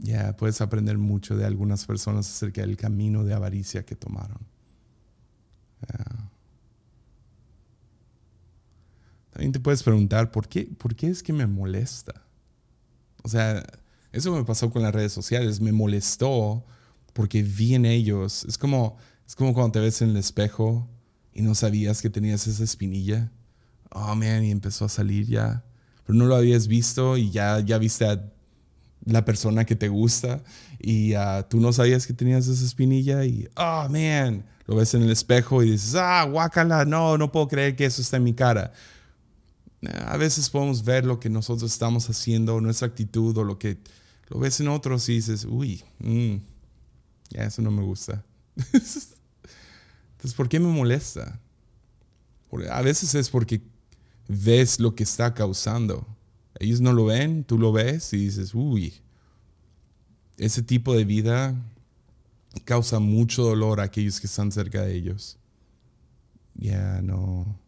yeah, 0.00 0.36
puedes 0.36 0.60
aprender 0.60 0.98
mucho 0.98 1.36
de 1.36 1.44
algunas 1.44 1.84
personas 1.84 2.28
acerca 2.28 2.62
del 2.62 2.76
camino 2.76 3.24
de 3.24 3.34
avaricia 3.34 3.84
que 3.84 3.94
tomaron. 3.94 4.52
También 9.32 9.52
te 9.52 9.60
puedes 9.60 9.82
preguntar, 9.82 10.30
¿por 10.30 10.46
qué, 10.46 10.64
¿por 10.66 10.94
qué 10.94 11.08
es 11.08 11.22
que 11.22 11.32
me 11.32 11.46
molesta? 11.46 12.22
O 13.22 13.28
sea, 13.28 13.64
eso 14.12 14.30
me 14.36 14.44
pasó 14.44 14.70
con 14.70 14.82
las 14.82 14.94
redes 14.94 15.12
sociales, 15.12 15.60
me 15.60 15.72
molestó 15.72 16.64
porque 17.12 17.42
vi 17.42 17.74
en 17.74 17.84
ellos, 17.84 18.44
es 18.48 18.58
como, 18.58 18.96
es 19.26 19.34
como 19.34 19.54
cuando 19.54 19.72
te 19.72 19.80
ves 19.80 20.02
en 20.02 20.10
el 20.10 20.16
espejo 20.16 20.88
y 21.32 21.42
no 21.42 21.54
sabías 21.54 22.02
que 22.02 22.10
tenías 22.10 22.46
esa 22.46 22.64
espinilla. 22.64 23.30
Oh, 23.90 24.14
man, 24.14 24.44
y 24.44 24.50
empezó 24.50 24.86
a 24.86 24.88
salir 24.88 25.26
ya. 25.26 25.64
Pero 26.04 26.18
no 26.18 26.26
lo 26.26 26.36
habías 26.36 26.66
visto 26.66 27.16
y 27.16 27.30
ya, 27.30 27.60
ya 27.60 27.78
viste 27.78 28.06
a 28.06 28.32
la 29.04 29.24
persona 29.24 29.64
que 29.64 29.76
te 29.76 29.88
gusta 29.88 30.42
y 30.78 31.14
uh, 31.14 31.42
tú 31.48 31.60
no 31.60 31.72
sabías 31.72 32.06
que 32.06 32.12
tenías 32.12 32.46
esa 32.46 32.64
espinilla 32.64 33.24
y, 33.24 33.48
oh, 33.56 33.88
man, 33.88 34.44
lo 34.66 34.76
ves 34.76 34.94
en 34.94 35.02
el 35.02 35.10
espejo 35.10 35.62
y 35.62 35.72
dices, 35.72 35.94
ah, 35.96 36.24
guácala, 36.24 36.84
no, 36.84 37.18
no 37.18 37.30
puedo 37.30 37.48
creer 37.48 37.76
que 37.76 37.84
eso 37.84 38.00
está 38.00 38.16
en 38.16 38.24
mi 38.24 38.34
cara. 38.34 38.72
A 40.06 40.16
veces 40.16 40.48
podemos 40.48 40.84
ver 40.84 41.04
lo 41.04 41.18
que 41.18 41.28
nosotros 41.28 41.72
estamos 41.72 42.08
haciendo, 42.08 42.60
nuestra 42.60 42.86
actitud 42.86 43.36
o 43.36 43.44
lo 43.44 43.58
que 43.58 43.78
lo 44.28 44.38
ves 44.38 44.60
en 44.60 44.68
otros 44.68 45.08
y 45.08 45.14
dices, 45.14 45.44
uy, 45.44 45.82
mm, 45.98 46.36
ya 47.32 47.44
eso 47.44 47.62
no 47.62 47.70
me 47.70 47.82
gusta. 47.82 48.24
Entonces, 48.56 50.34
¿por 50.36 50.48
qué 50.48 50.60
me 50.60 50.68
molesta? 50.68 51.40
a 52.70 52.82
veces 52.82 53.14
es 53.14 53.30
porque 53.30 53.62
ves 54.28 54.78
lo 54.78 54.94
que 54.94 55.04
está 55.04 55.32
causando. 55.32 56.06
Ellos 56.58 56.80
no 56.80 56.92
lo 56.92 57.06
ven, 57.06 57.44
tú 57.44 57.58
lo 57.58 57.72
ves 57.72 58.12
y 58.12 58.18
dices, 58.18 58.54
uy, 58.54 59.00
ese 60.36 60.62
tipo 60.62 60.94
de 60.94 61.04
vida 61.04 61.54
causa 62.64 62.98
mucho 62.98 63.42
dolor 63.42 63.80
a 63.80 63.84
aquellos 63.84 64.20
que 64.20 64.26
están 64.26 64.52
cerca 64.52 64.82
de 64.82 64.94
ellos. 64.94 65.38
Ya 66.54 67.00
no. 67.00 67.58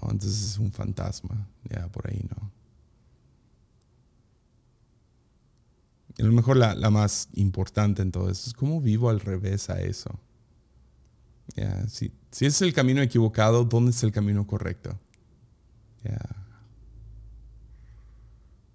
No, 0.00 0.10
entonces 0.12 0.52
es 0.52 0.58
un 0.58 0.70
fantasma. 0.70 1.48
Ya 1.68 1.88
por 1.88 2.08
ahí 2.08 2.24
no. 2.30 2.52
A 6.18 6.24
lo 6.24 6.32
mejor 6.32 6.56
la, 6.56 6.74
la, 6.74 6.90
más 6.90 7.28
importante 7.34 8.02
en 8.02 8.10
todo 8.10 8.30
eso 8.30 8.48
es 8.48 8.54
cómo 8.54 8.80
vivo 8.80 9.10
al 9.10 9.20
revés 9.20 9.70
a 9.70 9.80
eso. 9.80 10.18
Ya, 11.54 11.86
si, 11.88 12.12
si 12.30 12.46
es 12.46 12.60
el 12.62 12.72
camino 12.72 13.00
equivocado, 13.00 13.64
¿dónde 13.64 13.92
es 13.92 14.02
el 14.02 14.12
camino 14.12 14.46
correcto? 14.46 14.98
Ya. 16.04 16.18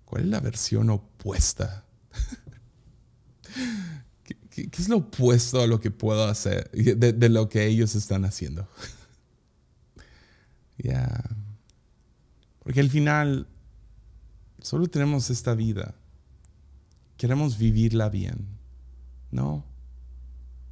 ¿Cuál 0.05 0.23
es 0.23 0.29
la 0.29 0.39
versión 0.39 0.89
opuesta? 0.89 1.85
¿Qué, 4.49 4.69
es 4.71 4.89
lo 4.89 4.97
opuesto 4.97 5.61
a 5.61 5.67
lo 5.67 5.79
que 5.79 5.91
puedo 5.91 6.25
hacer, 6.25 6.69
de, 6.71 7.29
lo 7.29 7.49
que 7.49 7.65
ellos 7.65 7.95
están 7.95 8.25
haciendo? 8.25 8.67
Ya. 10.75 11.23
Porque 12.59 12.79
al 12.79 12.89
final, 12.89 13.47
solo 14.59 14.87
tenemos 14.87 15.29
esta 15.29 15.53
vida. 15.53 15.93
Queremos 17.23 17.57
vivirla 17.57 18.09
bien. 18.09 18.49
No. 19.31 19.63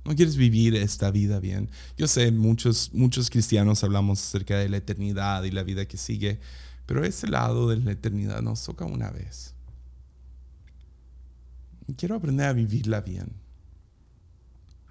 No 0.04 0.14
quieres 0.14 0.36
vivir 0.36 0.76
esta 0.76 1.10
vida 1.10 1.39
bien. 1.39 1.70
Yo 1.95 2.10
sé, 2.10 2.30
muchos, 2.30 2.93
muchos 2.93 3.30
cristianos 3.30 3.86
hablamos 3.86 4.22
acerca 4.22 4.58
de 4.58 4.68
la 4.68 4.76
eternidad 4.76 5.43
y 5.43 5.52
la 5.52 5.64
vida 5.64 5.86
que 5.86 5.95
sigue, 5.95 6.41
pero 6.86 7.06
ese 7.06 7.28
lado 7.28 7.70
de 7.70 7.78
la 7.78 7.93
eternidad 7.93 8.41
nos 8.41 8.66
toca 8.66 8.84
una 8.84 9.10
vez. 9.12 9.54
Quiero 11.95 12.16
aprender 12.16 12.47
a 12.47 12.52
vivirla 12.52 12.99
bien. 12.99 13.32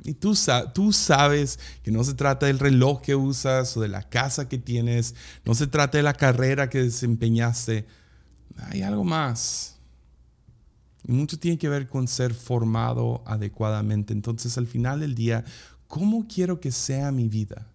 Y 0.03 0.15
tú, 0.15 0.35
tú 0.73 0.95
sabes 0.95 1.59
que 1.83 1.91
no 1.91 2.05
se 2.05 2.15
trata 2.15 2.47
del 2.47 2.59
reloj 2.59 3.03
que 3.03 3.15
usas 3.15 3.77
o 3.77 3.83
de 3.83 3.89
la 3.89 4.09
casa 4.09 4.49
que 4.49 4.57
tienes, 4.57 5.15
no 5.45 5.55
se 5.55 5.67
trata 5.67 5.99
de 5.99 6.05
la 6.05 6.15
carrera 6.15 6.71
que 6.71 6.83
desempeñaste. 6.83 7.87
Hay 8.71 8.81
algo 8.81 9.05
más. 9.05 9.77
Y 11.11 11.13
mucho 11.13 11.41
tiene 11.41 11.59
que 11.59 11.69
ver 11.69 11.89
con 11.89 12.07
ser 12.07 12.33
formado 12.33 13.25
adecuadamente. 13.27 14.13
Entonces, 14.13 14.57
al 14.57 14.69
final 14.69 15.01
del 15.01 15.17
día, 15.17 15.45
¿cómo 15.89 16.29
quiero 16.29 16.61
que 16.61 16.71
sea 16.71 17.11
mi 17.11 17.29
vida? 17.29 17.67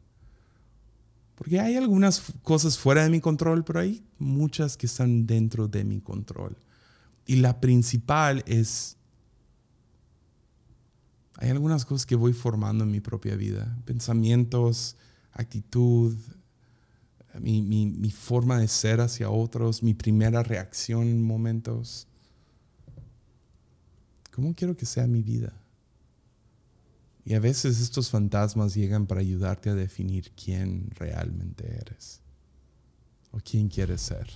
Porque 1.36 1.60
hay 1.60 1.76
algunas 1.76 2.32
cosas 2.44 2.78
fuera 2.78 3.04
de 3.04 3.10
mi 3.10 3.20
control, 3.20 3.66
pero 3.66 3.82
hay 3.82 4.02
muchas 4.20 4.78
que 4.78 4.86
están 4.86 5.28
dentro 5.28 5.68
de 5.68 5.84
mi 5.84 6.00
control. 6.00 6.56
Y 7.28 7.36
la 7.36 7.60
principal 7.60 8.42
es, 8.48 8.96
hay 11.36 11.50
algunas 11.50 11.84
cosas 11.84 12.06
que 12.06 12.16
voy 12.16 12.32
formando 12.32 12.86
en 12.86 12.92
mi 12.92 13.02
propia 13.02 13.36
vida, 13.36 13.78
pensamientos, 13.84 14.96
actitud, 15.34 16.16
mi, 17.42 17.62
mi 17.62 18.12
forma 18.12 18.60
de 18.60 18.70
ser 18.70 19.02
hacia 19.02 19.30
otros, 19.30 19.84
mi 19.84 19.94
primera 19.94 20.42
reacción 20.42 21.02
en 21.02 21.22
momentos. 21.22 22.08
¿Cómo 24.36 24.54
quiero 24.54 24.76
que 24.76 24.86
sea 24.86 25.08
mi 25.08 25.22
vida? 25.22 25.54
Y 27.24 27.36
a 27.36 27.40
veces 27.40 27.80
estos 27.80 28.10
fantasmas 28.10 28.76
llegan 28.76 29.08
para 29.08 29.22
ayudarte 29.22 29.70
a 29.70 29.76
definir 29.76 30.32
quién 30.32 30.90
realmente 30.96 31.66
eres 31.80 32.20
o 33.32 33.40
quién 33.40 33.70
quieres 33.70 34.02
ser. 34.02 34.28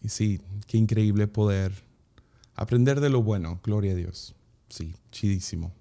Y 0.00 0.10
sí, 0.10 0.40
qué 0.68 0.78
increíble 0.78 1.26
poder 1.26 1.72
aprender 2.54 3.00
de 3.00 3.10
lo 3.10 3.24
bueno, 3.24 3.58
gloria 3.64 3.90
a 3.90 3.96
Dios. 3.96 4.36
Sí, 4.68 4.94
chidísimo. 5.10 5.72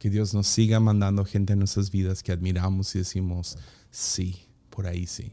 Que 0.00 0.10
Dios 0.10 0.34
nos 0.34 0.48
siga 0.48 0.80
mandando 0.80 1.24
gente 1.24 1.52
en 1.52 1.60
nuestras 1.60 1.92
vidas 1.92 2.24
que 2.24 2.32
admiramos 2.32 2.92
y 2.96 2.98
decimos, 2.98 3.56
sí, 3.92 4.44
por 4.70 4.88
ahí 4.88 5.06
sí. 5.06 5.30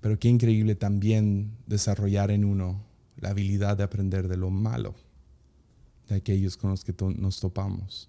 Pero 0.00 0.18
qué 0.18 0.28
increíble 0.28 0.74
también 0.74 1.56
desarrollar 1.66 2.30
en 2.30 2.44
uno 2.44 2.84
la 3.16 3.30
habilidad 3.30 3.76
de 3.76 3.82
aprender 3.82 4.28
de 4.28 4.36
lo 4.36 4.50
malo 4.50 4.94
de 6.08 6.16
aquellos 6.16 6.56
con 6.56 6.70
los 6.70 6.84
que 6.84 6.94
nos 7.16 7.40
topamos. 7.40 8.08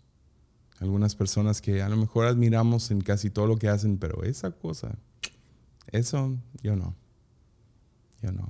Algunas 0.79 1.15
personas 1.15 1.61
que 1.61 1.81
a 1.81 1.89
lo 1.89 1.97
mejor 1.97 2.25
admiramos 2.25 2.89
en 2.91 3.01
casi 3.01 3.29
todo 3.29 3.47
lo 3.47 3.57
que 3.57 3.67
hacen, 3.67 3.97
pero 3.97 4.23
esa 4.23 4.51
cosa, 4.51 4.97
eso 5.87 6.37
yo 6.63 6.75
no. 6.75 6.95
Yo 8.21 8.31
no. 8.31 8.49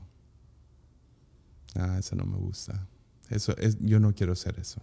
Ah, 1.75 1.97
eso 1.99 2.15
no 2.15 2.25
me 2.25 2.37
gusta. 2.37 2.87
Eso 3.29 3.55
es, 3.57 3.77
yo 3.79 3.99
no 3.99 4.13
quiero 4.13 4.35
ser 4.35 4.59
eso. 4.59 4.81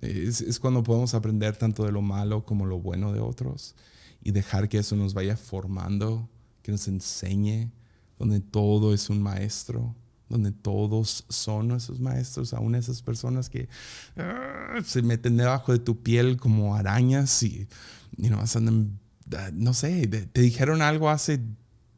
Es, 0.00 0.40
es, 0.40 0.58
cuando 0.58 0.82
podemos 0.82 1.14
aprender 1.14 1.56
tanto 1.56 1.84
de 1.84 1.92
lo 1.92 2.02
malo 2.02 2.44
como 2.44 2.66
lo 2.66 2.78
bueno 2.78 3.12
de 3.12 3.20
otros 3.20 3.74
y 4.22 4.32
dejar 4.32 4.68
que 4.68 4.78
eso 4.78 4.96
nos 4.96 5.14
vaya 5.14 5.36
formando, 5.36 6.28
que 6.64 6.72
nos 6.72 6.88
enseñe 6.88 7.70
donde 8.18 8.40
todo 8.40 8.94
es 8.94 9.10
un 9.10 9.22
maestro, 9.22 9.94
donde 10.30 10.50
todos 10.50 11.26
son 11.28 11.68
nuestros 11.68 12.00
maestros, 12.00 12.54
aún 12.54 12.74
esas 12.74 13.02
personas 13.02 13.50
que 13.50 13.68
ah, 14.16 14.78
se 14.82 15.02
meten 15.02 15.36
debajo 15.36 15.72
de 15.72 15.78
tu 15.78 16.02
piel 16.02 16.38
como 16.38 16.74
arañas 16.74 17.42
y, 17.42 17.68
no, 18.16 18.40
ah, 18.40 19.50
no 19.52 19.74
sé, 19.74 20.06
te, 20.06 20.40
dijeron 20.40 20.80
algo 20.80 21.10
hace 21.10 21.38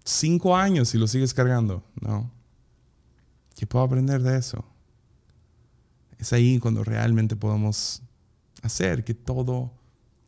cinco 0.04 0.56
años 0.56 0.92
y 0.96 0.98
lo 0.98 1.06
sigues 1.06 1.32
cargando, 1.32 1.84
¿no? 2.00 2.32
¿Qué 3.54 3.68
puedo 3.68 3.84
aprender 3.84 4.20
de 4.20 4.36
eso? 4.36 4.64
Es 6.18 6.32
ahí 6.32 6.58
cuando 6.58 6.82
realmente 6.82 7.36
podemos 7.36 8.02
hacer 8.62 9.04
que 9.04 9.14
todo, 9.14 9.70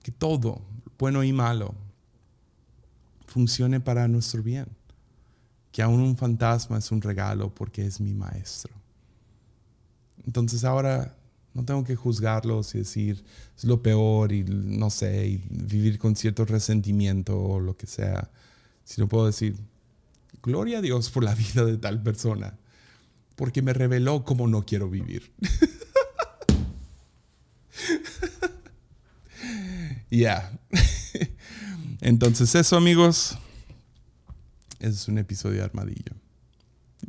que 0.01 0.13
todo, 0.13 0.63
bueno 0.97 1.25
y 1.25 1.33
malo, 1.33 1.75
funcione 3.29 3.81
para 3.81 4.09
nuestro 4.09 4.43
bien 4.43 4.67
que 5.73 5.83
aún 5.83 6.01
un 6.01 6.17
fantasma 6.17 6.79
es 6.79 6.91
un 6.91 7.01
regalo 7.01 7.55
porque 7.55 7.87
es 7.87 8.01
mi 8.01 8.13
maestro. 8.13 8.73
Entonces 10.27 10.65
ahora 10.65 11.17
no 11.55 11.65
tengo 11.65 11.85
que 11.85 11.97
juzgarlos 11.97 12.75
y 12.75 12.79
decir 12.79 13.25
es 13.57 13.65
lo 13.65 13.83
peor 13.83 14.33
y 14.33 14.45
no 14.45 14.91
sé, 14.91 15.29
y 15.29 15.37
vivir 15.51 15.99
con 15.99 16.17
cierto 16.17 16.45
resentimiento 16.45 17.41
o 17.41 17.61
lo 17.61 17.77
que 17.77 17.87
sea, 17.87 18.31
sino 18.85 19.09
puedo 19.09 19.27
decir, 19.27 19.57
gloria 20.43 20.79
a 20.79 20.83
Dios 20.83 21.11
por 21.11 21.25
la 21.25 21.35
vida 21.35 21.65
de 21.65 21.77
tal 21.77 22.03
persona, 22.03 22.59
porque 23.37 23.63
me 23.63 23.73
reveló 23.73 24.25
cómo 24.25 24.49
no 24.49 24.65
quiero 24.65 24.91
vivir. 24.91 25.33
Ya. 30.11 30.51
Entonces 32.01 32.55
eso 32.55 32.77
amigos, 32.77 33.39
es 34.79 35.09
un 35.09 35.19
episodio 35.19 35.59
de 35.59 35.65
Armadillo. 35.65 36.13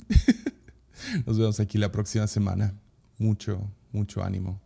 Nos 1.25 1.37
vemos 1.37 1.59
aquí 1.59 1.77
la 1.77 1.91
próxima 1.91 2.27
semana. 2.27 2.73
Mucho, 3.17 3.71
mucho 3.91 4.23
ánimo. 4.23 4.61